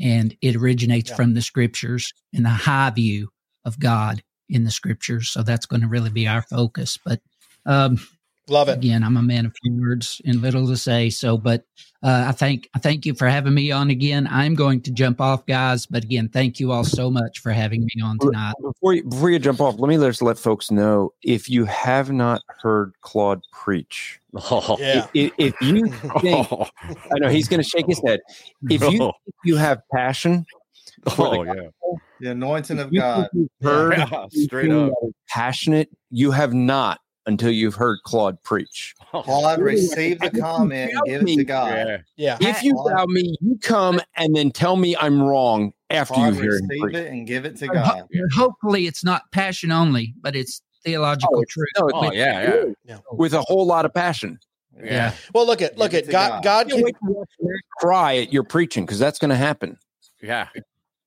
and 0.00 0.36
it 0.42 0.56
originates 0.56 1.10
Yeah. 1.10 1.16
from 1.16 1.34
the 1.34 1.40
scriptures 1.42 2.12
and 2.32 2.44
the 2.44 2.50
high 2.50 2.90
view 2.90 3.28
of 3.64 3.78
God 3.78 4.24
in 4.48 4.64
the 4.64 4.70
scriptures. 4.72 5.30
So 5.30 5.44
that's 5.44 5.66
going 5.66 5.82
to 5.82 5.86
really 5.88 6.10
be 6.10 6.26
our 6.26 6.42
focus. 6.42 6.98
But 7.04 7.20
um, 7.64 8.00
Love 8.48 8.68
it. 8.68 8.72
again, 8.76 9.02
I'm 9.02 9.16
a 9.16 9.22
man 9.22 9.46
of 9.46 9.54
few 9.62 9.72
words 9.80 10.20
and 10.26 10.42
little 10.42 10.66
to 10.66 10.76
say. 10.76 11.08
So, 11.08 11.38
but 11.38 11.64
uh, 12.02 12.26
I 12.28 12.32
thank 12.32 12.68
I 12.74 12.78
thank 12.78 13.06
you 13.06 13.14
for 13.14 13.26
having 13.26 13.54
me 13.54 13.70
on 13.70 13.88
again. 13.88 14.28
I'm 14.30 14.54
going 14.54 14.82
to 14.82 14.90
jump 14.90 15.18
off, 15.20 15.46
guys. 15.46 15.86
But 15.86 16.04
again, 16.04 16.28
thank 16.28 16.60
you 16.60 16.70
all 16.70 16.84
so 16.84 17.10
much 17.10 17.38
for 17.38 17.52
having 17.52 17.80
me 17.94 18.02
on 18.02 18.18
tonight. 18.18 18.52
Before 18.60 18.92
you, 18.92 19.04
before 19.04 19.30
you 19.30 19.38
jump 19.38 19.62
off, 19.62 19.76
let 19.78 19.88
me 19.88 19.96
just 19.96 20.20
let 20.20 20.38
folks 20.38 20.70
know 20.70 21.14
if 21.22 21.48
you 21.48 21.64
have 21.64 22.12
not 22.12 22.42
heard 22.60 22.92
Claude 23.00 23.40
preach, 23.50 24.20
Oh, 24.34 24.76
Yeah. 24.78 25.06
if, 25.14 25.32
if 25.38 25.54
you 25.62 25.86
think, 26.20 26.46
I 26.52 27.18
know 27.20 27.30
he's 27.30 27.48
going 27.48 27.62
to 27.62 27.68
shake 27.68 27.86
his 27.86 28.02
head. 28.04 28.20
If 28.68 28.82
you 28.82 28.98
no. 28.98 29.12
think 29.24 29.34
you 29.44 29.56
have 29.56 29.80
passion, 29.90 30.44
oh 31.18 31.44
the 31.46 31.54
yeah, 31.54 31.98
The 32.20 32.30
anointing 32.32 32.78
of 32.78 32.92
God. 32.94 33.28
heard 33.62 33.96
yeah, 33.96 34.26
straight 34.30 34.70
up. 34.70 34.92
passionate, 35.30 35.88
you 36.10 36.30
have 36.32 36.52
not 36.52 37.00
until 37.26 37.50
you've 37.50 37.74
heard 37.74 37.98
Claude 38.04 38.42
preach. 38.42 38.94
Claude, 39.10 39.60
receive 39.60 40.18
the 40.20 40.30
comment 40.30 40.92
give 41.06 41.22
it 41.22 41.36
to 41.36 41.44
God. 41.44 41.68
Yeah, 42.16 42.36
Yeah. 42.40 42.48
If 42.50 42.62
you 42.62 42.74
Claude- 42.74 42.92
allow 42.92 43.04
me, 43.06 43.36
you 43.40 43.58
come 43.62 44.00
and 44.16 44.34
then 44.36 44.50
tell 44.50 44.76
me 44.76 44.96
I'm 44.96 45.22
wrong 45.22 45.72
after 45.90 46.14
Claude, 46.14 46.34
you 46.34 46.40
hear 46.42 46.56
him 46.56 46.66
receive 46.68 46.82
preach. 46.82 46.96
it 46.96 47.06
and 47.12 47.26
give 47.26 47.44
it 47.44 47.56
to 47.58 47.66
Ho- 47.68 47.72
God. 47.72 48.08
Hopefully, 48.34 48.86
it's 48.86 49.04
not 49.04 49.22
passion 49.32 49.70
only, 49.72 50.14
but 50.20 50.34
it's 50.36 50.60
theological 50.84 51.38
Oh, 51.38 51.44
truth. 51.48 51.68
No, 51.78 51.90
Oh, 51.94 52.06
it's 52.08 52.16
yeah, 52.16 52.64
yeah. 52.84 52.98
with 53.12 53.32
a 53.34 53.40
whole 53.42 53.66
lot 53.66 53.84
of 53.86 53.94
passion. 53.94 54.38
yeah, 54.82 55.14
Well, 55.32 55.46
look 55.46 55.62
at 55.62 55.78
look 55.78 55.94
at 55.94 56.08
God. 56.10 56.42
God. 56.42 56.66
God 56.66 56.70
Can't 56.70 56.84
wait 56.84 56.94
to 57.02 57.24
cry 57.78 58.16
at 58.18 58.32
your 58.32 58.42
preaching 58.42 58.84
because 58.84 58.98
that's 58.98 59.18
going 59.18 59.30
to 59.30 59.36
happen. 59.36 59.78
yeah. 60.22 60.48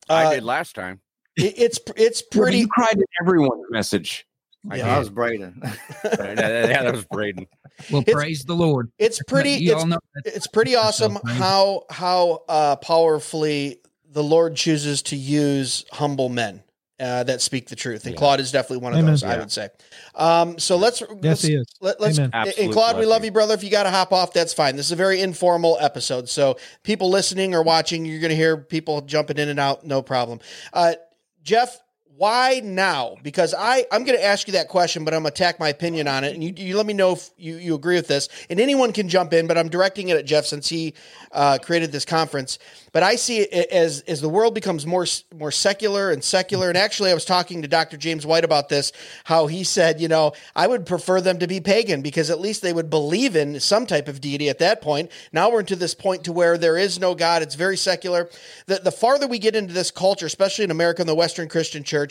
Uh, 0.09 0.13
I 0.13 0.35
did 0.35 0.43
last 0.43 0.73
time. 0.73 1.01
it's 1.35 1.79
it's 1.95 2.21
Yeah, 2.21 2.25
but 2.31 2.39
pretty. 2.41 2.57
You 2.59 2.67
cried 2.69 2.93
at 2.97 3.05
everyone's 3.21 3.65
message. 3.69 4.25
I 4.69 4.75
Yeah. 4.77 4.85
That 4.85 4.99
was 4.99 5.09
Braden. 5.09 5.61
yeah, 5.63 5.71
yeah, 6.13 6.83
that 6.83 6.93
was 6.93 7.05
Braden. 7.11 7.47
Well, 7.91 8.01
It's- 8.01 8.13
praise 8.15 8.43
the 8.43 8.55
Lord. 8.55 8.91
It's 8.97 9.21
pretty. 9.27 9.51
You 9.51 9.73
It's 9.73 9.81
all 9.81 9.87
know 9.87 9.99
it's 10.25 10.47
pretty 10.47 10.73
That's 10.75 10.97
so 10.97 11.05
awesome 11.05 11.19
how 11.27 11.83
how 11.89 12.43
uh, 12.49 12.75
powerfully 12.77 13.79
the 14.09 14.23
Lord 14.23 14.55
chooses 14.55 15.01
to 15.03 15.15
use 15.15 15.85
humble 15.91 16.29
men 16.29 16.63
uh, 16.99 17.23
that 17.25 17.39
speak 17.41 17.67
the 17.67 17.75
truth, 17.75 18.05
and 18.05 18.13
Yeah. 18.13 18.17
Claude 18.19 18.39
is 18.39 18.51
definitely 18.51 18.77
one 18.83 18.93
of 18.93 18.99
Amen. 18.99 19.11
those. 19.11 19.23
I 19.23 19.37
would 19.37 19.51
say. 19.51 19.69
Um, 20.15 20.57
so 20.57 20.77
let's 20.77 21.01
Yes, 21.01 21.09
let's, 21.21 21.41
he 21.43 21.53
is. 21.53 21.65
let, 21.79 22.01
us 22.01 22.17
and 22.17 22.33
Absolute 22.33 22.73
Claude, 22.73 22.97
we 22.97 23.05
love 23.05 23.23
you, 23.23 23.31
brother. 23.31 23.53
If 23.53 23.63
you 23.63 23.69
got 23.69 23.83
to 23.83 23.91
hop 23.91 24.11
off, 24.11 24.33
that's 24.33 24.53
fine. 24.53 24.75
This 24.75 24.87
is 24.87 24.91
a 24.93 24.95
very 24.95 25.21
informal 25.21 25.77
episode, 25.79 26.27
so 26.29 26.57
people 26.81 27.11
listening 27.11 27.53
or 27.53 27.61
watching, 27.61 28.05
you're 28.05 28.19
going 28.19 28.31
to 28.31 28.35
hear 28.35 28.57
people 28.57 29.01
jumping 29.01 29.37
in 29.37 29.49
and 29.49 29.59
out. 29.59 29.85
No 29.85 30.01
problem. 30.01 30.39
Uh, 30.73 30.93
Jeff, 31.43 31.79
why 32.17 32.61
now? 32.63 33.15
Because 33.21 33.53
I 33.57 33.85
I'm 33.91 34.03
going 34.03 34.17
to 34.17 34.25
ask 34.25 34.47
you 34.47 34.53
that 34.53 34.69
question, 34.69 35.05
but 35.05 35.13
I'm 35.13 35.21
going 35.21 35.31
to 35.31 35.35
attack 35.35 35.59
my 35.59 35.69
opinion 35.69 36.07
on 36.07 36.23
it, 36.23 36.33
and 36.33 36.43
you, 36.43 36.51
you 36.57 36.75
let 36.75 36.87
me 36.87 36.93
know 36.93 37.13
if 37.13 37.29
you 37.37 37.57
you 37.57 37.75
agree 37.75 37.95
with 37.95 38.07
this. 38.07 38.27
And 38.49 38.59
anyone 38.59 38.91
can 38.91 39.07
jump 39.07 39.33
in, 39.33 39.45
but 39.45 39.57
I'm 39.57 39.69
directing 39.69 40.09
it 40.09 40.17
at 40.17 40.25
Jeff 40.25 40.45
since 40.45 40.67
he 40.67 40.95
uh, 41.31 41.59
created 41.59 41.91
this 41.91 42.05
conference. 42.05 42.57
But 42.91 43.03
I 43.03 43.15
see 43.17 43.39
it 43.39 43.69
as 43.71 44.01
as 44.07 44.21
the 44.21 44.29
world 44.29 44.55
becomes 44.55 44.87
more 44.87 45.05
more 45.35 45.51
secular 45.51 46.09
and 46.09 46.23
secular. 46.23 46.69
And 46.69 46.77
actually, 46.77 47.11
I 47.11 47.13
was 47.13 47.25
talking 47.25 47.61
to 47.61 47.67
Dr. 47.67 47.97
James 47.97 48.25
White 48.25 48.43
about 48.43 48.69
this. 48.69 48.91
How 49.25 49.45
he 49.45 49.63
said, 49.63 50.01
you 50.01 50.07
know, 50.07 50.31
I 50.55 50.65
would 50.65 50.85
prefer 50.85 51.21
them 51.21 51.37
to 51.39 51.47
be 51.47 51.59
pagan 51.59 52.01
because 52.01 52.31
at 52.31 52.39
least 52.39 52.63
they 52.63 52.73
would 52.73 52.89
believe 52.89 53.35
in 53.35 53.59
some 53.59 53.85
type 53.85 54.07
of 54.07 54.21
deity 54.21 54.49
at 54.49 54.57
that 54.59 54.81
point. 54.81 55.11
Now 55.31 55.51
we're 55.51 55.59
into 55.59 55.75
this 55.75 55.93
point 55.93 56.23
to 56.23 56.31
where 56.31 56.57
there 56.57 56.77
is 56.77 56.99
no 56.99 57.13
God. 57.13 57.43
It's 57.43 57.55
very 57.55 57.77
secular. 57.77 58.29
The 58.65 58.79
the 58.83 58.91
farther 58.91 59.27
we 59.27 59.37
get 59.37 59.55
into 59.55 59.73
this 59.73 59.91
culture, 59.91 60.25
especially 60.25 60.63
in 60.63 60.71
America 60.71 61.01
and 61.01 61.09
the 61.09 61.15
Western 61.15 61.49
Christian 61.49 61.83
Church, 61.83 62.06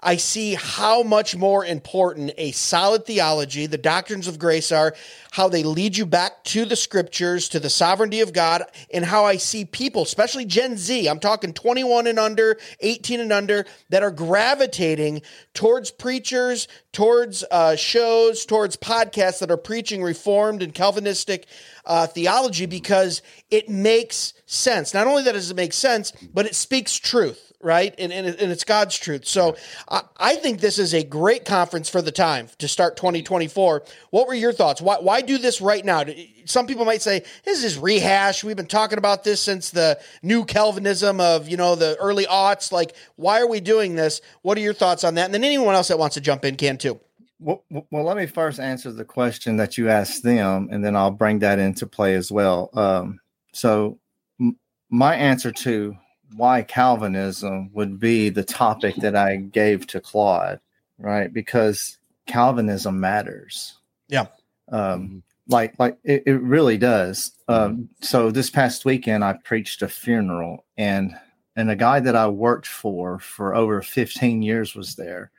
I 0.00 0.16
see 0.16 0.54
how 0.54 1.02
much 1.02 1.34
more 1.34 1.64
important 1.64 2.30
a 2.38 2.52
solid 2.52 3.04
theology, 3.04 3.66
the 3.66 3.78
doctrines 3.78 4.28
of 4.28 4.38
grace 4.38 4.70
are, 4.70 4.94
how 5.32 5.48
they 5.48 5.64
lead 5.64 5.96
you 5.96 6.06
back 6.06 6.44
to 6.44 6.64
the 6.64 6.76
scriptures, 6.76 7.48
to 7.48 7.60
the 7.60 7.68
sovereignty 7.68 8.20
of 8.20 8.32
God, 8.32 8.62
and 8.92 9.04
how 9.04 9.24
I 9.24 9.36
see 9.36 9.64
people, 9.64 10.02
especially 10.02 10.44
Gen 10.44 10.76
Z, 10.76 11.08
I'm 11.08 11.18
talking 11.18 11.52
21 11.52 12.06
and 12.06 12.18
under, 12.18 12.58
18 12.80 13.18
and 13.18 13.32
under, 13.32 13.66
that 13.88 14.04
are 14.04 14.12
gravitating 14.12 15.22
towards 15.52 15.90
preachers, 15.90 16.68
towards 16.92 17.42
uh, 17.50 17.74
shows, 17.74 18.46
towards 18.46 18.76
podcasts 18.76 19.40
that 19.40 19.50
are 19.50 19.56
preaching 19.56 20.02
reformed 20.02 20.62
and 20.62 20.74
Calvinistic 20.74 21.46
uh, 21.84 22.06
theology 22.06 22.66
because 22.66 23.22
it 23.50 23.68
makes 23.68 24.32
sense. 24.46 24.94
Not 24.94 25.08
only 25.08 25.24
that 25.24 25.32
does 25.32 25.50
it 25.50 25.56
make 25.56 25.72
sense, 25.72 26.12
but 26.32 26.46
it 26.46 26.54
speaks 26.54 26.94
truth 26.94 27.47
right? 27.60 27.94
And, 27.98 28.12
and, 28.12 28.26
and 28.26 28.52
it's 28.52 28.64
God's 28.64 28.96
truth. 28.96 29.26
So 29.26 29.56
I, 29.88 30.02
I 30.16 30.34
think 30.36 30.60
this 30.60 30.78
is 30.78 30.94
a 30.94 31.02
great 31.02 31.44
conference 31.44 31.88
for 31.88 32.00
the 32.00 32.12
time 32.12 32.48
to 32.58 32.68
start 32.68 32.96
2024. 32.96 33.82
What 34.10 34.28
were 34.28 34.34
your 34.34 34.52
thoughts? 34.52 34.80
Why, 34.80 34.98
why 35.00 35.22
do 35.22 35.38
this 35.38 35.60
right 35.60 35.84
now? 35.84 36.04
Some 36.44 36.66
people 36.66 36.84
might 36.84 37.02
say, 37.02 37.24
this 37.44 37.64
is 37.64 37.76
rehash. 37.76 38.44
We've 38.44 38.56
been 38.56 38.66
talking 38.66 38.98
about 38.98 39.24
this 39.24 39.40
since 39.40 39.70
the 39.70 39.98
new 40.22 40.44
Calvinism 40.44 41.20
of, 41.20 41.48
you 41.48 41.56
know, 41.56 41.74
the 41.74 41.96
early 42.00 42.26
aughts. 42.26 42.70
Like, 42.70 42.94
why 43.16 43.40
are 43.40 43.48
we 43.48 43.60
doing 43.60 43.96
this? 43.96 44.20
What 44.42 44.56
are 44.56 44.62
your 44.62 44.74
thoughts 44.74 45.02
on 45.02 45.14
that? 45.14 45.24
And 45.24 45.34
then 45.34 45.44
anyone 45.44 45.74
else 45.74 45.88
that 45.88 45.98
wants 45.98 46.14
to 46.14 46.20
jump 46.20 46.44
in 46.44 46.56
can 46.56 46.78
too. 46.78 47.00
Well, 47.40 47.64
well, 47.90 48.04
let 48.04 48.16
me 48.16 48.26
first 48.26 48.58
answer 48.58 48.90
the 48.90 49.04
question 49.04 49.56
that 49.58 49.78
you 49.78 49.88
asked 49.88 50.24
them, 50.24 50.68
and 50.72 50.84
then 50.84 50.96
I'll 50.96 51.12
bring 51.12 51.38
that 51.40 51.60
into 51.60 51.86
play 51.86 52.16
as 52.16 52.32
well. 52.32 52.68
Um, 52.74 53.20
so, 53.52 54.00
m- 54.40 54.58
my 54.90 55.14
answer 55.14 55.52
to 55.52 55.96
why 56.36 56.62
Calvinism 56.62 57.70
would 57.72 57.98
be 57.98 58.28
the 58.28 58.44
topic 58.44 58.96
that 58.96 59.16
I 59.16 59.36
gave 59.36 59.86
to 59.88 60.00
Claude, 60.00 60.60
right? 60.98 61.32
Because 61.32 61.98
Calvinism 62.26 63.00
matters. 63.00 63.78
Yeah. 64.08 64.26
Um, 64.70 65.22
like, 65.48 65.74
like 65.78 65.98
it, 66.04 66.24
it 66.26 66.40
really 66.42 66.76
does. 66.76 67.32
Um, 67.48 67.88
so 68.00 68.30
this 68.30 68.50
past 68.50 68.84
weekend, 68.84 69.24
I 69.24 69.32
preached 69.32 69.82
a 69.82 69.88
funeral, 69.88 70.64
and 70.76 71.16
and 71.56 71.70
a 71.70 71.76
guy 71.76 72.00
that 72.00 72.14
I 72.14 72.28
worked 72.28 72.66
for 72.66 73.18
for 73.18 73.54
over 73.54 73.80
15 73.80 74.42
years 74.42 74.74
was 74.74 74.96
there, 74.96 75.30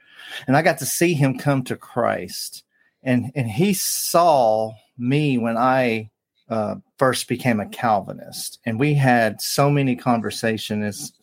and 0.48 0.58
I 0.58 0.64
got 0.64 0.80
to 0.80 0.86
see 0.86 1.14
him 1.14 1.38
come 1.38 1.64
to 1.66 1.76
Christ, 1.76 2.64
and 3.04 3.32
and 3.36 3.48
he 3.48 3.74
saw 3.74 4.72
me 4.98 5.38
when 5.38 5.58
I 5.58 6.10
uh, 6.50 6.76
first 6.98 7.28
became 7.28 7.60
a 7.60 7.70
Calvinist, 7.70 8.60
and 8.66 8.80
we 8.80 8.94
had 8.94 9.42
so 9.42 9.70
many 9.70 9.96
conversations 9.96 11.14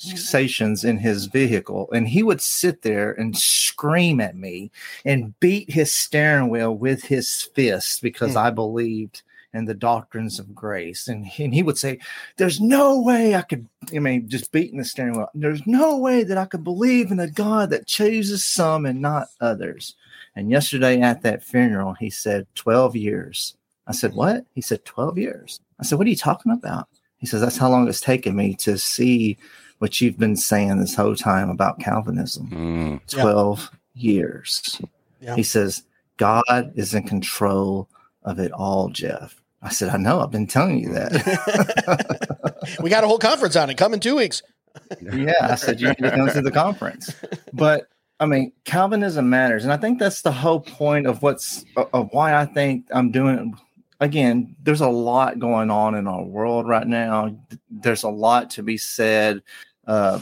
in 0.84 0.98
his 0.98 1.26
vehicle, 1.26 1.88
and 1.92 2.08
he 2.08 2.22
would 2.22 2.40
sit 2.40 2.82
there 2.82 3.12
and 3.12 3.36
scream 3.36 4.20
at 4.20 4.36
me 4.36 4.70
and 5.04 5.38
beat 5.40 5.70
his 5.70 5.92
steering 5.92 6.48
wheel 6.48 6.76
with 6.76 7.02
his 7.04 7.42
fist 7.54 8.02
because 8.02 8.32
Hmm. 8.32 8.38
I 8.38 8.50
believed 8.50 9.22
in 9.52 9.64
the 9.64 9.74
doctrines 9.74 10.38
of 10.38 10.54
grace, 10.54 11.08
and 11.08 11.26
he, 11.26 11.44
and 11.44 11.54
he 11.54 11.62
would 11.62 11.78
say, 11.78 11.98
"There's 12.36 12.60
no 12.60 13.00
way 13.00 13.34
I 13.34 13.42
could." 13.42 13.66
I 13.94 13.98
mean, 14.00 14.28
just 14.28 14.52
beating 14.52 14.78
the 14.78 14.84
steering 14.84 15.16
wheel. 15.16 15.30
There's 15.34 15.66
no 15.66 15.96
way 15.98 16.22
that 16.24 16.36
I 16.38 16.44
could 16.44 16.62
believe 16.62 17.10
in 17.10 17.18
a 17.20 17.30
God 17.30 17.70
that 17.70 17.86
chooses 17.86 18.44
some 18.44 18.84
and 18.86 19.00
not 19.00 19.28
others. 19.40 19.94
And 20.36 20.50
yesterday 20.50 21.00
at 21.00 21.22
that 21.22 21.42
funeral, 21.42 21.94
he 21.94 22.10
said, 22.10 22.46
12 22.54 22.94
years. 22.96 23.56
I 23.86 23.92
said, 23.92 24.14
What? 24.14 24.44
He 24.54 24.60
said, 24.60 24.84
12 24.84 25.18
years. 25.18 25.60
I 25.78 25.84
said, 25.84 25.98
What 25.98 26.06
are 26.06 26.10
you 26.10 26.16
talking 26.16 26.52
about? 26.52 26.88
He 27.18 27.26
says, 27.26 27.40
That's 27.40 27.56
how 27.56 27.70
long 27.70 27.88
it's 27.88 28.00
taken 28.00 28.36
me 28.36 28.54
to 28.56 28.78
see 28.78 29.36
what 29.78 30.00
you've 30.00 30.18
been 30.18 30.36
saying 30.36 30.78
this 30.78 30.94
whole 30.94 31.16
time 31.16 31.50
about 31.50 31.80
Calvinism. 31.80 32.48
Mm. 32.50 33.00
Yeah. 33.14 33.22
12 33.22 33.70
years. 33.94 34.80
Yeah. 35.20 35.36
He 35.36 35.42
says, 35.42 35.82
God 36.16 36.72
is 36.74 36.94
in 36.94 37.02
control 37.04 37.88
of 38.22 38.38
it 38.38 38.52
all, 38.52 38.88
Jeff. 38.88 39.40
I 39.62 39.70
said, 39.70 39.88
I 39.88 39.96
know. 39.96 40.20
I've 40.20 40.30
been 40.30 40.46
telling 40.46 40.78
you 40.78 40.92
that. 40.92 42.76
we 42.82 42.90
got 42.90 43.04
a 43.04 43.06
whole 43.06 43.18
conference 43.18 43.56
on 43.56 43.70
it. 43.70 43.76
Come 43.76 43.94
in 43.94 44.00
two 44.00 44.16
weeks. 44.16 44.42
yeah, 45.00 45.32
I 45.40 45.54
said 45.54 45.80
you 45.80 45.88
need 45.88 45.98
to 45.98 46.10
come 46.10 46.28
to 46.28 46.42
the 46.42 46.50
conference. 46.50 47.12
But 47.52 47.88
I 48.20 48.26
mean, 48.26 48.52
Calvinism 48.64 49.28
matters, 49.28 49.64
and 49.64 49.72
I 49.72 49.76
think 49.76 49.98
that's 49.98 50.22
the 50.22 50.32
whole 50.32 50.60
point 50.60 51.06
of 51.06 51.22
what's 51.22 51.64
of 51.76 52.08
why 52.12 52.34
I 52.36 52.46
think 52.46 52.86
I'm 52.92 53.10
doing. 53.10 53.58
Again, 54.00 54.56
there's 54.62 54.80
a 54.80 54.88
lot 54.88 55.38
going 55.38 55.70
on 55.70 55.94
in 55.94 56.06
our 56.06 56.22
world 56.22 56.68
right 56.68 56.86
now. 56.86 57.36
There's 57.70 58.02
a 58.02 58.08
lot 58.08 58.50
to 58.50 58.62
be 58.62 58.76
said. 58.76 59.42
Uh, 59.86 60.20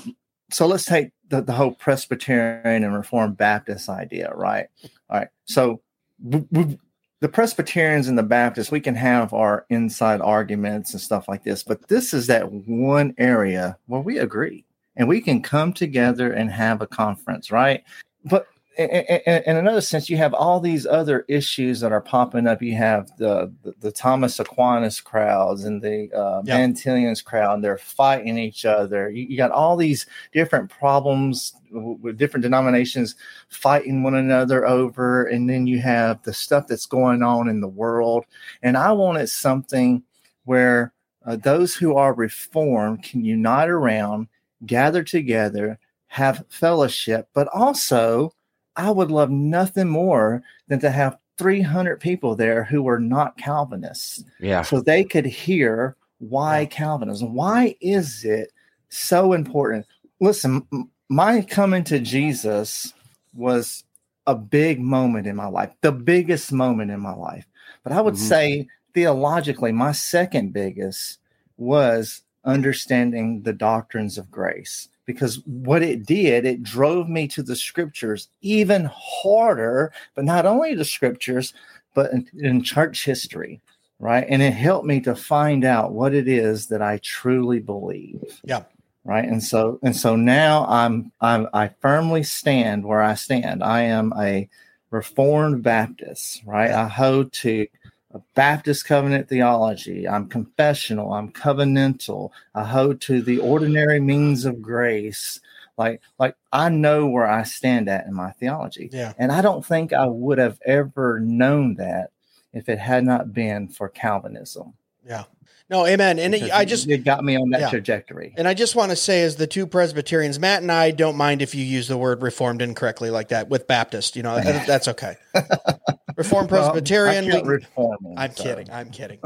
so 0.51 0.67
let's 0.67 0.85
take 0.85 1.11
the, 1.29 1.41
the 1.41 1.53
whole 1.53 1.73
Presbyterian 1.73 2.85
and 2.85 2.95
Reformed 2.95 3.37
Baptist 3.37 3.89
idea, 3.89 4.33
right? 4.35 4.67
All 5.11 5.19
right. 5.19 5.29
So 5.47 5.81
we, 6.23 6.45
we, 6.51 6.79
the 7.21 7.29
Presbyterians 7.29 8.07
and 8.07 8.19
the 8.19 8.23
Baptists, 8.23 8.71
we 8.71 8.81
can 8.81 8.95
have 8.95 9.33
our 9.33 9.67
inside 9.71 10.21
arguments 10.21 10.93
and 10.93 11.01
stuff 11.01 11.27
like 11.27 11.43
this, 11.43 11.63
but 11.63 11.89
this 11.89 12.13
is 12.13 12.27
that 12.27 12.53
one 12.53 13.15
area 13.19 13.77
where 13.87 14.03
we 14.03 14.19
agree 14.19 14.65
and 14.97 15.09
we 15.09 15.21
can 15.21 15.43
come 15.43 15.73
together 15.73 16.33
and 16.33 16.51
have 16.51 16.83
a 16.83 16.87
conference, 16.87 17.51
right? 17.51 17.83
But 18.25 18.47
in 18.77 19.57
another 19.57 19.81
sense, 19.81 20.11
you 20.11 20.17
have 20.17 20.35
all 20.35 20.59
these 20.59 20.87
other 20.87 21.25
issues 21.29 21.81
that 21.81 21.93
are 21.93 22.01
popping 22.01 22.47
up. 22.47 22.63
You 22.63 22.75
have 22.75 23.17
the 23.19 23.53
the, 23.63 23.75
the 23.81 23.93
Thomas 23.93 24.39
Aquinas 24.41 25.01
crowds 25.01 25.65
and 25.65 25.81
the 25.81 26.13
uh, 26.13 26.43
yeah. 26.45 26.57
Van 26.57 26.75
Tillians 26.75 27.25
crowd, 27.25 27.55
and 27.55 27.65
they're 27.65 27.79
fighting 27.79 28.37
each 28.37 28.65
other. 28.65 29.11
You, 29.11 29.25
you, 29.25 29.37
got 29.37 29.53
all 29.53 29.77
these 29.77 30.07
different 30.33 30.71
problems 30.71 31.55
with 31.71 32.19
different 32.19 32.43
denominations 32.43 33.15
fighting 33.49 34.03
one 34.03 34.15
another 34.15 34.67
over, 34.67 35.25
and 35.25 35.49
then 35.49 35.67
you 35.67 35.81
have 35.81 36.23
the 36.23 36.33
stuff 36.33 36.67
that's 36.67 36.87
going 36.87 37.23
on 37.23 37.49
in 37.49 37.61
the 37.61 37.69
world. 37.69 38.25
And 38.63 38.77
I 38.77 38.93
wanted 38.93 39.29
something 39.29 40.03
where 40.45 40.93
uh, 41.25 41.37
those 41.37 41.75
who 41.75 41.97
are 41.97 42.13
reformed 42.13 43.03
can 43.03 43.25
unite 43.25 43.69
around, 43.69 44.29
gather 44.67 45.03
together, 45.03 45.79
have 46.09 46.45
fellowship, 46.49 47.29
but 47.35 47.49
also 47.49 48.34
I 48.77 48.91
would 48.91 49.11
love 49.11 49.31
nothing 49.31 49.89
more 49.89 50.43
than 50.69 50.81
to 50.81 50.91
have 50.91 51.19
300 51.39 52.01
people 52.01 52.35
there 52.35 52.65
who 52.65 52.83
were 52.83 53.01
not 53.01 53.37
Calvinists. 53.37 54.25
Yeah. 54.41 54.63
So 54.63 54.81
they 54.81 55.05
could 55.05 55.27
hear 55.27 55.97
why 56.19 56.61
yeah. 56.61 56.67
Calvinism, 56.67 57.35
why 57.35 57.77
is 57.81 58.25
it 58.25 58.53
so 58.89 59.33
important? 59.33 59.87
Listen, 60.21 60.67
my 61.09 61.43
coming 61.43 61.85
to 61.85 61.99
Jesus 61.99 62.95
was 63.35 63.85
a 64.27 64.35
big 64.35 64.81
moment 64.81 65.27
in 65.27 65.37
my 65.37 65.47
life, 65.47 65.71
the 65.81 65.93
biggest 65.93 66.53
moment 66.53 66.91
in 66.91 67.01
my 67.01 67.15
life. 67.15 67.47
But 67.83 67.93
I 67.93 68.01
would 68.01 68.15
mm-hmm. 68.15 68.25
say 68.25 68.69
theologically, 68.95 69.73
my 69.73 69.93
second 69.93 70.53
biggest 70.53 71.19
was 71.57 72.23
understanding 72.45 73.43
the 73.43 73.53
doctrines 73.53 74.19
of 74.19 74.31
grace 74.31 74.89
because 75.07 75.43
what 75.47 75.83
it 75.83 76.07
did, 76.07 76.45
it 76.45 76.62
drove 76.62 77.09
me 77.09 77.29
to 77.29 77.43
the 77.43 77.57
scriptures 77.57 78.29
even 78.40 78.90
harder, 78.93 79.93
but 80.14 80.25
not 80.25 80.47
only 80.47 80.75
the 80.75 80.85
scriptures, 80.85 81.53
but 81.95 82.12
in, 82.12 82.29
in, 82.38 82.62
church 82.62 83.05
history, 83.05 83.61
right? 83.99 84.27
And 84.29 84.43
it 84.43 84.53
helped 84.53 84.87
me 84.87 85.01
to 85.03 85.14
find 85.14 85.64
out 85.64 85.93
what 85.93 86.14
it 86.14 86.27
is 86.27 86.69
that 86.69 86.83
I 86.83 86.99
truly 87.03 87.61
believe. 87.61 88.40
Yeah. 88.45 88.64
Right. 89.05 89.25
And 89.25 89.43
so 89.43 89.79
and 89.83 89.95
so 89.95 90.17
now 90.17 90.64
I'm 90.67 91.12
I'm 91.21 91.47
I 91.53 91.69
firmly 91.69 92.23
stand 92.23 92.87
where 92.87 93.03
I 93.03 93.14
stand. 93.14 93.62
I 93.62 93.83
am 93.83 94.14
a 94.19 94.49
reformed 94.90 95.62
Baptist, 95.62 96.43
right? 96.47 96.71
I 96.71 96.88
hold 96.88 97.31
to 97.35 97.67
a 98.14 98.20
Baptist 98.35 98.87
covenant 98.87 99.29
theology. 99.29 100.09
I'm 100.09 100.29
confessional. 100.29 101.12
I'm 101.12 101.31
covenantal. 101.33 102.31
I 102.55 102.64
hold 102.64 103.00
to 103.03 103.20
the 103.20 103.40
ordinary 103.40 104.00
means 104.00 104.44
of 104.44 104.62
grace. 104.62 105.40
Like, 105.77 106.00
like 106.18 106.37
I 106.53 106.68
know 106.68 107.09
where 107.09 107.27
I 107.27 107.42
stand 107.42 107.88
at 107.88 108.07
in 108.07 108.14
my 108.14 108.31
theology. 108.33 108.88
Yeah. 108.92 109.12
And 109.18 109.33
I 109.33 109.42
don't 109.42 109.66
think 109.66 109.92
I 109.92 110.07
would 110.07 110.38
have 110.38 110.61
ever 110.64 111.18
known 111.18 111.74
that 111.74 112.11
if 112.53 112.68
it 112.68 112.79
had 112.79 113.05
not 113.05 113.33
been 113.33 113.68
for 113.68 113.88
Calvinism. 113.88 114.74
Yeah. 115.05 115.24
No, 115.68 115.87
amen. 115.87 116.18
And 116.18 116.35
it, 116.35 116.53
I 116.53 116.64
just 116.64 116.88
it 116.88 117.05
got 117.05 117.24
me 117.24 117.37
on 117.37 117.50
that 117.50 117.62
yeah. 117.62 117.70
trajectory. 117.70 118.35
And 118.37 118.46
I 118.46 118.55
just 118.55 118.77
want 118.77 118.90
to 118.90 118.96
say, 118.96 119.22
as 119.22 119.37
the 119.37 119.46
two 119.46 119.66
Presbyterians, 119.66 120.38
Matt 120.38 120.62
and 120.62 120.70
I 120.70 120.90
don't 120.90 121.16
mind 121.16 121.42
if 121.42 121.55
you 121.55 121.64
use 121.64 121.88
the 121.88 121.96
word 121.96 122.22
reformed 122.22 122.61
incorrectly 122.61 123.11
like 123.11 123.29
that 123.29 123.48
with 123.48 123.66
Baptist. 123.66 124.14
You 124.14 124.22
know, 124.22 124.38
that's 124.66 124.88
okay. 124.88 125.16
Reformed 126.16 126.48
Presbyterian. 126.50 127.29
Well, 127.29 127.44
reform 127.44 127.98
I'm 128.16 128.35
so. 128.35 128.42
kidding. 128.42 128.70
I'm 128.70 128.90
kidding. 128.90 129.18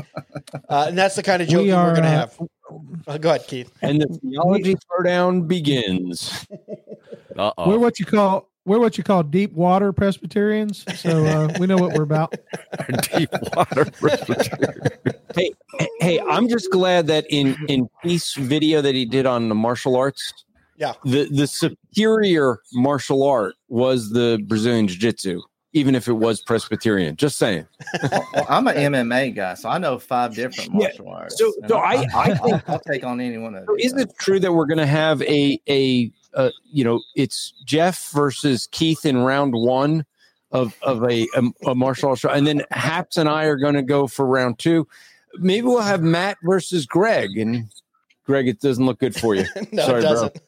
Uh, 0.69 0.87
and 0.89 0.99
that's 0.99 1.17
the 1.17 1.23
kind 1.23 1.43
of 1.43 1.49
joke 1.49 1.63
we 1.63 1.73
are, 1.73 1.89
we're 1.89 1.93
going 1.93 2.05
to 2.05 2.09
have. 2.09 2.39
Uh, 3.07 3.19
go 3.19 3.31
ahead, 3.31 3.47
Keith. 3.47 3.71
And 3.83 4.01
the 4.01 4.07
theology 4.07 4.75
throwdown 5.01 5.47
begins. 5.47 6.47
Uh-oh. 7.37 7.69
We're 7.69 7.79
what 7.79 7.99
you 7.99 8.07
call 8.07 8.49
we're 8.65 8.79
what 8.79 8.99
you 8.99 9.05
call 9.05 9.23
deep 9.23 9.53
water 9.55 9.95
Presbyterians, 9.95 10.85
so 11.01 11.25
uh, 11.25 11.53
we 11.59 11.67
know 11.67 11.79
what 11.79 11.95
we're 11.95 12.03
about. 12.03 12.35
deep 13.17 13.31
water 13.57 13.87
Presbyterians. 13.87 14.91
hey, 15.35 15.53
hey, 16.01 16.21
I'm 16.21 16.49
just 16.49 16.71
glad 16.71 17.07
that 17.07 17.25
in 17.31 17.57
in 17.69 17.89
Keith's 18.03 18.35
video 18.35 18.83
that 18.83 18.95
he 18.95 19.07
did 19.07 19.25
on 19.25 19.49
the 19.49 19.55
martial 19.55 19.97
arts, 19.97 20.45
yeah, 20.77 20.93
the 21.05 21.29
the 21.31 21.47
superior 21.47 22.59
martial 22.75 23.23
art 23.23 23.55
was 23.69 24.11
the 24.11 24.39
Brazilian 24.47 24.87
Jiu 24.87 24.99
Jitsu 24.99 25.41
even 25.73 25.95
if 25.95 26.09
it 26.09 26.15
was 26.15 26.41
Presbyterian. 26.41 27.17
Just 27.17 27.37
saying. 27.37 27.67
well, 28.11 28.47
I'm 28.49 28.67
an 28.69 28.93
MMA 28.93 29.35
guy, 29.35 29.55
so 29.55 29.69
I 29.69 29.79
know 29.79 29.99
five 29.99 30.35
different 30.35 30.73
martial 30.73 31.07
yeah. 31.07 31.13
arts. 31.13 31.39
So, 31.39 31.53
so 31.67 31.79
I, 31.79 32.07
I, 32.15 32.35
think 32.35 32.69
I'll 32.69 32.81
take 32.81 33.05
on 33.05 33.21
any 33.21 33.39
one 33.39 33.55
of. 33.55 33.65
So 33.67 33.77
is 33.79 33.93
it 33.95 34.11
true 34.19 34.41
that 34.41 34.53
we're 34.53 34.67
going 34.67 34.79
to 34.79 34.87
have 34.87 35.21
a 35.23 35.61
a 35.69 36.11
uh, 36.35 36.51
you 36.65 36.85
know 36.85 37.01
it's 37.15 37.53
Jeff 37.65 38.11
versus 38.13 38.69
Keith 38.71 39.05
in 39.05 39.19
round 39.19 39.55
one 39.55 40.05
of 40.51 40.75
of 40.83 41.03
a 41.05 41.29
a, 41.37 41.71
a 41.71 41.75
martial 41.75 42.11
arts 42.11 42.21
show, 42.21 42.31
and 42.31 42.47
then 42.47 42.63
Haps 42.71 43.17
and 43.17 43.29
I 43.29 43.45
are 43.45 43.57
going 43.57 43.75
to 43.75 43.83
go 43.83 44.07
for 44.07 44.27
round 44.27 44.59
two. 44.59 44.87
Maybe 45.35 45.67
we'll 45.67 45.81
have 45.81 46.03
Matt 46.03 46.39
versus 46.43 46.87
Greg 46.87 47.37
and. 47.37 47.69
Greg, 48.25 48.47
it 48.47 48.61
doesn't 48.61 48.85
look 48.85 48.99
good 48.99 49.19
for 49.19 49.35
you. 49.35 49.47
no, 49.73 49.87
Sorry, 49.87 50.01
it 50.01 50.03
doesn't. 50.03 50.39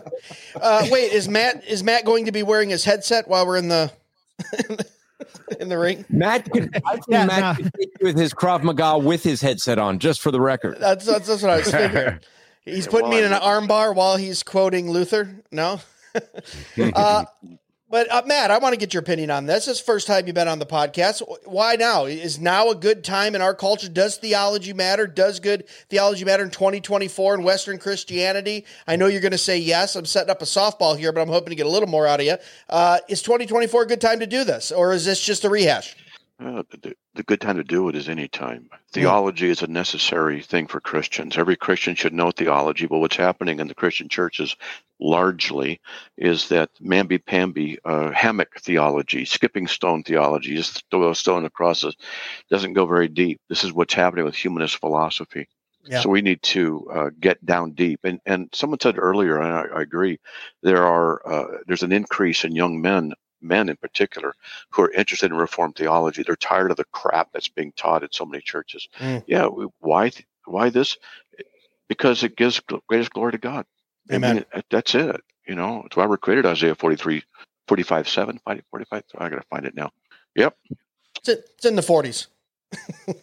uh, 0.54 0.86
wait, 0.90 1.12
is 1.12 1.28
Matt 1.28 1.62
is 1.68 1.84
Matt 1.84 2.06
going 2.06 2.24
to 2.24 2.32
be 2.32 2.42
wearing 2.42 2.70
his 2.70 2.82
headset 2.82 3.28
while 3.28 3.46
we're 3.46 3.58
in 3.58 3.68
the 3.68 3.92
in 5.60 5.68
the 5.68 5.78
ring. 5.78 6.04
Matt 6.08 6.50
could, 6.50 6.70
I 6.86 6.92
think 6.92 7.06
yeah, 7.08 7.26
Matt 7.26 7.56
could 7.56 7.72
with 8.00 8.16
his 8.16 8.32
Krav 8.32 8.62
Maga 8.62 8.98
with 8.98 9.22
his 9.22 9.40
headset 9.40 9.78
on, 9.78 9.98
just 9.98 10.20
for 10.20 10.30
the 10.30 10.40
record. 10.40 10.78
That's 10.80 11.04
that's, 11.04 11.26
that's 11.28 11.42
what 11.42 11.50
I 11.50 11.56
was 11.58 11.70
thinking. 11.70 12.18
He's 12.64 12.86
putting 12.86 13.10
me 13.10 13.18
in 13.18 13.32
an 13.32 13.40
armbar 13.40 13.94
while 13.94 14.16
he's 14.16 14.42
quoting 14.42 14.90
Luther. 14.90 15.34
No. 15.50 15.80
uh, 16.94 17.24
but 17.90 18.10
uh, 18.10 18.22
Matt, 18.24 18.50
I 18.50 18.58
want 18.58 18.72
to 18.72 18.78
get 18.78 18.94
your 18.94 19.02
opinion 19.02 19.30
on 19.30 19.46
this. 19.46 19.66
This 19.66 19.80
first 19.80 20.06
time 20.06 20.26
you've 20.26 20.34
been 20.34 20.48
on 20.48 20.60
the 20.60 20.66
podcast. 20.66 21.22
Why 21.44 21.74
now? 21.74 22.06
Is 22.06 22.38
now 22.38 22.70
a 22.70 22.74
good 22.74 23.02
time 23.02 23.34
in 23.34 23.42
our 23.42 23.54
culture? 23.54 23.88
Does 23.88 24.16
theology 24.16 24.72
matter? 24.72 25.06
Does 25.06 25.40
good 25.40 25.66
theology 25.88 26.24
matter 26.24 26.44
in 26.44 26.50
2024 26.50 27.34
in 27.34 27.42
Western 27.42 27.78
Christianity? 27.78 28.64
I 28.86 28.96
know 28.96 29.06
you're 29.06 29.20
going 29.20 29.32
to 29.32 29.38
say 29.38 29.58
yes. 29.58 29.96
I'm 29.96 30.06
setting 30.06 30.30
up 30.30 30.40
a 30.40 30.44
softball 30.44 30.96
here, 30.96 31.12
but 31.12 31.20
I'm 31.20 31.28
hoping 31.28 31.50
to 31.50 31.56
get 31.56 31.66
a 31.66 31.70
little 31.70 31.88
more 31.88 32.06
out 32.06 32.20
of 32.20 32.26
you. 32.26 32.36
Uh, 32.68 32.98
is 33.08 33.22
2024 33.22 33.82
a 33.82 33.86
good 33.86 34.00
time 34.00 34.20
to 34.20 34.26
do 34.26 34.44
this, 34.44 34.70
or 34.70 34.92
is 34.92 35.04
this 35.04 35.20
just 35.20 35.44
a 35.44 35.50
rehash? 35.50 35.96
Uh, 36.40 36.62
the, 36.70 36.94
the, 37.14 37.22
good 37.24 37.40
time 37.40 37.56
to 37.56 37.64
do 37.64 37.90
it 37.90 37.94
is 37.94 38.08
any 38.08 38.26
time. 38.26 38.70
Theology 38.92 39.48
mm. 39.48 39.50
is 39.50 39.62
a 39.62 39.66
necessary 39.66 40.40
thing 40.40 40.66
for 40.68 40.80
Christians. 40.80 41.36
Every 41.36 41.54
Christian 41.54 41.94
should 41.94 42.14
know 42.14 42.30
theology, 42.30 42.86
but 42.86 42.98
what's 42.98 43.16
happening 43.16 43.60
in 43.60 43.68
the 43.68 43.74
Christian 43.74 44.08
churches 44.08 44.56
largely 44.98 45.80
is 46.16 46.48
that 46.48 46.70
mamby-pamby 46.80 47.80
uh, 47.84 48.10
hammock 48.12 48.58
theology, 48.60 49.26
skipping 49.26 49.66
stone 49.66 50.02
theology, 50.02 50.56
just 50.56 50.82
throw 50.90 51.10
a 51.10 51.14
stone 51.14 51.44
across 51.44 51.84
it, 51.84 51.94
doesn't 52.50 52.72
go 52.72 52.86
very 52.86 53.08
deep. 53.08 53.38
This 53.50 53.62
is 53.62 53.74
what's 53.74 53.94
happening 53.94 54.24
with 54.24 54.34
humanist 54.34 54.78
philosophy. 54.78 55.46
Yeah. 55.84 56.00
So 56.00 56.08
we 56.08 56.22
need 56.22 56.42
to 56.42 56.90
uh, 56.90 57.10
get 57.20 57.44
down 57.44 57.72
deep. 57.72 58.00
And 58.04 58.20
and 58.24 58.48
someone 58.54 58.80
said 58.80 58.98
earlier, 58.98 59.38
and 59.38 59.52
I, 59.52 59.78
I 59.78 59.82
agree, 59.82 60.20
there 60.62 60.86
are 60.86 61.20
uh, 61.26 61.58
there's 61.66 61.82
an 61.82 61.92
increase 61.92 62.44
in 62.44 62.54
young 62.54 62.80
men 62.80 63.12
men 63.42 63.68
in 63.68 63.76
particular 63.76 64.34
who 64.70 64.82
are 64.82 64.90
interested 64.90 65.30
in 65.30 65.36
reformed 65.36 65.76
theology. 65.76 66.22
They're 66.22 66.36
tired 66.36 66.70
of 66.70 66.76
the 66.76 66.84
crap 66.84 67.32
that's 67.32 67.48
being 67.48 67.72
taught 67.72 68.02
in 68.02 68.10
so 68.12 68.24
many 68.24 68.42
churches. 68.42 68.88
Mm. 68.98 69.24
Yeah, 69.26 69.46
why 69.80 70.10
why 70.46 70.70
this? 70.70 70.96
Because 71.88 72.22
it 72.22 72.36
gives 72.36 72.60
greatest 72.88 73.12
glory 73.12 73.32
to 73.32 73.38
God. 73.38 73.66
Amen. 74.12 74.30
I 74.52 74.56
mean, 74.56 74.64
that's 74.70 74.94
it. 74.94 75.20
You 75.46 75.54
know, 75.54 75.82
it's 75.86 75.96
why 75.96 76.06
we're 76.06 76.16
created 76.16 76.46
Isaiah 76.46 76.74
43, 76.74 77.22
45, 77.66 78.08
7, 78.08 78.40
45. 78.44 79.02
I 79.18 79.28
got 79.28 79.36
to 79.36 79.42
find 79.48 79.66
it 79.66 79.74
now. 79.74 79.90
Yep. 80.36 80.56
It's 81.26 81.64
in 81.64 81.76
the 81.76 81.82
40s. 81.82 82.28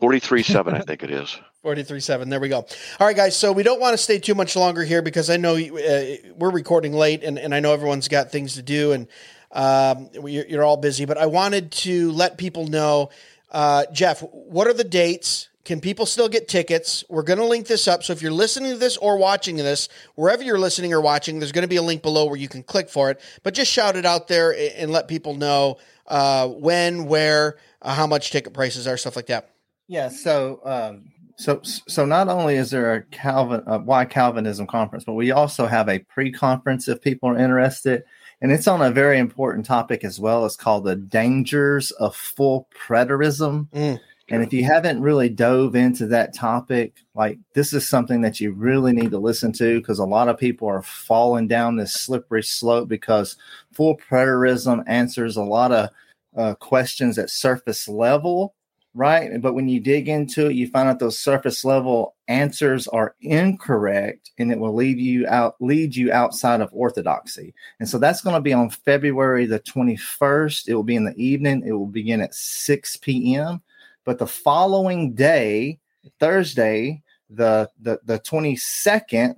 43 0.00 0.42
7, 0.42 0.74
I 0.74 0.80
think 0.80 1.02
it 1.02 1.10
is. 1.10 1.38
43 1.62 2.00
7. 2.00 2.28
There 2.30 2.40
we 2.40 2.48
go. 2.48 2.56
All 2.98 3.06
right, 3.06 3.14
guys. 3.14 3.36
So 3.36 3.52
we 3.52 3.62
don't 3.62 3.80
want 3.80 3.92
to 3.92 3.98
stay 3.98 4.18
too 4.18 4.34
much 4.34 4.56
longer 4.56 4.82
here 4.82 5.02
because 5.02 5.28
I 5.28 5.36
know 5.36 5.56
uh, 5.56 6.32
we're 6.36 6.50
recording 6.50 6.94
late 6.94 7.22
and, 7.22 7.38
and 7.38 7.54
I 7.54 7.60
know 7.60 7.72
everyone's 7.72 8.08
got 8.08 8.32
things 8.32 8.54
to 8.54 8.62
do. 8.62 8.92
And 8.92 9.06
um, 9.52 10.08
you're, 10.24 10.64
all 10.64 10.76
busy, 10.76 11.04
but 11.04 11.18
I 11.18 11.26
wanted 11.26 11.72
to 11.72 12.12
let 12.12 12.38
people 12.38 12.66
know, 12.66 13.10
uh, 13.50 13.84
Jeff, 13.92 14.20
what 14.20 14.68
are 14.68 14.72
the 14.72 14.84
dates? 14.84 15.48
Can 15.64 15.80
people 15.80 16.06
still 16.06 16.28
get 16.28 16.48
tickets? 16.48 17.04
We're 17.08 17.22
going 17.22 17.38
to 17.38 17.44
link 17.44 17.66
this 17.66 17.86
up. 17.88 18.02
So 18.02 18.12
if 18.12 18.22
you're 18.22 18.32
listening 18.32 18.72
to 18.72 18.78
this 18.78 18.96
or 18.96 19.18
watching 19.18 19.56
this, 19.56 19.88
wherever 20.14 20.42
you're 20.42 20.58
listening 20.58 20.92
or 20.92 21.00
watching, 21.00 21.38
there's 21.38 21.52
going 21.52 21.62
to 21.62 21.68
be 21.68 21.76
a 21.76 21.82
link 21.82 22.02
below 22.02 22.26
where 22.26 22.36
you 22.36 22.48
can 22.48 22.62
click 22.62 22.88
for 22.88 23.10
it. 23.10 23.20
But 23.42 23.54
just 23.54 23.70
shout 23.70 23.96
it 23.96 24.06
out 24.06 24.28
there 24.28 24.54
and 24.76 24.90
let 24.90 25.08
people 25.08 25.34
know 25.34 25.78
uh, 26.06 26.48
when, 26.48 27.06
where, 27.06 27.58
uh, 27.82 27.94
how 27.94 28.06
much 28.06 28.30
ticket 28.30 28.54
prices 28.54 28.86
are, 28.86 28.96
stuff 28.96 29.16
like 29.16 29.26
that. 29.26 29.50
Yeah. 29.86 30.08
So, 30.08 30.60
um, 30.64 31.10
so, 31.36 31.60
so 31.62 32.04
not 32.04 32.28
only 32.28 32.56
is 32.56 32.70
there 32.70 32.94
a 32.94 33.02
Calvin, 33.02 33.62
uh, 33.66 33.78
why 33.78 34.04
Calvinism 34.04 34.66
conference, 34.66 35.04
but 35.04 35.14
we 35.14 35.30
also 35.32 35.66
have 35.66 35.88
a 35.88 35.98
pre-conference 35.98 36.86
if 36.86 37.00
people 37.00 37.30
are 37.30 37.38
interested 37.38 38.04
and 38.40 38.52
it's 38.52 38.68
on 38.68 38.80
a 38.82 38.90
very 38.90 39.18
important 39.18 39.66
topic 39.66 40.04
as 40.04 40.18
well. 40.18 40.46
It's 40.46 40.56
called 40.56 40.84
the 40.84 40.96
dangers 40.96 41.90
of 41.92 42.16
full 42.16 42.68
preterism. 42.74 43.68
Mm. 43.70 44.00
And 44.32 44.44
if 44.44 44.52
you 44.52 44.64
haven't 44.64 45.02
really 45.02 45.28
dove 45.28 45.74
into 45.74 46.06
that 46.06 46.34
topic, 46.34 46.94
like 47.14 47.38
this 47.54 47.72
is 47.72 47.88
something 47.88 48.20
that 48.20 48.38
you 48.38 48.52
really 48.52 48.92
need 48.92 49.10
to 49.10 49.18
listen 49.18 49.52
to 49.54 49.80
because 49.80 49.98
a 49.98 50.04
lot 50.04 50.28
of 50.28 50.38
people 50.38 50.68
are 50.68 50.82
falling 50.82 51.48
down 51.48 51.76
this 51.76 51.94
slippery 51.94 52.44
slope 52.44 52.88
because 52.88 53.36
full 53.72 53.98
preterism 53.98 54.84
answers 54.86 55.36
a 55.36 55.42
lot 55.42 55.72
of 55.72 55.90
uh, 56.36 56.54
questions 56.54 57.18
at 57.18 57.28
surface 57.28 57.88
level, 57.88 58.54
right? 58.94 59.40
But 59.40 59.54
when 59.54 59.68
you 59.68 59.80
dig 59.80 60.08
into 60.08 60.48
it, 60.48 60.54
you 60.54 60.66
find 60.68 60.88
out 60.88 60.98
those 60.98 61.18
surface 61.18 61.64
level 61.64 62.16
answers 62.28 62.88
are 62.88 63.14
incorrect, 63.20 64.30
and 64.38 64.50
it 64.50 64.58
will 64.58 64.74
lead 64.74 64.98
you 64.98 65.26
out 65.28 65.56
lead 65.60 65.94
you 65.94 66.12
outside 66.12 66.60
of 66.60 66.70
orthodoxy. 66.72 67.54
And 67.78 67.88
so 67.88 67.98
that's 67.98 68.20
going 68.20 68.34
to 68.34 68.40
be 68.40 68.52
on 68.52 68.70
February 68.70 69.46
the 69.46 69.58
twenty 69.60 69.96
first. 69.96 70.68
It 70.68 70.74
will 70.74 70.82
be 70.82 70.96
in 70.96 71.04
the 71.04 71.16
evening. 71.16 71.62
It 71.66 71.72
will 71.72 71.86
begin 71.86 72.20
at 72.20 72.34
six 72.34 72.96
p.m. 72.96 73.62
But 74.04 74.18
the 74.18 74.26
following 74.26 75.14
day, 75.14 75.78
Thursday, 76.18 77.02
the 77.28 77.68
the 77.80 78.00
the 78.04 78.18
twenty 78.18 78.56
second, 78.56 79.36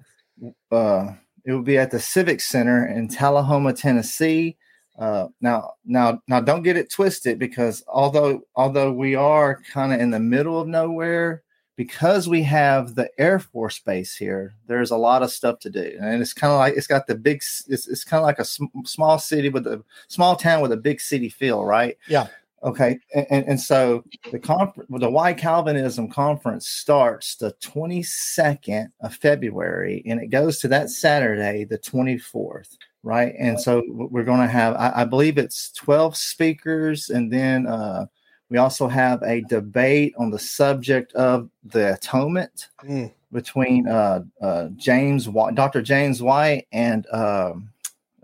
uh, 0.71 1.13
it 1.45 1.53
will 1.53 1.63
be 1.63 1.77
at 1.77 1.91
the 1.91 2.01
Civic 2.01 2.41
Center 2.41 2.87
in 2.87 3.09
Tullahoma, 3.09 3.75
Tennessee. 3.75 4.57
Uh, 5.03 5.27
now, 5.41 5.73
now, 5.85 6.23
now, 6.29 6.41
don't 6.41 6.63
get 6.63 6.77
it 6.77 6.89
twisted 6.89 7.37
because 7.37 7.83
although 7.89 8.41
although 8.55 8.93
we 8.93 9.17
are 9.17 9.61
kind 9.73 9.93
of 9.93 9.99
in 9.99 10.13
the 10.13 10.21
middle 10.21 10.61
of 10.61 10.69
nowhere, 10.69 11.43
because 11.75 12.29
we 12.29 12.41
have 12.45 12.95
the 12.95 13.11
Air 13.19 13.41
Force 13.41 13.81
Base 13.81 14.15
here, 14.15 14.55
there's 14.69 14.93
a 14.93 14.97
lot 14.97 15.25
of 15.25 15.33
stuff 15.33 15.59
to 15.59 15.71
do, 15.71 15.99
and 16.01 16.23
it's 16.23 16.33
kind 16.33 16.53
of 16.53 16.61
like 16.61 16.77
it's 16.77 16.87
got 16.87 17.09
the 17.09 17.17
big. 17.17 17.39
It's, 17.39 17.89
it's 17.89 18.05
kind 18.05 18.21
of 18.21 18.27
like 18.27 18.39
a 18.39 18.45
sm- 18.45 18.67
small 18.85 19.19
city 19.19 19.49
with 19.49 19.67
a 19.67 19.83
small 20.07 20.37
town 20.37 20.63
with 20.63 20.71
a 20.71 20.77
big 20.77 21.01
city 21.01 21.29
feel, 21.29 21.65
right? 21.65 21.99
Yeah. 22.07 22.29
Okay, 22.63 23.01
and, 23.13 23.27
and, 23.29 23.45
and 23.49 23.61
so 23.61 24.05
the 24.31 24.39
conference, 24.39 24.89
the 24.89 25.11
Why 25.11 25.35
Calvinism 25.35 26.11
conference 26.11 26.69
starts 26.69 27.35
the 27.35 27.53
22nd 27.61 28.93
of 29.01 29.17
February, 29.17 30.05
and 30.07 30.21
it 30.21 30.29
goes 30.29 30.61
to 30.61 30.69
that 30.69 30.91
Saturday, 30.91 31.65
the 31.65 31.79
24th, 31.79 32.77
right? 33.03 33.35
And 33.39 33.61
so 33.61 33.83
we're 33.89 34.25
going 34.25 34.41
to 34.41 34.47
have, 34.47 34.75
I, 34.77 35.03
I, 35.03 35.05
believe 35.05 35.39
it's 35.39 35.73
12 35.73 36.17
speakers, 36.17 37.11
and 37.11 37.33
then 37.33 37.67
uh, 37.67 38.07
we 38.49 38.59
also 38.59 38.87
have 38.89 39.23
a 39.23 39.41
debate 39.43 40.15
on 40.19 40.31
the 40.31 40.39
subject 40.39 41.13
of 41.15 41.49
the 41.65 41.95
atonement 41.95 42.69
Mm. 42.85 43.13
between 43.33 43.89
uh, 43.89 44.23
uh, 44.41 44.69
James, 44.77 45.27
Dr. 45.55 45.83
James 45.83 46.23
White, 46.23 46.67
and 46.73 47.07
um, 47.13 47.71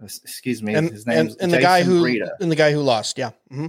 excuse 0.02 0.62
me, 0.62 0.74
And, 0.74 0.90
his 0.90 1.04
and, 1.06 1.34
and 1.40 1.52
the 1.52 1.58
guy 1.58 1.82
who 1.82 2.04
and 2.40 2.50
the 2.50 2.56
guy 2.56 2.72
who 2.72 2.80
lost. 2.80 3.18
Yeah. 3.18 3.30
hmm 3.50 3.66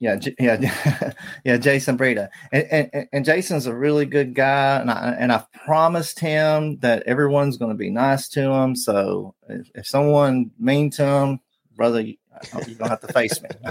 yeah, 0.00 0.18
yeah, 0.38 1.12
yeah, 1.44 1.56
Jason 1.56 1.96
Breida, 1.96 2.28
and, 2.52 2.90
and 2.92 3.08
and 3.12 3.24
Jason's 3.24 3.66
a 3.66 3.74
really 3.74 4.06
good 4.06 4.34
guy, 4.34 4.80
and 4.80 4.90
I 4.90 5.16
and 5.18 5.32
I've 5.32 5.50
promised 5.52 6.20
him 6.20 6.78
that 6.78 7.04
everyone's 7.04 7.56
going 7.56 7.70
to 7.70 7.76
be 7.76 7.90
nice 7.90 8.28
to 8.30 8.50
him. 8.50 8.74
So 8.74 9.34
if, 9.48 9.70
if 9.74 9.86
someone 9.86 10.50
mean 10.58 10.90
to 10.90 11.04
him, 11.04 11.40
brother, 11.76 12.00
you, 12.00 12.16
you're 12.66 12.76
gonna 12.76 12.90
have 12.90 13.00
to 13.00 13.12
face 13.12 13.40
me. 13.42 13.48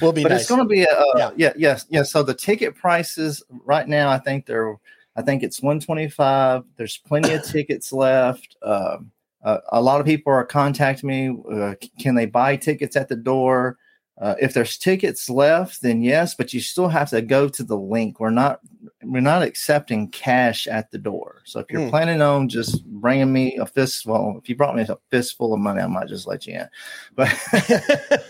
We'll 0.00 0.12
be 0.12 0.22
but 0.22 0.30
nice. 0.30 0.42
it's 0.42 0.48
going 0.48 0.60
to 0.60 0.66
be 0.66 0.82
a 0.82 0.86
uh, 0.86 1.12
Yeah. 1.16 1.30
yeah. 1.36 1.52
yes, 1.56 1.86
yes. 1.88 2.12
So 2.12 2.22
the 2.22 2.34
ticket 2.34 2.74
prices 2.74 3.42
right 3.64 3.86
now, 3.86 4.10
I 4.10 4.18
think 4.18 4.46
they're, 4.46 4.76
I 5.16 5.22
think 5.22 5.42
it's 5.42 5.60
125. 5.60 6.64
There's 6.76 6.98
plenty 6.98 7.32
of 7.32 7.42
tickets 7.44 7.92
left. 7.92 8.56
Um, 8.62 9.10
uh, 9.42 9.58
a 9.70 9.80
lot 9.80 10.00
of 10.00 10.06
people 10.06 10.32
are 10.32 10.44
contacting 10.44 11.08
me. 11.08 11.36
Uh, 11.50 11.74
can 11.98 12.14
they 12.14 12.26
buy 12.26 12.56
tickets 12.56 12.96
at 12.96 13.08
the 13.08 13.16
door? 13.16 13.76
Uh, 14.20 14.34
if 14.40 14.52
there's 14.54 14.76
tickets 14.76 15.28
left, 15.30 15.80
then 15.82 16.02
yes, 16.02 16.34
but 16.34 16.52
you 16.52 16.60
still 16.60 16.88
have 16.88 17.08
to 17.10 17.20
go 17.22 17.48
to 17.48 17.64
the 17.64 17.76
link. 17.76 18.20
We're 18.20 18.30
not 18.30 18.60
we're 19.02 19.20
not 19.20 19.42
accepting 19.42 20.08
cash 20.10 20.66
at 20.68 20.90
the 20.90 20.98
door. 20.98 21.40
So 21.44 21.60
if 21.60 21.66
you're 21.70 21.82
Hmm. 21.84 21.88
planning 21.90 22.22
on 22.22 22.48
just 22.48 22.84
bringing 22.86 23.32
me 23.32 23.56
a 23.56 23.66
fist, 23.66 24.06
well, 24.06 24.36
if 24.40 24.48
you 24.48 24.54
brought 24.54 24.76
me 24.76 24.82
a 24.82 24.98
fistful 25.10 25.54
of 25.54 25.60
money, 25.60 25.80
I 25.80 25.86
might 25.86 26.08
just 26.08 26.26
let 26.26 26.46
you 26.46 26.54
in. 26.54 26.68
But 27.16 27.34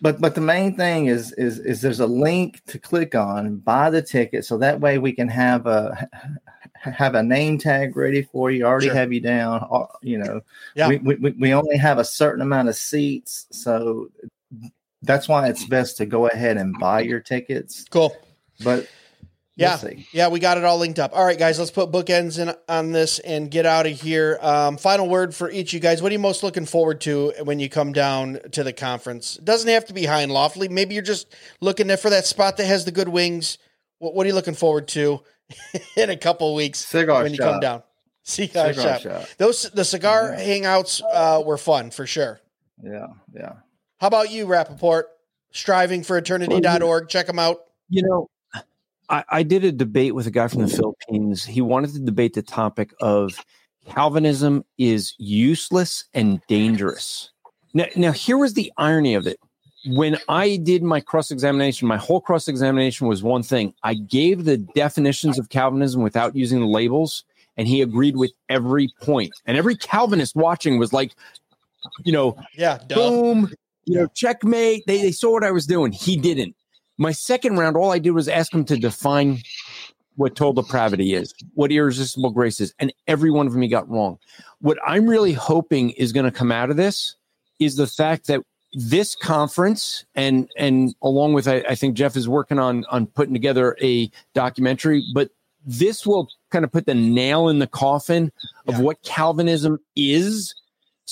but 0.00 0.20
but 0.20 0.34
the 0.34 0.40
main 0.40 0.76
thing 0.76 1.06
is 1.06 1.32
is 1.32 1.58
is 1.60 1.80
there's 1.80 2.00
a 2.00 2.06
link 2.06 2.62
to 2.66 2.78
click 2.78 3.14
on 3.14 3.56
buy 3.56 3.90
the 3.90 4.02
ticket, 4.02 4.44
so 4.44 4.58
that 4.58 4.80
way 4.80 4.98
we 4.98 5.12
can 5.12 5.28
have 5.28 5.66
a 5.66 6.08
have 6.74 7.14
a 7.14 7.22
name 7.22 7.58
tag 7.58 7.96
ready 7.96 8.22
for 8.22 8.50
you. 8.50 8.64
Already 8.64 8.86
Sure. 8.88 8.96
have 8.96 9.12
you 9.12 9.20
down. 9.20 9.66
uh, 9.70 9.86
You 10.02 10.18
know, 10.18 10.40
Yeah. 10.74 10.88
we 10.88 10.98
we- 10.98 11.30
we 11.38 11.54
only 11.54 11.76
have 11.76 11.98
a 11.98 12.04
certain 12.04 12.42
amount 12.42 12.68
of 12.68 12.74
seats, 12.76 13.46
so 13.50 14.10
that's 15.02 15.28
why 15.28 15.48
it's 15.48 15.64
best 15.64 15.96
to 15.98 16.06
go 16.06 16.26
ahead 16.28 16.56
and 16.56 16.78
buy 16.78 17.00
your 17.00 17.20
tickets. 17.20 17.84
Cool. 17.90 18.16
But 18.62 18.88
Yeah. 19.56 19.78
we'll. 19.82 20.06
Yeah, 20.12 20.28
we 20.28 20.40
got 20.40 20.56
it 20.58 20.64
all 20.64 20.78
linked 20.78 20.98
up. 20.98 21.14
All 21.14 21.24
right, 21.24 21.38
guys, 21.38 21.58
let's 21.58 21.70
put 21.70 21.90
bookends 21.90 22.38
in 22.38 22.54
on 22.68 22.92
this 22.92 23.18
and 23.18 23.50
get 23.50 23.66
out 23.66 23.86
of 23.86 24.00
here. 24.00 24.38
Um, 24.40 24.76
final 24.78 25.08
word 25.08 25.34
for 25.34 25.50
each 25.50 25.70
of 25.70 25.74
you 25.74 25.80
guys. 25.80 26.00
What 26.02 26.10
are 26.10 26.14
you 26.14 26.18
most 26.18 26.42
looking 26.42 26.64
forward 26.66 27.00
to 27.02 27.32
when 27.44 27.60
you 27.60 27.68
come 27.68 27.92
down 27.92 28.38
to 28.52 28.64
the 28.64 28.72
conference? 28.72 29.36
It 29.36 29.44
doesn't 29.44 29.68
have 29.68 29.84
to 29.86 29.92
be 29.92 30.04
high 30.06 30.22
and 30.22 30.32
lofty. 30.32 30.68
Maybe 30.68 30.94
you're 30.94 31.02
just 31.02 31.34
looking 31.60 31.94
for 31.96 32.10
that 32.10 32.24
spot 32.26 32.56
that 32.56 32.66
has 32.66 32.84
the 32.84 32.92
good 32.92 33.08
wings. 33.08 33.58
What, 33.98 34.14
what 34.14 34.24
are 34.24 34.28
you 34.28 34.34
looking 34.34 34.54
forward 34.54 34.88
to 34.88 35.20
in 35.96 36.08
a 36.10 36.16
couple 36.16 36.48
of 36.48 36.56
weeks 36.56 36.78
Cigar 36.78 37.22
when 37.22 37.32
you 37.32 37.38
come 37.38 37.60
down? 37.60 37.82
Cigar, 38.24 38.72
Cigar 38.72 38.98
shop. 38.98 39.00
shop. 39.02 39.28
Those 39.36 39.68
the 39.70 39.84
cigar 39.84 40.34
hangouts 40.38 41.02
uh, 41.12 41.42
were 41.44 41.58
fun 41.58 41.90
for 41.90 42.06
sure. 42.06 42.40
Yeah, 42.82 43.08
yeah. 43.34 43.54
How 44.02 44.08
about 44.08 44.32
you, 44.32 44.46
Rappaport? 44.46 45.04
Striving 45.52 46.02
for 46.02 46.18
eternity.org. 46.18 47.08
Check 47.08 47.28
them 47.28 47.38
out. 47.38 47.58
You 47.88 48.02
know, 48.02 48.28
I, 49.08 49.22
I 49.28 49.42
did 49.44 49.62
a 49.62 49.70
debate 49.70 50.16
with 50.16 50.26
a 50.26 50.30
guy 50.32 50.48
from 50.48 50.62
the 50.62 50.68
Philippines. 50.68 51.44
He 51.44 51.60
wanted 51.60 51.92
to 51.92 52.00
debate 52.00 52.34
the 52.34 52.42
topic 52.42 52.92
of 53.00 53.38
Calvinism 53.88 54.64
is 54.76 55.14
useless 55.18 56.06
and 56.14 56.40
dangerous. 56.48 57.30
Now, 57.74 57.84
now 57.94 58.10
here 58.10 58.36
was 58.36 58.54
the 58.54 58.72
irony 58.76 59.14
of 59.14 59.28
it. 59.28 59.38
When 59.86 60.18
I 60.28 60.56
did 60.56 60.82
my 60.82 60.98
cross 60.98 61.30
examination, 61.30 61.86
my 61.86 61.96
whole 61.96 62.20
cross 62.20 62.48
examination 62.48 63.06
was 63.06 63.22
one 63.22 63.44
thing. 63.44 63.72
I 63.84 63.94
gave 63.94 64.46
the 64.46 64.56
definitions 64.56 65.38
of 65.38 65.48
Calvinism 65.48 66.02
without 66.02 66.34
using 66.34 66.58
the 66.58 66.66
labels, 66.66 67.22
and 67.56 67.68
he 67.68 67.82
agreed 67.82 68.16
with 68.16 68.32
every 68.48 68.88
point. 69.00 69.30
And 69.46 69.56
every 69.56 69.76
Calvinist 69.76 70.34
watching 70.34 70.80
was 70.80 70.92
like, 70.92 71.12
you 72.04 72.12
know, 72.12 72.36
Yeah, 72.56 72.78
duh. 72.88 72.94
boom, 72.96 73.52
you 73.84 73.96
know, 73.96 74.06
checkmate. 74.14 74.84
They, 74.86 75.02
they 75.02 75.12
saw 75.12 75.32
what 75.32 75.44
I 75.44 75.50
was 75.50 75.66
doing. 75.66 75.92
He 75.92 76.16
didn't. 76.16 76.54
My 76.98 77.12
second 77.12 77.56
round, 77.58 77.76
all 77.76 77.90
I 77.92 77.98
did 77.98 78.10
was 78.12 78.28
ask 78.28 78.52
him 78.52 78.64
to 78.66 78.76
define 78.76 79.38
what 80.16 80.36
total 80.36 80.62
depravity 80.62 81.14
is, 81.14 81.34
what 81.54 81.72
irresistible 81.72 82.30
grace 82.30 82.60
is, 82.60 82.74
and 82.78 82.92
every 83.06 83.30
one 83.30 83.46
of 83.46 83.52
them 83.54 83.62
he 83.62 83.68
got 83.68 83.88
wrong. 83.88 84.18
What 84.60 84.78
I'm 84.86 85.06
really 85.08 85.32
hoping 85.32 85.90
is 85.90 86.12
going 86.12 86.26
to 86.26 86.30
come 86.30 86.52
out 86.52 86.70
of 86.70 86.76
this 86.76 87.16
is 87.58 87.76
the 87.76 87.86
fact 87.86 88.26
that 88.26 88.40
this 88.74 89.14
conference 89.14 90.04
and 90.14 90.48
and 90.56 90.94
along 91.02 91.34
with 91.34 91.46
I, 91.48 91.56
I 91.68 91.74
think 91.74 91.94
Jeff 91.94 92.16
is 92.16 92.28
working 92.28 92.58
on 92.58 92.84
on 92.90 93.06
putting 93.06 93.34
together 93.34 93.76
a 93.82 94.10
documentary, 94.34 95.02
but 95.14 95.30
this 95.64 96.06
will 96.06 96.28
kind 96.50 96.64
of 96.64 96.72
put 96.72 96.86
the 96.86 96.94
nail 96.94 97.48
in 97.48 97.58
the 97.58 97.66
coffin 97.66 98.32
of 98.66 98.74
Yeah. 98.74 98.80
what 98.80 99.02
Calvinism 99.02 99.78
is 99.96 100.54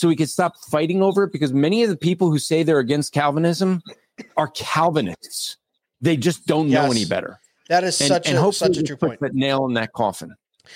so 0.01 0.09
we 0.09 0.16
could 0.16 0.30
stop 0.30 0.57
fighting 0.70 1.03
over 1.03 1.24
it 1.24 1.32
because 1.32 1.53
many 1.53 1.82
of 1.82 1.90
the 1.90 1.96
people 1.96 2.30
who 2.30 2.38
say 2.38 2.62
they're 2.62 2.78
against 2.78 3.12
Calvinism 3.12 3.82
are 4.36 4.48
Calvinists. 4.48 5.59
They 6.01 6.16
just 6.16 6.46
don't 6.46 6.70
know 6.70 6.90
any 6.90 7.05
better. 7.05 7.38
That 7.68 7.84
is 7.84 8.01
And, 8.01 8.09
such 8.09 8.26
and 8.26 8.38
a 8.38 8.53
such 8.53 8.78
a 8.78 8.82
true 8.82 8.96
point. 8.96 9.20
that 9.20 9.34
nail 9.34 9.66
in 9.66 9.74
that 9.74 9.92
coffin. 9.92 10.34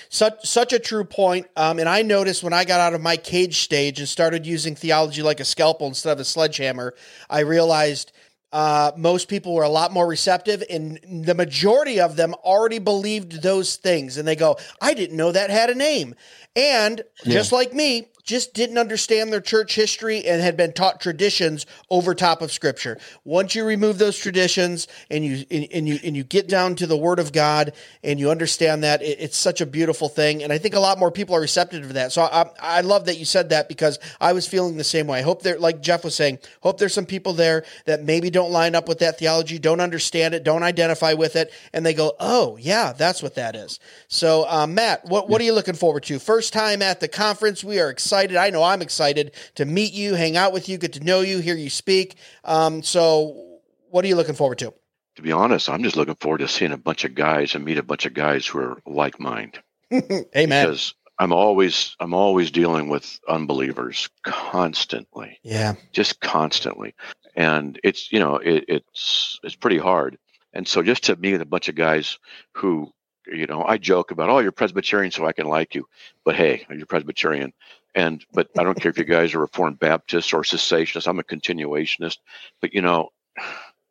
Such 0.09 0.45
such 0.45 0.73
a 0.73 0.79
true 0.79 1.05
point. 1.05 1.47
Um, 1.55 1.79
and 1.79 1.89
I 1.89 2.03
noticed 2.03 2.43
when 2.43 2.53
I 2.53 2.65
got 2.65 2.79
out 2.79 2.93
of 2.93 3.01
my 3.01 3.17
cage 3.17 3.61
stage 3.61 3.99
and 3.99 4.07
started 4.07 4.45
using 4.45 4.75
theology 4.75 5.23
like 5.23 5.39
a 5.39 5.45
scalpel 5.45 5.87
instead 5.87 6.11
of 6.11 6.19
a 6.19 6.25
sledgehammer, 6.25 6.93
I 7.29 7.39
realized 7.39 8.11
uh, 8.51 8.91
most 8.95 9.27
people 9.27 9.55
were 9.55 9.63
a 9.63 9.69
lot 9.69 9.91
more 9.91 10.07
receptive, 10.07 10.63
and 10.69 10.99
the 11.25 11.33
majority 11.33 11.99
of 11.99 12.15
them 12.15 12.33
already 12.35 12.79
believed 12.79 13.41
those 13.41 13.77
things. 13.77 14.17
And 14.17 14.27
they 14.27 14.35
go, 14.35 14.57
"I 14.81 14.93
didn't 14.93 15.17
know 15.17 15.31
that 15.31 15.49
had 15.49 15.69
a 15.69 15.75
name," 15.75 16.13
and 16.55 17.01
just 17.25 17.51
like 17.51 17.73
me. 17.73 18.07
Just 18.25 18.55
didn't 18.55 18.79
understand 18.79 19.31
their 19.31 19.39
church 19.39 19.75
history 19.75 20.25
and 20.25 20.41
had 20.41 20.57
been 20.57 20.73
taught 20.73 20.99
traditions 20.99 21.67
over 21.91 22.15
top 22.15 22.41
of 22.41 22.51
scripture. 22.51 22.97
Once 23.23 23.53
you 23.53 23.63
remove 23.63 23.99
those 23.99 24.17
traditions 24.17 24.87
and 25.11 25.23
you 25.23 25.45
and, 25.51 25.67
and 25.71 25.87
you 25.87 25.99
and 26.03 26.17
you 26.17 26.23
get 26.23 26.47
down 26.47 26.73
to 26.77 26.87
the 26.87 26.97
word 26.97 27.19
of 27.19 27.31
God 27.31 27.73
and 28.03 28.19
you 28.19 28.31
understand 28.31 28.83
that 28.83 29.03
it, 29.03 29.19
it's 29.19 29.37
such 29.37 29.61
a 29.61 29.65
beautiful 29.67 30.09
thing, 30.09 30.41
and 30.41 30.51
I 30.51 30.57
think 30.57 30.73
a 30.73 30.79
lot 30.79 30.97
more 30.97 31.11
people 31.11 31.35
are 31.35 31.39
receptive 31.39 31.85
to 31.87 31.93
that. 31.93 32.11
So 32.13 32.23
I, 32.23 32.49
I 32.59 32.81
love 32.81 33.05
that 33.05 33.19
you 33.19 33.25
said 33.25 33.49
that 33.49 33.69
because 33.69 33.99
I 34.19 34.33
was 34.33 34.47
feeling 34.47 34.75
the 34.75 34.83
same 34.83 35.05
way. 35.05 35.19
I 35.19 35.21
hope 35.21 35.43
there, 35.43 35.59
like 35.59 35.83
Jeff 35.83 36.03
was 36.03 36.15
saying, 36.15 36.39
hope 36.61 36.79
there's 36.79 36.95
some 36.95 37.05
people 37.05 37.33
there 37.33 37.63
that 37.85 38.03
maybe 38.03 38.31
don't 38.31 38.51
line 38.51 38.73
up 38.73 38.87
with 38.87 38.97
that 38.99 39.19
theology, 39.19 39.59
don't 39.59 39.81
understand 39.81 40.33
it, 40.33 40.43
don't 40.43 40.63
identify 40.63 41.13
with 41.13 41.35
it, 41.35 41.53
and 41.73 41.85
they 41.85 41.93
go, 41.93 42.13
"Oh, 42.19 42.57
yeah, 42.57 42.91
that's 42.91 43.21
what 43.21 43.35
that 43.35 43.55
is." 43.55 43.79
So, 44.07 44.49
um, 44.49 44.73
Matt, 44.73 45.05
what 45.05 45.29
what 45.29 45.39
are 45.39 45.43
you 45.43 45.53
looking 45.53 45.75
forward 45.75 46.01
to? 46.05 46.17
First 46.17 46.53
time 46.53 46.81
at 46.81 46.99
the 46.99 47.07
conference, 47.07 47.63
we 47.63 47.79
are 47.79 47.91
excited. 47.91 48.14
I 48.15 48.49
know 48.49 48.63
I'm 48.63 48.81
excited 48.81 49.33
to 49.55 49.65
meet 49.65 49.93
you, 49.93 50.15
hang 50.15 50.37
out 50.37 50.53
with 50.53 50.67
you, 50.69 50.77
get 50.77 50.93
to 50.93 50.99
know 51.03 51.21
you, 51.21 51.39
hear 51.39 51.55
you 51.55 51.69
speak. 51.69 52.15
Um, 52.43 52.81
so, 52.83 53.59
what 53.89 54.03
are 54.05 54.07
you 54.07 54.15
looking 54.15 54.35
forward 54.35 54.57
to? 54.59 54.73
to 55.15 55.21
be 55.21 55.31
honest, 55.31 55.69
I'm 55.69 55.81
just 55.81 55.95
looking 55.95 56.15
forward 56.15 56.39
to 56.39 56.47
seeing 56.49 56.73
a 56.73 56.77
bunch 56.77 57.05
of 57.05 57.15
guys 57.15 57.55
and 57.55 57.63
meet 57.63 57.77
a 57.77 57.83
bunch 57.83 58.05
of 58.05 58.13
guys 58.13 58.45
who 58.45 58.59
are 58.59 58.81
like 58.85 59.17
minded. 59.19 59.61
Amen. 59.93 60.25
Because 60.65 60.93
I'm 61.19 61.31
always 61.31 61.95
I'm 62.01 62.13
always 62.13 62.51
dealing 62.51 62.89
with 62.89 63.17
unbelievers 63.29 64.09
constantly, 64.23 65.39
Yeah. 65.43 65.75
just 65.93 66.19
constantly, 66.19 66.95
and 67.35 67.79
it's 67.83 68.11
you 68.11 68.19
know 68.19 68.35
it, 68.37 68.65
it's 68.67 69.39
it's 69.43 69.55
pretty 69.55 69.77
hard. 69.77 70.17
And 70.53 70.67
so 70.67 70.81
just 70.83 71.03
to 71.05 71.15
meet 71.15 71.39
a 71.39 71.45
bunch 71.45 71.69
of 71.69 71.75
guys 71.75 72.17
who 72.53 72.91
you 73.27 73.47
know 73.47 73.63
I 73.65 73.77
joke 73.77 74.11
about 74.11 74.29
oh 74.29 74.39
you're 74.39 74.51
Presbyterian 74.51 75.11
so 75.11 75.25
I 75.25 75.33
can 75.33 75.47
like 75.47 75.75
you, 75.75 75.87
but 76.25 76.35
hey 76.35 76.65
you're 76.69 76.85
Presbyterian, 76.87 77.53
and 77.95 78.25
but 78.33 78.49
I 78.57 78.63
don't 78.63 78.79
care 78.79 78.91
if 78.91 78.97
you 78.97 79.05
guys 79.05 79.33
are 79.35 79.39
Reformed 79.39 79.79
Baptists 79.79 80.33
or 80.33 80.43
cessationist. 80.43 81.07
I'm 81.07 81.19
a 81.19 81.23
continuationist, 81.23 82.19
but 82.61 82.73
you 82.73 82.81
know. 82.81 83.09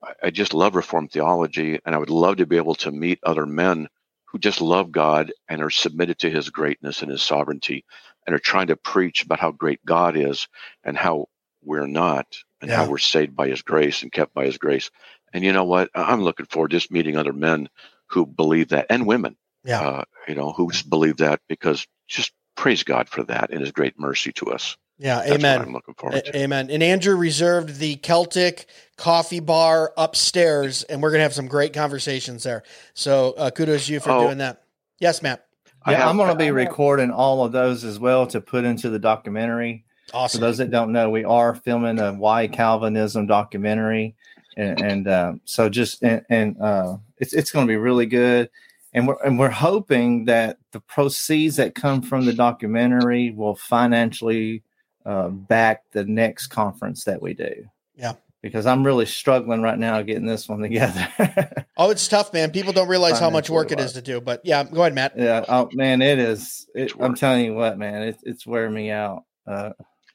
I- 0.03 0.15
I 0.25 0.31
just 0.31 0.55
love 0.55 0.77
Reformed 0.77 1.13
theology, 1.13 1.79
and 1.87 1.95
I 1.95 1.99
would 1.99 2.11
love 2.11 2.37
to 2.39 2.47
be 2.47 2.57
able 2.59 2.77
to 2.77 2.93
meet 2.93 3.21
other 3.23 3.47
men 3.47 3.89
who 4.27 4.39
just 4.39 4.61
love 4.61 4.93
God 4.93 5.33
and 5.49 5.63
are 5.63 5.71
submitted 5.71 6.19
to 6.21 6.31
his 6.31 6.51
greatness 6.51 7.03
and 7.03 7.11
his 7.11 7.23
sovereignty 7.23 7.85
and 8.27 8.35
are 8.35 8.41
trying 8.41 8.69
to 8.69 8.77
preach 8.77 9.25
about 9.25 9.41
how 9.41 9.53
great 9.53 9.85
God 9.87 10.17
is 10.17 10.49
and 10.85 10.97
how 10.97 11.29
we're 11.63 11.87
not 11.89 12.27
and 12.63 12.71
Yeah. 12.71 12.79
how 12.79 12.85
we're 12.91 12.99
saved 12.99 13.37
by 13.37 13.49
his 13.49 13.63
grace 13.63 14.03
and 14.03 14.13
kept 14.13 14.35
by 14.35 14.47
his 14.47 14.59
grace. 14.59 14.91
And 15.35 15.45
you 15.45 15.53
know 15.53 15.65
what? 15.65 15.91
I'm 15.95 16.23
looking 16.23 16.47
forward 16.47 16.73
to 16.73 16.79
just 16.79 16.93
meeting 16.93 17.17
other 17.17 17.33
men 17.35 17.69
who 18.15 18.25
believe 18.25 18.69
that 18.69 18.87
and 18.89 19.07
women, 19.07 19.37
Yeah. 19.65 19.81
uh, 19.81 20.05
you 20.29 20.35
know, 20.37 20.53
who 20.53 20.71
believe 20.89 21.19
that 21.19 21.41
because 21.49 21.87
just 22.09 22.33
praise 22.57 22.83
God 22.85 23.09
for 23.09 23.25
that 23.25 23.51
and 23.51 23.61
his 23.61 23.73
great 23.73 23.99
mercy 23.99 24.33
to 24.35 24.47
us. 24.53 24.77
Yeah. 24.99 25.17
That's 25.17 25.31
what 25.33 25.41
Amen. 25.41 25.61
I'm 25.63 25.73
looking 25.73 25.95
forward 25.95 26.25
to. 26.25 26.37
A- 26.37 26.43
Amen. 26.45 26.71
And 26.71 26.81
Andrew 26.83 27.17
reserved 27.17 27.81
the 27.81 27.97
Celtic 27.97 28.67
coffee 28.97 29.41
bar 29.41 29.93
upstairs, 29.97 30.85
and 30.85 31.03
we're 31.03 31.11
going 31.11 31.19
to 31.19 31.25
have 31.25 31.35
some 31.35 31.49
great 31.49 31.73
conversations 31.75 32.45
there. 32.45 32.63
So 32.95 33.35
uh, 33.37 33.51
kudos 33.51 33.87
to 33.87 33.93
you 33.95 34.01
for 34.01 34.11
Oh. 34.13 34.25
doing 34.27 34.39
that. 34.39 34.63
Yes, 35.01 35.21
Matt. 35.21 35.45
Yeah, 35.87 35.95
have- 35.99 36.09
I'm 36.09 36.17
going 36.17 36.31
to 36.31 36.37
be 36.37 36.53
recording 36.53 37.11
all 37.11 37.45
of 37.45 37.51
those 37.51 37.83
as 37.85 37.99
well 37.99 38.27
to 38.29 38.41
put 38.41 38.65
into 38.65 38.89
the 38.89 39.01
documentary. 39.01 39.85
Awesome. 40.13 40.39
For 40.39 40.47
those 40.47 40.59
that 40.59 40.71
don't 40.71 40.93
know, 40.93 41.11
we 41.11 41.25
are 41.25 41.57
filming 41.57 41.99
a 41.99 42.13
why 42.13 42.47
Calvinism 42.47 43.27
documentary, 43.27 44.15
and, 44.57 44.81
and 44.81 45.09
um, 45.09 45.41
so 45.45 45.69
just 45.69 46.03
and, 46.03 46.23
and 46.29 46.61
uh, 46.61 46.97
it's 47.19 47.33
it's 47.33 47.51
going 47.51 47.67
to 47.67 47.71
be 47.71 47.77
really 47.77 48.07
good. 48.07 48.51
And 48.93 49.09
we're 49.09 49.17
and 49.25 49.39
we're 49.39 49.51
hoping 49.51 50.27
that 50.27 50.59
the 50.73 50.81
proceeds 50.81 51.57
that 51.57 51.75
come 51.75 52.03
from 52.03 52.27
the 52.27 52.33
documentary 52.33 53.31
will 53.31 53.57
financially 53.57 54.63
uh, 55.05 55.29
back 55.29 55.83
the 55.93 56.05
next 56.05 56.49
conference 56.49 57.05
that 57.05 57.21
we 57.21 57.35
do. 57.35 57.67
Yeah. 57.97 58.15
because 58.43 58.67
I'm 58.67 58.85
really 58.85 59.07
struggling 59.07 59.63
right 59.63 59.79
now 59.79 60.03
getting 60.03 60.27
this 60.27 60.49
one 60.49 60.61
together. 60.61 61.09
Oh, 61.77 61.91
it's 61.91 62.07
tough, 62.07 62.33
man. 62.33 62.53
People 62.53 62.73
don't 62.73 62.87
realize 62.87 63.19
how 63.19 63.31
much 63.31 63.51
work 63.51 63.73
it 63.73 63.81
is 63.81 63.95
to 63.95 64.01
do. 64.01 64.21
But 64.21 64.41
yeah, 64.45 64.63
go 64.63 64.83
ahead, 64.83 64.95
Matt. 64.95 65.15
yeah, 65.17 65.45
oh 65.49 65.69
man, 65.73 66.01
it 66.01 66.21
is. 66.21 66.69
It, 66.73 66.93
I'm 67.01 67.17
telling 67.17 67.45
you 67.45 67.55
what, 67.55 67.79
man, 67.79 68.03
it, 68.03 68.19
it's 68.23 68.47
wearing 68.47 68.73
me 68.73 68.93
out. 68.93 69.25
Uh, 69.45 69.71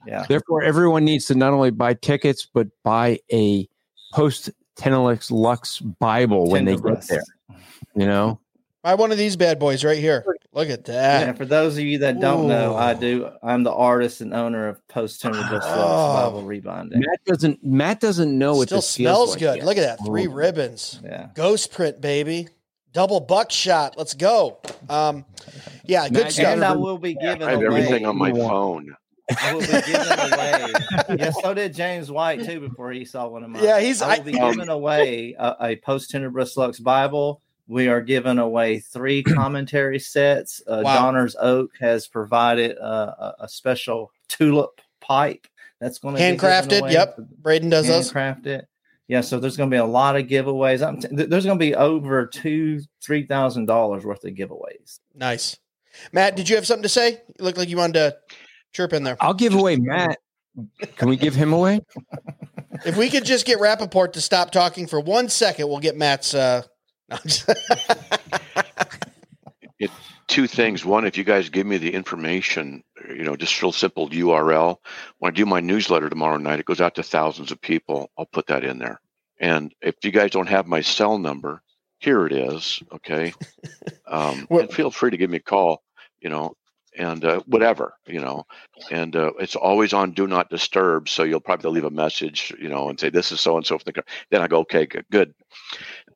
yeah. 0.07 0.25
Therefore, 0.25 0.63
everyone 0.63 1.03
needs 1.03 1.25
to 1.25 1.35
not 1.35 1.51
only 1.51 1.71
buy 1.71 1.95
tickets 1.95 2.47
but 2.53 2.67
buy 2.85 3.19
a 3.33 3.67
post 4.13 4.49
Tenebris 4.77 5.31
Lux 5.31 5.79
Bible 5.79 6.49
when 6.49 6.65
they 6.65 6.75
get 6.75 7.07
there. 7.07 7.23
You 7.95 8.05
know, 8.05 8.39
Buy 8.81 8.95
one 8.95 9.11
of 9.11 9.17
these 9.17 9.35
bad 9.35 9.59
boys 9.59 9.83
right 9.83 9.97
here. 9.97 10.23
Look 10.53 10.69
at 10.69 10.87
Yeah, 10.87 11.25
that. 11.25 11.37
for 11.37 11.43
those 11.45 11.77
of 11.77 11.83
you 11.83 11.97
that 11.99 12.19
don't 12.21 12.47
know, 12.47 12.77
I 12.77 12.93
do. 12.93 13.29
I'm 13.43 13.63
the 13.63 13.73
artist 13.73 14.21
and 14.21 14.33
owner 14.33 14.69
of 14.69 14.87
Post 14.87 15.21
Tenebris 15.21 15.51
Lux 15.51 15.65
Oh. 15.67 16.13
Bible 16.31 16.43
Rebinding. 16.43 16.99
Matt 16.99 17.25
doesn't. 17.25 17.63
Matt 17.63 17.99
doesn't 17.99 18.37
know 18.37 18.55
what 18.55 18.69
Still 18.69 18.77
this 18.77 18.95
feels 18.95 19.07
smells 19.09 19.29
like 19.31 19.39
good. 19.39 19.55
yet. 19.57 19.65
Look 19.65 19.77
at 19.77 19.81
that. 19.97 20.05
Three 20.05 20.27
Oh. 20.27 20.31
ribbons. 20.31 21.01
Yeah. 21.03 21.27
Ghost 21.35 21.71
print, 21.73 21.99
baby. 21.99 22.47
Double 22.93 23.19
buckshot. 23.19 23.95
Let's 23.97 24.13
go. 24.13 24.59
Um, 24.89 25.25
yeah, 25.85 26.07
good 26.07 26.23
Matt, 26.23 26.31
stuff. 26.31 26.45
And 26.47 26.63
I 26.63 26.73
will 26.75 26.97
be 26.97 27.13
giving 27.15 27.43
I 27.43 27.51
have 27.51 27.59
away. 27.61 27.65
everything 27.81 28.05
on 28.05 28.17
my 28.17 28.31
phone. 28.31 28.95
I 29.41 29.53
will 29.53 29.61
be 29.61 29.67
giving 29.67 30.33
away. 30.33 30.73
yeah, 31.19 31.31
so 31.41 31.53
did 31.53 31.73
James 31.73 32.09
White 32.11 32.43
too 32.45 32.59
before 32.59 32.91
he 32.91 33.05
saw 33.05 33.27
one 33.27 33.43
of 33.43 33.49
mine. 33.49 33.63
Yeah, 33.63 33.79
he's- 33.79 34.01
I 34.01 34.17
will 34.17 34.23
be 34.25 34.39
I- 34.39 34.51
giving 34.51 34.69
away 34.69 35.35
a, 35.37 35.55
a 35.61 35.75
Post 35.77 36.11
Tenebris 36.11 36.57
Lux 36.57 36.79
Bible. 36.79 37.41
We 37.67 37.87
are 37.87 38.01
giving 38.01 38.39
away 38.39 38.79
three 38.79 39.21
commentary 39.35 39.99
sets. 39.99 40.61
Uh, 40.67 40.81
Wow. 40.83 40.95
Donner's 40.95 41.35
Oak 41.39 41.71
has 41.79 42.07
provided 42.07 42.77
uh, 42.79 43.13
a, 43.19 43.33
a 43.41 43.49
special 43.49 44.11
tulip 44.27 44.81
pipe 45.01 45.45
that's 45.79 45.99
going 45.99 46.15
to 46.15 46.21
Handcrafted, 46.21 46.91
yep. 46.91 47.15
Braden 47.41 47.69
does 47.69 47.87
those. 47.87 48.11
handcrafted. 48.11 48.65
Yeah, 49.07 49.21
so 49.21 49.39
there's 49.39 49.57
going 49.57 49.69
to 49.71 49.73
be 49.73 49.79
a 49.79 49.85
lot 49.85 50.15
of 50.15 50.27
giveaways. 50.27 50.85
I'm 50.87 50.99
t- 51.01 51.07
there's 51.11 51.45
going 51.45 51.57
to 51.57 51.63
be 51.63 51.73
over 51.73 52.27
two, 52.27 52.81
three 53.01 53.25
thousand 53.25 53.65
dollars 53.65 54.05
worth 54.05 54.23
of 54.23 54.33
giveaways. 54.33 54.99
Nice. 55.15 55.57
Matt, 56.11 56.35
did 56.35 56.47
you 56.47 56.55
have 56.57 56.67
something 56.67 56.83
to 56.83 56.89
say? 56.89 57.13
You 57.27 57.45
look 57.45 57.57
like 57.57 57.69
you 57.69 57.77
wanted 57.77 57.93
to 57.93 58.17
chirp 58.73 58.93
in 58.93 59.03
there. 59.03 59.17
I'll 59.19 59.33
give 59.33 59.53
away 59.53 59.75
Matt. 59.77 60.19
Can 60.97 61.09
we 61.09 61.17
give 61.17 61.35
him 61.35 61.53
away? 61.53 61.81
If 62.85 62.95
we 62.95 63.09
could 63.09 63.25
just 63.25 63.45
get 63.45 63.59
Rappaport 63.59 64.13
to 64.13 64.21
stop 64.21 64.51
talking 64.51 64.87
for 64.87 65.01
one 65.01 65.27
second, 65.27 65.67
we'll 65.67 65.79
get 65.79 65.97
Matt's. 65.97 66.33
Uh, 66.33 66.61
no, 67.09 67.17
I'm 67.17 67.29
two 70.29 70.47
things. 70.47 70.85
One, 70.85 71.05
if 71.05 71.17
you 71.17 71.25
guys 71.25 71.49
give 71.49 71.67
me 71.67 71.77
the 71.77 71.93
information, 71.93 72.83
you 73.09 73.23
know, 73.23 73.35
just 73.35 73.61
real 73.61 73.71
simple 73.73 74.07
URL. 74.09 74.77
When 75.17 75.31
I 75.31 75.35
do 75.35 75.45
my 75.45 75.59
newsletter 75.59 76.09
tomorrow 76.09 76.37
night, 76.37 76.59
it 76.59 76.65
goes 76.65 76.79
out 76.79 76.95
to 76.95 77.03
thousands 77.03 77.51
of 77.51 77.59
people. 77.59 78.09
I'll 78.17 78.27
put 78.27 78.47
that 78.47 78.63
in 78.63 78.77
there. 78.79 79.01
And 79.39 79.73
if 79.81 79.95
you 80.03 80.11
guys 80.11 80.31
don't 80.31 80.47
have 80.47 80.67
my 80.67 80.81
cell 80.81 81.17
number, 81.17 81.61
here 81.99 82.25
it 82.25 82.31
is. 82.31 82.81
Okay. 82.93 83.33
Um, 84.11 84.47
Well- 84.49 84.61
and 84.61 84.73
feel 84.73 84.89
free 84.89 85.11
to 85.11 85.17
give 85.17 85.29
me 85.29 85.37
a 85.37 85.39
call, 85.41 85.83
you 86.19 86.31
know, 86.31 86.55
and 86.99 87.23
uh, 87.23 87.39
whatever, 87.47 87.93
you 88.05 88.19
know, 88.19 88.45
and 88.91 89.15
uh, 89.15 89.31
it's 89.39 89.55
always 89.55 89.93
on 89.93 90.11
do 90.11 90.27
not 90.27 90.49
disturb. 90.49 91.07
So 91.07 91.23
you'll 91.23 91.39
probably 91.39 91.71
leave 91.71 91.85
a 91.85 91.89
message, 91.89 92.53
you 92.59 92.69
know, 92.69 92.89
and 92.89 92.99
say, 92.99 93.09
this 93.09 93.31
is 93.31 93.39
so 93.39 93.55
and 93.55 93.65
so. 93.65 93.77
from 93.77 93.83
the 93.85 93.93
car 93.93 94.03
Then 94.29 94.41
I 94.41 94.47
go, 94.47 94.59
okay, 94.59 94.85
good. 95.09 95.33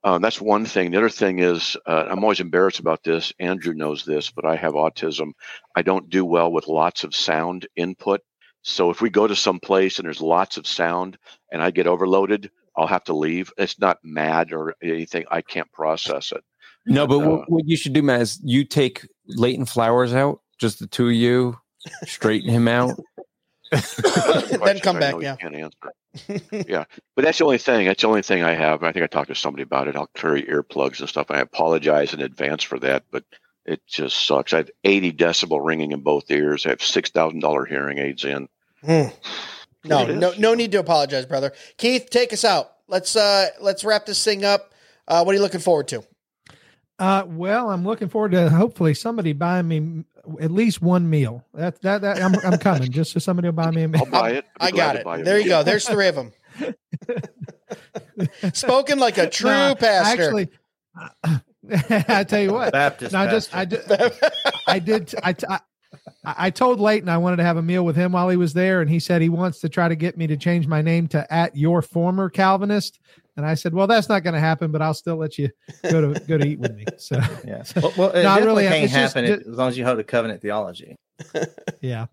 Um, 0.03 0.21
that's 0.21 0.41
one 0.41 0.65
thing. 0.65 0.91
The 0.91 0.97
other 0.97 1.09
thing 1.09 1.39
is, 1.39 1.77
uh, 1.87 2.05
I'm 2.09 2.23
always 2.23 2.41
embarrassed 2.41 2.79
about 2.79 3.03
this. 3.03 3.31
Andrew 3.39 3.73
knows 3.73 4.03
this, 4.03 4.29
but 4.29 4.45
I 4.45 4.57
have 4.57 4.73
autism. 4.73 5.31
I 5.77 5.81
don't 5.81 6.09
do 6.09 6.25
well 6.25 6.51
with 6.51 6.67
lots 6.67 7.05
of 7.05 7.15
sound 7.15 7.65
input. 7.77 8.19
So 8.61 8.89
if 8.89 9.01
we 9.01 9.09
go 9.09 9.25
to 9.25 9.35
some 9.35 9.59
place 9.59 9.99
and 9.99 10.05
there's 10.05 10.21
lots 10.21 10.57
of 10.57 10.67
sound 10.67 11.17
and 11.51 11.63
I 11.63 11.71
get 11.71 11.87
overloaded, 11.87 12.51
I'll 12.75 12.87
have 12.87 13.05
to 13.05 13.13
leave. 13.13 13.53
It's 13.57 13.79
not 13.79 13.99
mad 14.03 14.51
or 14.51 14.75
anything. 14.83 15.25
I 15.31 15.41
can't 15.41 15.71
process 15.71 16.33
it. 16.33 16.43
No, 16.85 17.07
but 17.07 17.19
Uh, 17.19 17.29
what, 17.29 17.51
what 17.51 17.63
you 17.65 17.77
should 17.77 17.93
do, 17.93 18.01
Matt, 18.01 18.21
is 18.21 18.39
you 18.43 18.65
take 18.65 19.07
Leighton 19.27 19.65
Flowers 19.65 20.13
out, 20.13 20.41
just 20.63 20.79
the 20.79 20.87
two 20.87 21.07
of 21.07 21.13
you, 21.13 21.59
straighten 22.05 22.49
him 22.49 22.69
out. 22.69 22.97
then 23.71 24.79
come 24.79 24.95
I 24.95 24.99
back. 24.99 25.15
Yeah. 25.19 25.35
Can't 25.35 25.55
answer. 25.55 26.45
yeah, 26.69 26.85
but 27.15 27.25
that's 27.25 27.39
the 27.39 27.43
only 27.43 27.57
thing. 27.57 27.85
That's 27.85 28.01
the 28.01 28.07
only 28.07 28.21
thing 28.21 28.43
I 28.43 28.53
have. 28.53 28.81
I 28.81 28.93
think 28.93 29.03
I 29.03 29.07
talked 29.07 29.27
to 29.27 29.35
somebody 29.35 29.63
about 29.63 29.89
it. 29.89 29.97
I'll 29.97 30.09
carry 30.15 30.43
earplugs 30.43 31.01
and 31.01 31.09
stuff. 31.09 31.29
I 31.31 31.39
apologize 31.39 32.13
in 32.13 32.21
advance 32.21 32.63
for 32.63 32.79
that, 32.79 33.03
but 33.11 33.25
it 33.65 33.85
just 33.87 34.25
sucks. 34.25 34.53
I 34.53 34.57
have 34.57 34.71
80 34.85 35.11
decibel 35.11 35.59
ringing 35.65 35.91
in 35.91 35.99
both 35.99 36.31
ears. 36.31 36.65
I 36.65 36.69
have 36.69 36.81
six 36.81 37.09
thousand 37.09 37.41
dollar 37.41 37.65
hearing 37.65 37.97
aids 37.97 38.23
in. 38.23 38.47
Hmm. 38.83 39.07
No, 39.85 40.05
no, 40.05 40.33
no 40.37 40.53
need 40.53 40.71
to 40.71 40.79
apologize, 40.79 41.25
brother. 41.25 41.51
Keith, 41.75 42.09
take 42.09 42.31
us 42.31 42.45
out. 42.45 42.71
Let's 42.87 43.17
uh 43.17 43.49
let's 43.59 43.83
wrap 43.83 44.05
this 44.05 44.23
thing 44.23 44.45
up. 44.45 44.73
Uh, 45.09 45.25
what 45.25 45.33
are 45.33 45.35
you 45.35 45.41
looking 45.41 45.59
forward 45.59 45.89
to? 45.89 46.05
Uh, 46.97 47.25
well, 47.27 47.69
I'm 47.69 47.83
looking 47.83 48.07
forward 48.07 48.31
to 48.31 48.49
hopefully 48.49 48.93
somebody 48.93 49.33
buying 49.33 49.67
me 49.67 50.05
at 50.39 50.51
least 50.51 50.81
one 50.81 51.09
meal. 51.09 51.45
That 51.53 51.81
that, 51.81 52.01
that 52.01 52.21
I'm, 52.21 52.35
I'm 52.45 52.57
coming 52.57 52.91
just 52.91 53.11
so 53.11 53.19
somebody 53.19 53.47
will 53.47 53.53
buy 53.53 53.71
me 53.71 53.83
a 53.83 53.87
meal. 53.87 54.03
I'll 54.05 54.11
buy 54.11 54.31
it. 54.31 54.45
I'd 54.59 54.67
I 54.67 54.71
be 54.71 54.77
glad 54.77 55.03
got 55.03 55.19
it. 55.19 55.25
There 55.25 55.39
you 55.39 55.47
go. 55.47 55.63
There's 55.63 55.87
three 55.87 56.07
of 56.07 56.15
them. 56.15 56.31
Spoken 58.53 58.99
like 58.99 59.17
a 59.17 59.29
true 59.29 59.49
No, 59.49 59.75
pastor. 59.75 60.23
Actually, 60.23 60.49
I 62.09 62.23
tell 62.23 62.41
you 62.41 62.53
what. 62.53 62.71
Baptist. 62.71 63.13
No, 63.13 63.19
I 63.19 63.27
just 63.27 63.55
I 63.55 63.65
did 63.65 63.81
I 64.67 64.79
did 64.79 65.13
I, 65.23 65.35
I 65.49 65.59
I 66.25 66.49
told 66.49 66.79
Leighton 66.79 67.09
I 67.09 67.17
wanted 67.17 67.37
to 67.37 67.43
have 67.43 67.57
a 67.57 67.61
meal 67.61 67.85
with 67.85 67.95
him 67.95 68.13
while 68.13 68.29
he 68.29 68.37
was 68.37 68.53
there, 68.53 68.81
and 68.81 68.89
he 68.89 68.99
said 68.99 69.21
he 69.21 69.29
wants 69.29 69.59
to 69.59 69.69
try 69.69 69.87
to 69.87 69.95
get 69.95 70.17
me 70.17 70.27
to 70.27 70.37
change 70.37 70.67
my 70.67 70.81
name 70.81 71.07
to 71.09 71.31
at 71.33 71.55
your 71.55 71.81
former 71.81 72.29
Calvinist. 72.29 72.99
And 73.35 73.45
I 73.45 73.55
said, 73.55 73.73
well, 73.73 73.87
that's 73.87 74.09
not 74.09 74.23
going 74.23 74.35
to 74.35 74.39
happen, 74.39 74.71
but 74.71 74.81
I'll 74.81 74.93
still 74.93 75.15
let 75.17 75.37
you 75.37 75.49
go 75.89 76.13
to 76.13 76.19
go 76.21 76.37
to 76.37 76.45
eat 76.45 76.59
with 76.59 76.75
me. 76.75 76.85
So 76.97 77.15
Yeah. 77.45 77.63
Well, 77.75 77.93
well 77.97 78.09
it 78.11 78.23
No, 78.23 78.29
I 78.29 78.35
definitely 78.39 78.63
really- 78.63 78.67
can't 78.67 78.83
it's 78.85 78.93
just- 78.93 79.15
happen 79.15 79.31
if- 79.31 79.39
as 79.41 79.57
long 79.57 79.69
as 79.69 79.77
you 79.77 79.85
hold 79.85 79.99
a 79.99 80.03
covenant 80.03 80.41
theology. 80.41 80.95
yeah. 81.81 82.07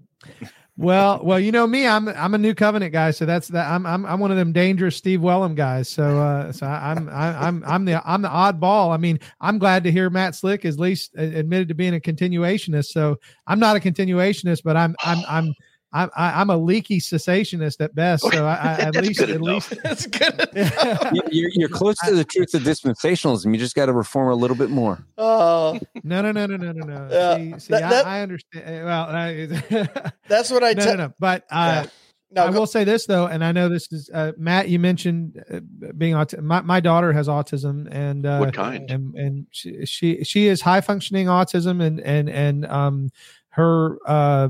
Well, 0.77 1.21
well, 1.23 1.39
you 1.39 1.53
know 1.53 1.67
me, 1.67 1.87
I'm 1.87 2.09
I'm 2.09 2.33
a 2.33 2.39
new 2.39 2.55
covenant 2.55 2.93
guy, 2.95 3.11
so 3.11 3.27
that's 3.27 3.49
that. 3.49 3.69
I'm 3.69 3.85
I'm 3.85 4.07
I'm 4.07 4.19
one 4.19 4.31
of 4.31 4.39
them 4.39 4.51
dangerous 4.53 4.97
Steve 4.97 5.21
Wellum 5.21 5.55
guys. 5.55 5.91
So 5.91 6.19
uh, 6.19 6.53
so 6.53 6.65
I, 6.67 6.93
I'm 6.93 7.09
I, 7.11 7.47
I'm 7.49 7.63
I'm 7.67 7.85
the 7.85 8.01
I'm 8.11 8.23
the 8.23 8.29
oddball. 8.31 8.95
I 8.95 8.97
mean, 8.97 9.21
I'm 9.43 9.59
glad 9.59 9.85
to 9.85 9.93
hear 9.93 10.09
Matt 10.09 10.35
Slick 10.37 10.65
is 10.65 10.77
at 10.77 10.81
least 10.81 11.11
uh, 11.19 11.23
admitted 11.23 11.69
to 11.69 11.75
being 11.75 11.95
a 11.95 12.01
continuationist. 12.01 12.87
So 12.87 13.19
I'm 13.47 13.59
not 13.59 13.77
a 13.77 13.81
continuationist, 13.81 14.63
but 14.65 14.75
I'm 14.79 14.97
I'm 15.05 15.19
I'm 15.29 15.55
I'm 15.93 16.09
I, 16.17 16.41
I'm 16.41 16.51
a 16.51 16.57
leaky 16.57 17.01
cessationist 17.01 17.81
at 17.81 17.95
best. 17.95 18.23
So 18.31 18.47
I, 18.47 18.55
I 18.55 18.73
at 18.81 18.97
least 18.97 19.21
at 19.21 19.31
enough. 19.31 19.71
least 19.71 19.83
That's 19.83 20.07
good. 20.07 20.49
You- 21.13 21.23
You're, 21.31 21.51
you're 21.55 21.69
close 21.69 21.97
to 22.05 22.15
the 22.15 22.25
truth 22.25 22.55
of 22.55 22.63
dispensationalism. 22.63 23.53
You 23.53 23.59
just 23.59 23.75
got 23.75 23.87
to 23.87 23.93
reform 23.93 24.31
a 24.31 24.35
little 24.35 24.57
bit 24.57 24.71
more. 24.71 25.05
Oh, 25.19 25.79
no 26.05 26.23
no 26.23 26.33
no 26.33 26.47
no 26.47 26.57
no 26.57 26.73
no 26.73 26.85
no. 26.87 27.09
Yeah, 27.11 27.37
see, 27.37 27.59
see 27.61 27.73
that- 27.75 27.83
I, 27.85 27.89
that- 27.91 28.07
I 28.07 28.21
understand. 28.23 28.85
Well, 28.85 29.07
I, 29.09 29.89
that's 30.29 30.51
what 30.51 30.63
I 30.65 30.73
no, 30.73 30.85
tell. 30.85 30.97
no 30.97 31.07
no. 31.07 31.15
But 31.19 31.45
uh, 31.51 31.83
Yeah. 31.85 31.91
No, 32.33 32.45
I 32.47 32.53
go- 32.53 32.61
will 32.61 32.67
say 32.69 32.85
this 32.85 33.07
though, 33.07 33.27
and 33.27 33.43
I 33.45 33.51
know 33.51 33.69
this 33.69 33.91
is 33.91 34.09
uh, 34.15 34.31
Matt. 34.39 34.69
You 34.69 34.79
mentioned 34.79 35.43
uh, 35.53 35.59
being 35.99 36.15
autism. 36.15 36.43
My, 36.43 36.61
my 36.61 36.79
daughter 36.79 37.13
has 37.13 37.27
autism, 37.27 37.89
and 37.91 38.25
uh, 38.25 38.39
What 38.39 38.55
kind? 38.55 38.89
and 38.89 39.15
and 39.17 39.47
she, 39.51 39.85
she 39.85 40.23
she 40.23 40.47
is 40.47 40.61
high 40.61 40.81
functioning 40.81 41.27
autism, 41.27 41.83
and 41.83 41.99
and 42.01 42.31
and 42.31 42.67
um 42.67 43.11
her 43.49 43.99
uh 44.07 44.49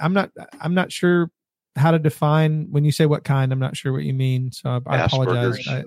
I'm 0.00 0.12
not 0.12 0.30
I'm 0.60 0.74
not 0.74 0.92
sure 0.92 1.30
how 1.76 1.90
to 1.90 1.98
define 1.98 2.68
when 2.70 2.84
you 2.84 2.92
say 2.92 3.06
what 3.06 3.24
kind. 3.24 3.52
I'm 3.52 3.58
not 3.58 3.76
sure 3.76 3.92
what 3.92 4.02
you 4.04 4.12
mean, 4.14 4.52
so 4.52 4.80
I, 4.86 4.96
I 4.96 4.98
apologize. 5.04 5.66
I, 5.68 5.84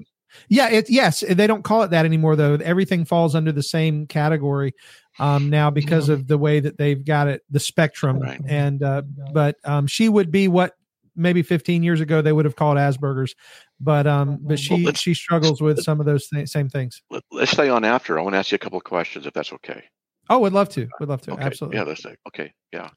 yeah, 0.49 0.69
it 0.69 0.89
yes, 0.89 1.23
they 1.27 1.47
don't 1.47 1.63
call 1.63 1.83
it 1.83 1.91
that 1.91 2.05
anymore 2.05 2.35
though. 2.35 2.55
Everything 2.55 3.05
falls 3.05 3.35
under 3.35 3.51
the 3.51 3.63
same 3.63 4.05
category 4.07 4.73
um, 5.19 5.49
now 5.49 5.69
because 5.69 6.09
of 6.09 6.27
the 6.27 6.37
way 6.37 6.59
that 6.59 6.77
they've 6.77 7.03
got 7.05 7.27
it, 7.27 7.41
the 7.49 7.59
spectrum. 7.59 8.19
Right. 8.19 8.41
And 8.45 8.83
uh, 8.83 9.03
but 9.31 9.55
um, 9.63 9.87
she 9.87 10.09
would 10.09 10.31
be 10.31 10.47
what 10.47 10.73
maybe 11.15 11.41
15 11.41 11.83
years 11.83 12.01
ago 12.01 12.21
they 12.21 12.33
would 12.33 12.43
have 12.43 12.57
called 12.57 12.77
Asperger's, 12.77 13.33
but 13.79 14.05
um, 14.07 14.39
but 14.41 14.59
she 14.59 14.83
let's- 14.85 14.99
she 14.99 15.13
struggles 15.13 15.61
with 15.61 15.81
some 15.81 15.99
of 16.01 16.05
those 16.05 16.27
th- 16.27 16.49
same 16.49 16.67
things. 16.69 17.01
Let, 17.09 17.23
us 17.39 17.51
stay 17.51 17.69
on 17.69 17.85
after. 17.85 18.19
I 18.19 18.21
want 18.21 18.33
to 18.33 18.39
ask 18.39 18.51
you 18.51 18.57
a 18.57 18.59
couple 18.59 18.77
of 18.77 18.83
questions, 18.83 19.25
if 19.25 19.33
that's 19.33 19.53
okay. 19.53 19.83
Oh, 20.29 20.35
I 20.35 20.37
would 20.37 20.53
love 20.53 20.69
to, 20.69 20.87
would 20.99 21.09
love 21.09 21.21
to, 21.21 21.31
Okay. 21.31 21.43
absolutely. 21.43 21.77
Yeah, 21.77 21.83
let's 21.83 22.03
say. 22.03 22.15
Okay. 22.27 22.53
Yeah. 22.73 22.89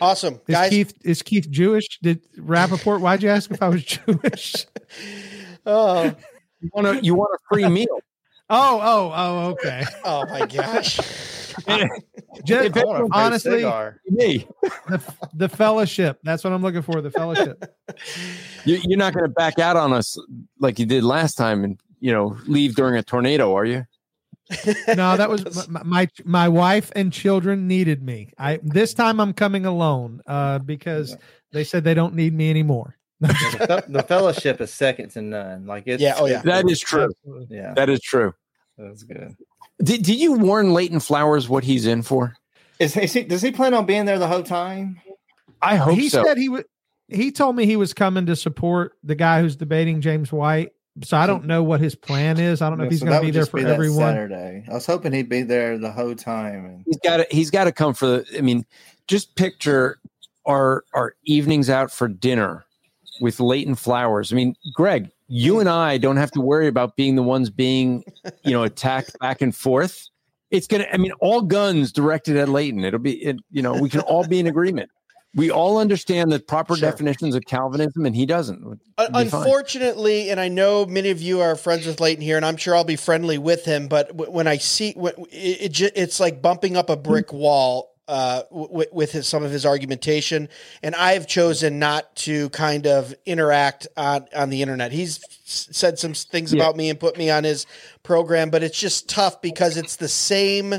awesome, 0.00 0.34
Is 0.34 0.54
guys. 0.54 0.70
Keith 0.70 0.94
is 1.04 1.22
Keith 1.22 1.50
Jewish? 1.50 1.86
Did 2.02 2.22
Rappaport? 2.36 3.00
Why'd 3.00 3.22
you 3.22 3.28
ask 3.30 3.50
if 3.50 3.62
I 3.62 3.68
was 3.68 3.84
Jewish? 3.84 4.66
Oh. 5.66 6.06
oh, 6.06 6.16
You 6.60 6.70
want 6.72 6.86
a 6.86 7.04
you 7.04 7.14
want 7.14 7.30
a 7.34 7.38
free 7.48 7.68
meal? 7.68 8.00
Oh, 8.48 8.80
oh, 8.82 9.12
oh, 9.14 9.48
okay. 9.50 9.84
oh 10.04 10.26
my 10.26 10.46
gosh. 10.46 10.96
Just, 12.44 12.76
I 12.76 12.84
want 12.84 13.10
honestly. 13.12 13.64
Me, 14.08 14.46
the, 14.88 15.00
the 15.34 15.48
fellowship. 15.48 16.18
That's 16.24 16.42
what 16.42 16.52
I'm 16.52 16.62
looking 16.62 16.82
for. 16.82 17.00
The 17.02 17.10
fellowship. 17.10 17.62
you, 18.64 18.80
you're 18.84 18.98
not 18.98 19.12
going 19.12 19.24
to 19.24 19.32
back 19.32 19.58
out 19.58 19.76
on 19.76 19.92
us 19.92 20.16
like 20.58 20.78
you 20.78 20.86
did 20.86 21.04
last 21.04 21.34
time, 21.34 21.62
and 21.62 21.78
you 22.00 22.12
know 22.12 22.36
leave 22.46 22.74
during 22.74 22.96
a 22.96 23.02
tornado, 23.02 23.54
are 23.54 23.64
you? 23.66 23.84
No, 24.88 25.16
that 25.16 25.28
was 25.28 25.68
my, 25.68 25.82
my 25.82 26.08
my 26.24 26.48
wife 26.48 26.90
and 26.94 27.12
children 27.12 27.68
needed 27.68 28.02
me. 28.02 28.32
I 28.38 28.60
this 28.62 28.94
time 28.94 29.20
I'm 29.20 29.32
coming 29.32 29.66
alone 29.66 30.20
uh, 30.26 30.58
because 30.58 31.16
they 31.52 31.64
said 31.64 31.84
they 31.84 31.94
don't 31.94 32.14
need 32.14 32.34
me 32.34 32.50
anymore. 32.50 32.96
the, 33.20 33.84
the 33.86 34.02
fellowship 34.02 34.60
is 34.60 34.72
second 34.72 35.10
to 35.10 35.22
none. 35.22 35.66
Like 35.66 35.84
it's 35.86 36.02
Yeah, 36.02 36.14
oh, 36.16 36.26
yeah. 36.26 36.40
That 36.42 36.68
is 36.70 36.80
true. 36.80 37.12
yeah, 37.50 37.74
That 37.74 37.90
is 37.90 38.00
true. 38.00 38.32
that's 38.78 39.02
good. 39.02 39.36
Did, 39.82 40.02
did 40.02 40.18
you 40.18 40.32
warn 40.34 40.72
Leighton 40.72 41.00
Flowers 41.00 41.48
what 41.48 41.64
he's 41.64 41.86
in 41.86 42.02
for? 42.02 42.34
Is, 42.78 42.96
is 42.96 43.12
he? 43.12 43.22
Does 43.24 43.42
he 43.42 43.52
plan 43.52 43.74
on 43.74 43.84
being 43.84 44.06
there 44.06 44.18
the 44.18 44.26
whole 44.26 44.42
time? 44.42 45.00
I 45.60 45.76
hope 45.76 45.98
he 45.98 46.08
so. 46.08 46.24
said 46.24 46.38
he 46.38 46.48
would. 46.48 46.64
He 47.08 47.30
told 47.30 47.56
me 47.56 47.66
he 47.66 47.76
was 47.76 47.92
coming 47.92 48.26
to 48.26 48.36
support 48.36 48.94
the 49.02 49.14
guy 49.14 49.42
who's 49.42 49.56
debating 49.56 50.00
James 50.00 50.32
White. 50.32 50.72
So 51.02 51.16
I 51.16 51.26
don't 51.26 51.46
know 51.46 51.62
what 51.62 51.80
his 51.80 51.94
plan 51.94 52.38
is. 52.38 52.60
I 52.62 52.68
don't 52.68 52.78
know 52.78 52.84
if 52.84 52.90
he's 52.90 53.00
So 53.00 53.06
going 53.06 53.20
to 53.20 53.26
be 53.26 53.30
there 53.30 53.46
for 53.46 53.62
that 53.62 53.72
everyone. 53.74 54.14
Saturday. 54.14 54.64
I 54.68 54.74
was 54.74 54.86
hoping 54.86 55.12
he'd 55.12 55.28
be 55.28 55.42
there 55.42 55.78
the 55.78 55.90
whole 55.90 56.14
time. 56.14 56.66
And 56.66 56.84
he's 56.86 56.98
got 56.98 57.18
to 57.18 57.26
he's 57.30 57.50
got 57.50 57.64
to 57.64 57.72
come 57.72 57.94
for 57.94 58.06
the 58.06 58.26
i 58.36 58.40
mean 58.40 58.66
just 59.06 59.34
picture 59.34 59.98
our 60.46 60.84
our 60.94 61.14
evenings 61.24 61.70
out 61.70 61.90
for 61.90 62.08
dinner 62.08 62.64
with 63.20 63.38
Leighton 63.38 63.74
Flowers. 63.74 64.32
I 64.32 64.36
mean, 64.36 64.56
Greg, 64.74 65.10
you 65.28 65.60
and 65.60 65.68
I 65.68 65.98
don't 65.98 66.16
have 66.16 66.30
to 66.32 66.40
worry 66.40 66.66
about 66.66 66.96
being 66.96 67.16
the 67.16 67.22
ones 67.22 67.50
being, 67.50 68.02
you 68.44 68.52
know, 68.52 68.62
attacked 68.62 69.18
back 69.20 69.42
and 69.42 69.54
forth. 69.54 70.08
It's 70.50 70.66
gonna. 70.66 70.86
I 70.92 70.96
mean, 70.96 71.12
all 71.20 71.42
guns 71.42 71.92
directed 71.92 72.36
at 72.36 72.48
Leighton. 72.48 72.84
It'll 72.84 72.98
be, 72.98 73.22
it, 73.22 73.36
you 73.50 73.62
know, 73.62 73.74
we 73.74 73.88
can 73.88 74.00
all 74.00 74.26
be 74.26 74.40
in 74.40 74.46
agreement. 74.46 74.90
We 75.34 75.50
all 75.50 75.78
understand 75.78 76.32
the 76.32 76.40
proper 76.40 76.74
Sure. 76.74 76.90
definitions 76.90 77.36
of 77.36 77.44
Calvinism, 77.46 78.04
and 78.04 78.16
he 78.16 78.26
doesn't. 78.26 78.64
Un- 78.64 78.80
fine. 79.12 79.22
Unfortunately, 79.26 80.28
and 80.30 80.40
I 80.40 80.48
know 80.48 80.86
many 80.86 81.10
of 81.10 81.22
you 81.22 81.40
are 81.40 81.54
friends 81.54 81.86
with 81.86 82.00
Leighton 82.00 82.22
here, 82.22 82.36
and 82.36 82.44
I'm 82.44 82.56
sure 82.56 82.74
I'll 82.74 82.82
be 82.84 82.96
friendly 82.96 83.38
with 83.38 83.64
him. 83.64 83.86
But 83.86 84.14
when 84.14 84.48
I 84.48 84.56
see, 84.56 84.88
it, 84.90 85.80
it 85.80 85.92
it's 85.94 86.18
like 86.18 86.42
bumping 86.42 86.76
up 86.76 86.90
a 86.90 86.96
brick 86.96 87.32
wall 87.32 87.94
uh, 88.08 88.42
with 88.50 89.12
his, 89.12 89.28
some 89.28 89.44
of 89.44 89.52
his 89.52 89.64
argumentation. 89.64 90.48
And 90.82 90.96
I've 90.96 91.28
chosen 91.28 91.78
not 91.78 92.16
to 92.16 92.48
kind 92.50 92.88
of 92.88 93.14
interact 93.24 93.86
on 93.96 94.26
on 94.34 94.50
the 94.50 94.62
internet. 94.62 94.90
He's 94.90 95.20
said 95.44 95.96
some 96.00 96.14
things 96.14 96.52
Yeah. 96.52 96.62
about 96.64 96.76
me 96.76 96.90
and 96.90 96.98
put 96.98 97.16
me 97.16 97.30
on 97.30 97.44
his 97.44 97.66
program, 98.02 98.50
but 98.50 98.64
it's 98.64 98.78
just 98.80 99.08
tough 99.08 99.40
because 99.40 99.76
it's 99.76 99.94
the 99.94 100.08
same 100.08 100.74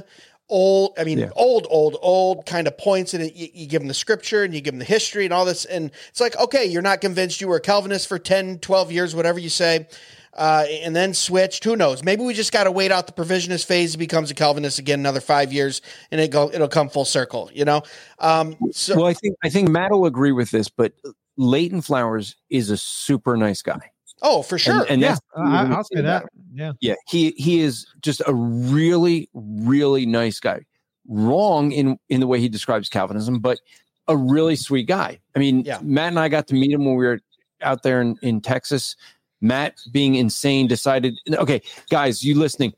old 0.52 0.94
i 1.00 1.04
mean 1.04 1.18
Yeah. 1.18 1.30
old 1.36 1.66
old 1.70 1.98
old 2.02 2.46
kind 2.46 2.68
of 2.68 2.78
points 2.78 3.16
and 3.16 3.24
you, 3.36 3.48
you 3.54 3.66
give 3.66 3.82
them 3.82 3.88
the 3.88 3.96
scripture 3.96 4.44
and 4.44 4.54
you 4.54 4.62
give 4.62 4.74
them 4.74 4.80
the 4.80 4.86
history 4.86 5.26
and 5.26 5.34
all 5.34 5.46
this 5.46 5.66
and 5.66 5.90
it's 6.10 6.22
like 6.22 6.38
okay 6.38 6.66
you're 6.66 6.84
not 6.84 7.02
convinced 7.02 7.42
you 7.42 7.48
were 7.48 7.56
a 7.56 7.62
calvinist 7.62 8.08
for 8.08 8.20
10 8.20 8.60
12 8.60 8.92
years 8.92 9.16
whatever 9.16 9.40
you 9.40 9.50
say 9.50 9.88
uh, 10.34 10.64
and 10.70 10.96
then 10.96 11.14
switched 11.14 11.64
who 11.64 11.76
knows 11.76 12.04
maybe 12.04 12.24
we 12.24 12.34
just 12.34 12.54
got 12.54 12.64
to 12.64 12.72
wait 12.72 12.92
out 12.92 13.06
the 13.08 13.14
provisionist 13.14 13.66
phase 13.66 13.94
he 13.94 13.98
becomes 13.98 14.32
a 14.32 14.34
calvinist 14.34 14.80
again 14.80 15.00
another 15.00 15.20
five 15.20 15.52
years 15.52 15.82
and 16.12 16.22
it 16.22 16.32
go 16.32 16.50
it'll 16.54 16.70
come 16.70 16.88
full 16.88 17.04
circle 17.06 17.50
you 17.54 17.66
know 17.66 17.82
um 18.20 18.56
so 18.72 18.96
well, 18.96 19.08
I 19.08 19.14
think 19.14 19.36
I 19.44 19.50
think 19.50 19.70
Matt 19.70 19.92
will 19.92 20.06
agree 20.06 20.32
with 20.32 20.52
this, 20.52 20.70
but 20.70 20.94
Leighton 21.38 21.82
Flowers 21.82 22.36
is 22.50 22.70
a 22.70 22.78
super 22.78 23.36
nice 23.38 23.62
guy. 23.62 23.91
Oh 24.22 24.42
for 24.44 24.58
sure 24.58 24.82
And, 24.82 24.90
and 24.90 25.02
Yeah, 25.02 25.08
that's 25.10 25.22
I, 25.36 25.74
I'll 25.74 25.84
say 25.84 26.02
that. 26.02 26.26
Yeah. 26.54 26.74
Yeah, 26.82 26.96
he 27.08 27.32
he 27.38 27.62
is 27.62 27.88
just 28.02 28.22
a 28.28 28.34
really 28.34 29.30
really 29.34 30.06
nice 30.06 30.40
guy. 30.40 30.66
Wrong 31.08 31.72
in 31.72 31.98
in 32.10 32.20
the 32.20 32.28
way 32.28 32.40
he 32.40 32.50
describes 32.50 32.90
Calvinism, 32.90 33.40
but 33.40 33.60
a 34.08 34.18
really 34.18 34.56
sweet 34.56 34.88
guy. 34.88 35.20
I 35.36 35.40
mean, 35.40 35.62
Yeah. 35.62 35.80
Matt 35.82 36.10
and 36.10 36.20
I 36.20 36.28
got 36.30 36.48
to 36.48 36.54
meet 36.54 36.72
him 36.72 36.86
when 36.86 36.96
we 36.96 37.06
were 37.06 37.20
out 37.62 37.84
there 37.84 38.02
in, 38.02 38.18
in 38.22 38.42
Texas. 38.42 38.96
Matt, 39.42 39.80
being 39.92 40.16
insane, 40.16 40.68
decided, 40.68 41.18
okay, 41.34 41.62
guys, 41.90 42.24
you 42.24 42.38
listening, 42.38 42.74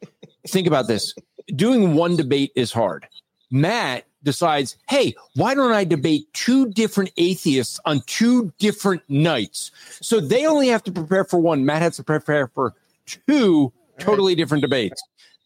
think 0.48 0.66
about 0.68 0.88
this. 0.88 1.14
Doing 1.56 1.94
one 1.94 2.16
debate 2.16 2.52
is 2.56 2.72
hard. 2.72 3.06
Matt 3.52 4.06
decides, 4.24 4.78
hey, 4.90 5.16
why 5.36 5.54
don't 5.54 5.72
I 5.72 5.84
debate 5.84 6.34
two 6.34 6.70
different 6.70 7.12
atheists 7.18 7.80
on 7.86 8.02
two 8.06 8.52
different 8.60 9.02
nights? 9.10 9.72
So 10.02 10.20
they 10.20 10.46
only 10.46 10.68
have 10.68 10.84
to 10.84 10.92
prepare 10.92 11.26
for 11.26 11.40
one. 11.40 11.66
Matt 11.66 11.82
has 11.82 11.98
to 11.98 12.04
prepare 12.04 12.48
for 12.48 12.74
two 13.06 13.72
totally 14.00 14.36
different 14.36 14.62
debates. 14.62 15.02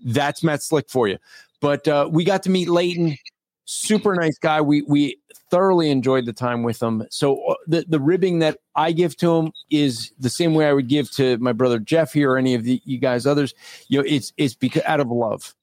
That's 0.05 0.43
Matt 0.43 0.63
Slick 0.63 0.89
for 0.89 1.07
you. 1.07 1.17
But 1.59 1.87
uh, 1.87 2.09
we 2.11 2.23
got 2.23 2.43
to 2.43 2.49
meet 2.49 2.69
Leighton, 2.69 3.17
super 3.65 4.13
nice 4.15 4.37
guy. 4.37 4.61
We 4.61 4.83
we 4.83 5.17
thoroughly 5.49 5.89
enjoyed 5.89 6.25
the 6.25 6.33
time 6.33 6.63
with 6.63 6.81
him. 6.81 7.03
So 7.09 7.43
uh, 7.45 7.55
the 7.67 7.85
the 7.87 7.99
ribbing 7.99 8.39
that 8.39 8.59
I 8.75 8.91
give 8.91 9.17
to 9.17 9.35
him 9.35 9.51
is 9.71 10.11
the 10.19 10.29
same 10.29 10.53
way 10.53 10.67
I 10.67 10.73
would 10.73 10.87
give 10.87 11.09
to 11.11 11.37
my 11.37 11.53
brother 11.53 11.79
Jeff 11.79 12.13
here 12.13 12.31
or 12.31 12.37
any 12.37 12.53
of 12.53 12.63
the, 12.63 12.81
you 12.85 12.99
guys 12.99 13.25
others. 13.25 13.53
You 13.87 13.99
know, 13.99 14.05
it's 14.07 14.33
it's 14.37 14.53
because 14.53 14.83
out 14.85 14.99
of 14.99 15.09
love. 15.09 15.55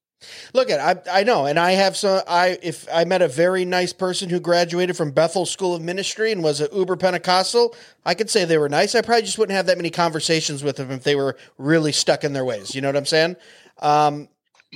Look 0.53 0.71
at 0.71 0.81
I 0.81 1.21
I 1.21 1.23
know, 1.25 1.47
and 1.47 1.59
I 1.59 1.73
have 1.73 1.97
some. 1.97 2.23
I 2.29 2.59
if 2.63 2.87
I 2.93 3.05
met 3.05 3.23
a 3.23 3.29
very 3.29 3.65
nice 3.65 3.93
person 3.93 4.29
who 4.29 4.41
graduated 4.41 4.97
from 4.97 5.11
Bethel 5.11 5.47
School 5.47 5.75
of 5.75 5.83
Ministry 5.83 6.33
and 6.33 6.43
was 6.43 6.61
a 6.61 6.69
Uber 6.73 6.97
Pentecostal, 6.97 7.75
I 8.05 8.15
could 8.15 8.31
say 8.31 8.45
they 8.45 8.59
were 8.59 8.69
nice. 8.69 8.95
I 8.95 9.01
probably 9.01 9.23
just 9.23 9.39
wouldn't 9.39 9.57
have 9.57 9.67
that 9.67 9.77
many 9.77 9.91
conversations 9.91 10.63
with 10.63 10.77
them 10.77 10.91
if 10.91 11.03
they 11.05 11.15
were 11.15 11.37
really 11.59 11.93
stuck 11.93 12.25
in 12.25 12.33
their 12.33 12.45
ways. 12.45 12.75
You 12.75 12.81
know 12.81 12.89
what 12.89 12.97
I'm 12.97 13.07
saying? 13.07 13.37
Um, 13.81 14.29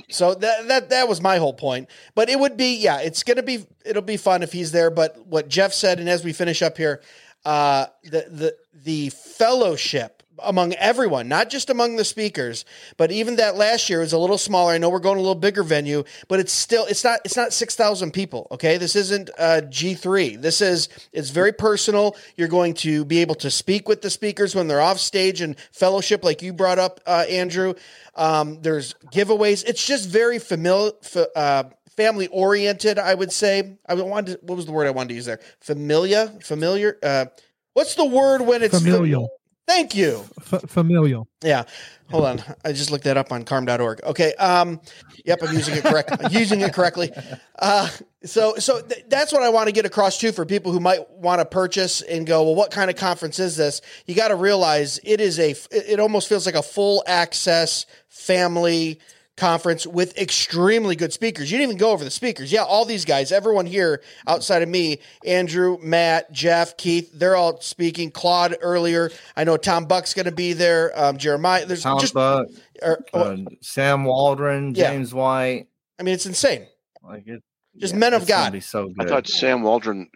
so 0.09 0.33
that 0.35 0.67
that 0.67 0.89
that 0.89 1.07
was 1.07 1.21
my 1.21 1.37
whole 1.37 1.53
point. 1.53 1.89
But 2.15 2.29
it 2.29 2.39
would 2.39 2.57
be 2.57 2.77
yeah, 2.77 2.99
it's 2.99 3.23
gonna 3.23 3.43
be 3.43 3.65
it'll 3.85 4.01
be 4.01 4.17
fun 4.17 4.43
if 4.43 4.51
he's 4.51 4.71
there. 4.71 4.89
But 4.89 5.25
what 5.25 5.49
Jeff 5.49 5.73
said, 5.73 5.99
and 5.99 6.09
as 6.09 6.23
we 6.23 6.33
finish 6.33 6.61
up 6.61 6.77
here, 6.77 7.01
uh, 7.45 7.87
the 8.03 8.25
the 8.29 8.55
the 8.73 9.09
fellowship 9.09 10.18
among 10.43 10.73
everyone, 10.73 11.27
not 11.27 11.49
just 11.49 11.69
among 11.69 11.95
the 11.95 12.05
speakers, 12.05 12.65
but 12.97 13.11
even 13.11 13.37
that 13.37 13.55
last 13.55 13.89
year 13.89 13.99
was 13.99 14.13
a 14.13 14.17
little 14.17 14.37
smaller. 14.37 14.73
I 14.73 14.77
know 14.77 14.89
we're 14.89 14.99
going 14.99 15.17
a 15.17 15.21
little 15.21 15.35
bigger 15.35 15.63
venue, 15.63 16.03
but 16.27 16.39
it's 16.39 16.53
still 16.53 16.85
it's 16.85 17.03
not 17.03 17.19
it's 17.25 17.37
not 17.37 17.53
six 17.53 17.75
thousand 17.75 18.11
people. 18.11 18.47
Okay, 18.51 18.77
this 18.77 18.95
isn't 18.95 19.29
uh, 19.37 19.61
G 19.61 19.93
three. 19.93 20.35
This 20.35 20.61
is 20.61 20.89
it's 21.11 21.29
very 21.29 21.51
personal. 21.51 22.15
You're 22.35 22.47
going 22.47 22.73
to 22.75 23.05
be 23.05 23.19
able 23.19 23.35
to 23.35 23.51
speak 23.51 23.87
with 23.87 24.01
the 24.01 24.09
speakers 24.09 24.55
when 24.55 24.67
they're 24.67 24.81
off 24.81 24.99
stage 24.99 25.41
and 25.41 25.57
fellowship, 25.71 26.23
like 26.23 26.41
you 26.41 26.53
brought 26.53 26.79
up, 26.79 26.99
uh, 27.05 27.25
Andrew. 27.29 27.73
Um, 28.15 28.61
there's 28.61 28.95
giveaways. 29.13 29.63
It's 29.65 29.85
just 29.85 30.09
very 30.09 30.39
familiar. 30.39 30.93
Uh, 31.35 31.63
family 31.99 32.27
oriented, 32.27 32.97
I 32.97 33.13
would 33.13 33.31
say. 33.31 33.77
I 33.85 33.93
wanted 33.95 34.39
to, 34.39 34.45
what 34.45 34.55
was 34.55 34.65
the 34.65 34.71
word 34.71 34.87
I 34.87 34.91
wanted 34.91 35.09
to 35.09 35.15
use 35.15 35.25
there? 35.25 35.41
Familiar, 35.59 36.27
familiar. 36.41 36.97
Uh, 37.03 37.25
what's 37.73 37.95
the 37.95 38.05
word 38.05 38.41
when 38.41 38.63
it's 38.63 38.81
Familial. 38.81 39.29
Thank 39.69 39.93
you. 39.93 40.25
F- 40.51 40.67
familial. 40.67 41.27
Yeah. 41.43 41.63
Hold 42.09 42.25
on. 42.25 42.43
I 42.65 42.71
just 42.71 42.89
looked 42.89 43.03
that 43.03 43.17
up 43.17 43.31
on 43.31 43.43
carm.org. 43.43 44.01
Okay. 44.03 44.33
Um, 44.33 44.81
yep, 45.25 45.43
I'm 45.43 45.53
using 45.53 45.75
it 45.75 45.83
correctly. 45.83 46.25
Using 46.31 46.61
it 46.61 46.73
correctly. 46.73 47.11
Uh, 47.59 47.87
so 48.23 48.55
so 48.55 48.81
th- 48.81 49.05
that's 49.09 49.31
what 49.31 49.43
I 49.43 49.49
want 49.49 49.67
to 49.67 49.71
get 49.71 49.85
across 49.85 50.17
too 50.17 50.31
for 50.31 50.43
people 50.43 50.71
who 50.71 50.79
might 50.79 51.07
want 51.11 51.39
to 51.39 51.45
purchase 51.45 52.01
and 52.01 52.25
go, 52.25 52.41
well, 52.45 52.55
what 52.55 52.71
kind 52.71 52.89
of 52.89 52.95
conference 52.95 53.37
is 53.37 53.57
this? 53.57 53.81
You 54.07 54.15
got 54.15 54.29
to 54.29 54.35
realize 54.35 54.99
it 55.03 55.21
is 55.21 55.37
a. 55.37 55.53
It 55.69 55.99
almost 55.99 56.27
feels 56.29 56.47
like 56.47 56.55
a 56.55 56.63
full 56.63 57.03
access 57.05 57.85
family 58.07 58.99
conference 59.39 59.87
with 59.87 60.17
extremely 60.17 60.95
good 60.95 61.11
speakers. 61.13 61.51
You 61.51 61.57
didn't 61.57 61.69
even 61.71 61.77
go 61.79 61.91
over 61.91 62.03
the 62.03 62.11
speakers. 62.11 62.51
Yeah, 62.51 62.63
all 62.63 62.85
these 62.85 63.05
guys, 63.05 63.31
everyone 63.31 63.65
here 63.65 64.01
outside 64.27 64.61
of 64.61 64.69
me, 64.69 64.99
Andrew, 65.25 65.77
Matt, 65.81 66.31
Jeff, 66.31 66.77
Keith, 66.77 67.09
they're 67.13 67.35
all 67.35 67.59
speaking. 67.61 68.11
Claude 68.11 68.55
earlier. 68.61 69.09
I 69.35 69.43
know 69.45 69.57
Tom 69.57 69.85
Buck's 69.85 70.13
going 70.13 70.25
to 70.25 70.31
be 70.31 70.53
there. 70.53 70.91
Um, 70.99 71.17
Jeremiah, 71.17 71.65
there's 71.65 71.83
Tom 71.83 71.99
just 71.99 72.13
Buck, 72.13 72.47
or- 72.83 72.99
uh, 73.13 73.37
Sam 73.61 74.03
Waldron, 74.03 74.75
Yeah. 74.75 74.91
James 74.91 75.13
White. 75.13 75.67
I 75.99 76.03
mean, 76.03 76.13
it's 76.13 76.25
insane. 76.25 76.67
Like 77.03 77.27
it, 77.27 77.41
Just 77.77 77.95
men 77.95 78.13
of 78.13 78.27
God. 78.27 78.51
Be 78.53 78.59
so 78.59 78.93
I 78.99 79.05
thought 79.05 79.27
Sam 79.27 79.63
Waldron 79.63 80.09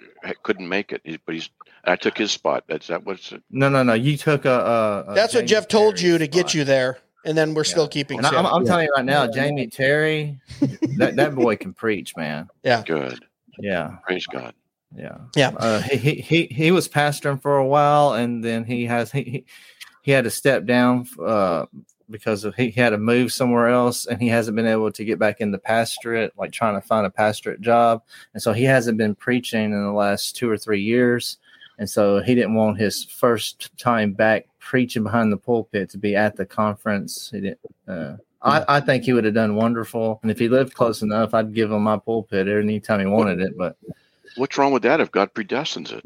couldn't 0.43 0.67
make 0.69 0.91
it, 0.91 1.01
but 1.25 1.35
he's. 1.35 1.49
I 1.85 1.97
took 1.97 2.17
his 2.17 2.31
spot. 2.31 2.63
That's 2.69 2.87
that. 2.87 3.03
What's 3.03 3.33
it? 3.33 3.43
no, 3.49 3.67
no, 3.67 3.83
no. 3.83 3.93
You 3.93 4.15
took 4.15 4.45
a. 4.45 4.49
a, 5.07 5.11
a 5.11 5.13
That's 5.15 5.33
what 5.33 5.41
Jamie 5.41 5.47
Jeff 5.49 5.67
told 5.67 5.97
Terry 5.97 6.11
you 6.13 6.17
to 6.19 6.27
get 6.27 6.53
you 6.53 6.63
there, 6.63 6.99
and 7.25 7.37
then 7.37 7.53
we're 7.53 7.63
still 7.63 7.87
keeping. 7.87 8.17
And 8.17 8.27
I'm, 8.27 8.45
I'm 8.45 8.65
telling 8.65 8.85
you 8.85 8.93
right 8.95 9.05
now, 9.05 9.27
Jamie 9.27 9.67
Terry, 9.67 10.39
that, 10.97 11.15
that 11.15 11.35
boy 11.35 11.55
can 11.55 11.73
preach, 11.73 12.15
man. 12.15 12.49
Yeah. 12.63 12.83
Good. 12.85 13.25
Yeah, 13.59 13.97
Praise 14.03 14.25
God. 14.25 14.53
yeah, 14.95 15.17
Yeah. 15.35 15.51
Uh, 15.57 15.79
he, 15.81 15.97
he 15.97 16.21
he 16.21 16.45
he 16.47 16.71
was 16.71 16.87
pastoring 16.87 17.41
for 17.41 17.57
a 17.57 17.67
while, 17.67 18.13
and 18.13 18.43
then 18.43 18.63
he 18.63 18.85
has 18.85 19.11
he 19.11 19.23
he, 19.23 19.45
he 20.01 20.11
had 20.11 20.23
to 20.23 20.31
step 20.31 20.65
down 20.65 21.07
uh, 21.23 21.65
because 22.09 22.45
of 22.45 22.55
he, 22.55 22.71
he 22.71 22.81
had 22.81 22.91
to 22.91 22.97
move 22.97 23.31
somewhere 23.31 23.67
else, 23.67 24.07
and 24.07 24.19
he 24.19 24.27
hasn't 24.27 24.55
been 24.55 24.65
able 24.65 24.91
to 24.91 25.05
get 25.05 25.19
back 25.19 25.39
in 25.39 25.51
the 25.51 25.59
pastorate, 25.59 26.33
like 26.37 26.51
trying 26.51 26.79
to 26.79 26.87
find 26.87 27.05
a 27.05 27.11
pastorate 27.11 27.61
job, 27.61 28.01
and 28.33 28.41
so 28.41 28.53
he 28.53 28.63
hasn't 28.63 28.97
been 28.97 29.13
preaching 29.13 29.65
in 29.65 29.83
the 29.83 29.91
last 29.91 30.35
two 30.35 30.49
or 30.49 30.57
three 30.57 30.81
years. 30.81 31.37
And 31.79 31.89
so 31.89 32.21
he 32.21 32.35
didn't 32.35 32.53
want 32.53 32.77
his 32.79 33.03
first 33.03 33.75
time 33.77 34.13
back 34.13 34.45
preaching 34.63 35.03
behind 35.03 35.31
the 35.31 35.37
pulpit 35.37 35.89
to 35.91 35.97
be 35.97 36.15
at 36.15 36.35
the 36.35 36.45
conference. 36.45 37.29
He 37.31 37.41
didn't. 37.41 37.59
Uh, 37.87 38.15
I, 38.41 38.77
I 38.77 38.79
think 38.81 39.03
he 39.03 39.13
would 39.13 39.23
have 39.25 39.33
done 39.33 39.55
wonderful, 39.55 40.19
and 40.21 40.29
if 40.31 40.37
he 40.39 40.49
lived 40.49 40.73
close 40.73 41.01
enough, 41.01 41.33
I'd 41.33 41.53
give 41.53 41.71
him 41.71 41.83
my 41.83 41.97
pulpit 41.97 42.47
anytime 42.47 42.99
he 42.99 43.05
wanted 43.05 43.39
it. 43.39 43.57
But 43.57 43.77
What's 44.35 44.57
wrong 44.57 44.73
with 44.73 44.81
that 44.83 44.99
if 44.99 45.11
God 45.11 45.33
predestines 45.33 45.91
it? 45.91 46.03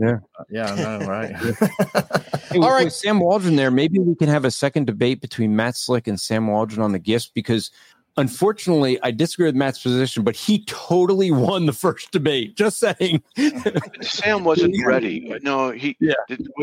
yeah, 0.49 0.71
I 0.73 0.75
know, 0.75 1.07
right? 1.07 1.33
Hey, 2.49 2.59
All 2.59 2.61
with- 2.61 2.69
right. 2.71 2.83
with 2.85 2.93
Sam 2.93 3.19
Waldron 3.19 3.55
there, 3.57 3.71
maybe 3.71 3.99
we 3.99 4.15
can 4.15 4.29
have 4.29 4.45
a 4.45 4.51
second 4.51 4.85
debate 4.87 5.19
between 5.19 5.55
Matt 5.55 5.75
Slick 5.75 6.07
and 6.07 6.17
Sam 6.19 6.47
Waldron 6.47 6.81
on 6.81 6.93
the 6.93 6.99
gifts 6.99 7.27
because 7.33 7.71
unfortunately 8.17 8.99
I 9.03 9.11
disagree 9.11 9.45
with 9.45 9.55
Matt's 9.55 9.81
position, 9.81 10.23
but 10.23 10.35
he 10.35 10.63
totally 10.65 11.31
won 11.31 11.65
the 11.65 11.73
first 11.73 12.11
debate. 12.11 12.55
Just 12.57 12.79
saying. 12.79 13.23
Sam 14.01 14.43
wasn't 14.43 14.75
ready. 14.85 15.33
No, 15.41 15.71
he. 15.71 15.95
Yeah. 15.99 16.13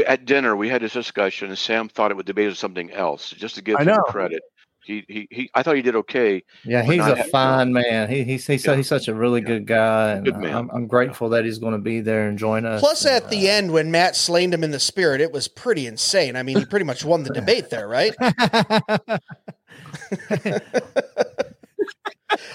At 0.07 0.25
dinner, 0.27 0.57
we 0.57 0.69
had 0.69 0.83
this 0.83 0.93
discussion, 0.93 1.49
and 1.49 1.59
Sam 1.59 1.89
thought 1.89 2.11
it 2.11 2.17
would 2.17 2.27
debate 2.27 2.49
on 2.49 2.55
something 2.55 2.91
else. 2.93 3.31
Just 3.31 3.55
to 3.57 3.63
give 3.63 3.79
him 3.79 3.97
credit, 4.09 4.43
he, 4.85 5.05
he 5.09 5.27
he. 5.31 5.51
I 5.55 5.63
thought 5.63 5.77
he 5.77 5.83
did 5.83 5.97
okay. 5.97 6.43
Yeah, 6.65 6.83
he's 6.83 7.01
a 7.01 7.17
having- 7.17 7.31
fine 7.31 7.73
man. 7.73 8.09
He, 8.11 8.23
he's 8.25 8.47
he's, 8.47 8.67
Yeah. 8.67 8.77
he's 8.77 8.89
such 8.89 9.09
a 9.09 9.15
really 9.15 9.41
Yeah. 9.41 9.47
good 9.47 9.67
guy, 9.67 10.13
and 10.13 10.25
Good 10.27 10.37
man. 10.37 10.55
I'm, 10.55 10.71
I'm 10.71 10.87
grateful 10.87 11.31
that 11.31 11.45
he's 11.47 11.59
going 11.59 11.73
to 11.73 11.79
be 11.79 12.01
there 12.01 12.29
and 12.29 12.39
join 12.39 12.67
us. 12.67 12.81
Plus, 12.81 13.05
And, 13.07 13.15
at 13.15 13.31
the 13.31 13.49
uh, 13.49 13.53
end, 13.53 13.73
when 13.73 13.91
Matt 13.91 14.15
slain 14.15 14.53
him 14.53 14.63
in 14.63 14.73
the 14.73 14.81
spirit, 14.81 15.23
it 15.23 15.33
was 15.33 15.49
pretty 15.49 15.87
insane. 15.87 16.37
I 16.37 16.43
mean, 16.43 16.59
he 16.59 16.67
pretty 16.67 16.85
much 16.85 17.03
won 17.05 17.23
the 17.23 17.31
debate 17.33 17.71
there, 17.71 17.89
right? 17.89 18.15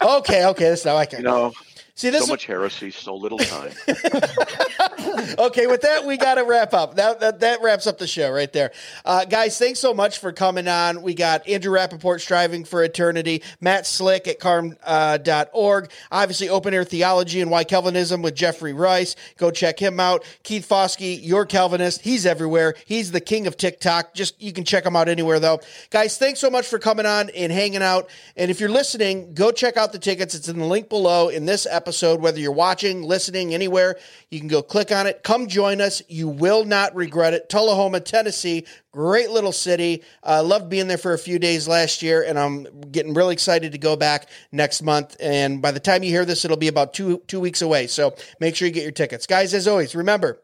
Okay, 0.01 0.45
okay, 0.45 0.69
that's 0.69 0.85
I 0.97 1.05
You 1.11 1.17
can 1.17 1.23
know, 1.23 1.53
see 1.99 2.09
this. 2.09 2.25
so 2.25 2.31
much 2.31 2.45
heresy, 2.45 2.91
so 2.91 3.15
little 3.15 3.37
time. 3.37 3.71
okay, 5.37 5.67
with 5.67 5.81
that, 5.81 6.05
we 6.05 6.17
got 6.17 6.35
to 6.35 6.43
wrap 6.43 6.73
up. 6.73 6.95
That, 6.95 7.19
that 7.19 7.39
that 7.41 7.61
wraps 7.61 7.87
up 7.87 7.97
the 7.97 8.07
show 8.07 8.31
right 8.31 8.51
there. 8.51 8.71
Uh, 9.03 9.25
guys, 9.25 9.57
thanks 9.57 9.79
so 9.79 9.93
much 9.93 10.19
for 10.19 10.31
coming 10.31 10.67
on. 10.67 11.01
We 11.01 11.13
got 11.13 11.47
Andrew 11.47 11.75
Rappaport 11.75 12.21
striving 12.21 12.63
for 12.63 12.83
eternity, 12.83 13.43
Matt 13.59 13.85
Slick 13.85 14.27
at 14.27 14.39
carm.org, 14.39 15.83
uh, 15.83 15.87
obviously 16.11 16.49
Open 16.49 16.73
Air 16.73 16.83
Theology 16.83 17.41
and 17.41 17.51
Why 17.51 17.63
Calvinism 17.63 18.21
with 18.21 18.35
Jeffrey 18.35 18.73
Rice. 18.73 19.15
Go 19.37 19.51
check 19.51 19.79
him 19.79 19.99
out. 19.99 20.23
Keith 20.43 20.67
Foskey, 20.67 21.19
your 21.21 21.45
Calvinist. 21.45 22.01
He's 22.01 22.25
everywhere. 22.25 22.75
He's 22.85 23.11
the 23.11 23.21
king 23.21 23.45
of 23.45 23.57
TikTok. 23.57 24.13
Just 24.13 24.41
you 24.41 24.53
can 24.53 24.63
check 24.63 24.85
him 24.85 24.95
out 24.95 25.09
anywhere 25.09 25.39
though. 25.39 25.59
Guys, 25.89 26.17
thanks 26.17 26.39
so 26.39 26.49
much 26.49 26.67
for 26.67 26.79
coming 26.79 27.05
on 27.05 27.29
and 27.31 27.51
hanging 27.51 27.83
out. 27.83 28.09
And 28.37 28.49
if 28.49 28.59
you're 28.59 28.69
listening, 28.69 29.33
go 29.33 29.51
check 29.51 29.75
out 29.75 29.91
the 29.91 29.99
tickets. 29.99 30.33
It's 30.33 30.47
in 30.47 30.59
the 30.59 30.65
link 30.65 30.87
below 30.87 31.27
in 31.27 31.45
this 31.45 31.67
episode. 31.69 31.88
Whether 32.21 32.39
you're 32.39 32.51
watching, 32.51 33.03
listening, 33.03 33.53
anywhere, 33.53 33.97
you 34.29 34.39
can 34.39 34.47
go 34.47 34.61
click 34.61 34.91
on 34.91 35.07
it. 35.07 35.23
Come 35.23 35.47
join 35.47 35.81
us. 35.81 36.01
You 36.07 36.27
will 36.27 36.65
not 36.65 36.95
regret 36.95 37.33
it. 37.33 37.49
Tullahoma, 37.49 37.99
Tennessee, 37.99 38.65
great 38.91 39.29
little 39.29 39.51
city. 39.51 40.03
Uh, 40.23 40.43
loved 40.43 40.69
being 40.69 40.87
there 40.87 40.97
for 40.97 41.13
a 41.13 41.17
few 41.17 41.39
days 41.39 41.67
last 41.67 42.01
year, 42.01 42.23
and 42.23 42.37
I'm 42.37 42.81
getting 42.91 43.13
really 43.13 43.33
excited 43.33 43.71
to 43.71 43.77
go 43.77 43.95
back 43.95 44.27
next 44.51 44.81
month. 44.81 45.15
And 45.19 45.61
by 45.61 45.71
the 45.71 45.79
time 45.79 46.03
you 46.03 46.09
hear 46.09 46.25
this, 46.25 46.45
it'll 46.45 46.57
be 46.57 46.67
about 46.67 46.93
two 46.93 47.21
two 47.27 47.39
weeks 47.39 47.61
away. 47.61 47.87
So 47.87 48.15
make 48.39 48.55
sure 48.55 48.67
you 48.67 48.73
get 48.73 48.83
your 48.83 48.91
tickets, 48.91 49.25
guys. 49.25 49.53
As 49.53 49.67
always, 49.67 49.95
remember. 49.95 50.39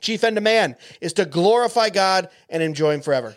Chief 0.00 0.24
end 0.24 0.38
of 0.38 0.42
man 0.42 0.76
is 1.00 1.12
to 1.14 1.26
glorify 1.26 1.90
God 1.90 2.30
and 2.48 2.62
enjoy 2.62 2.94
Him 2.94 3.02
forever. 3.02 3.36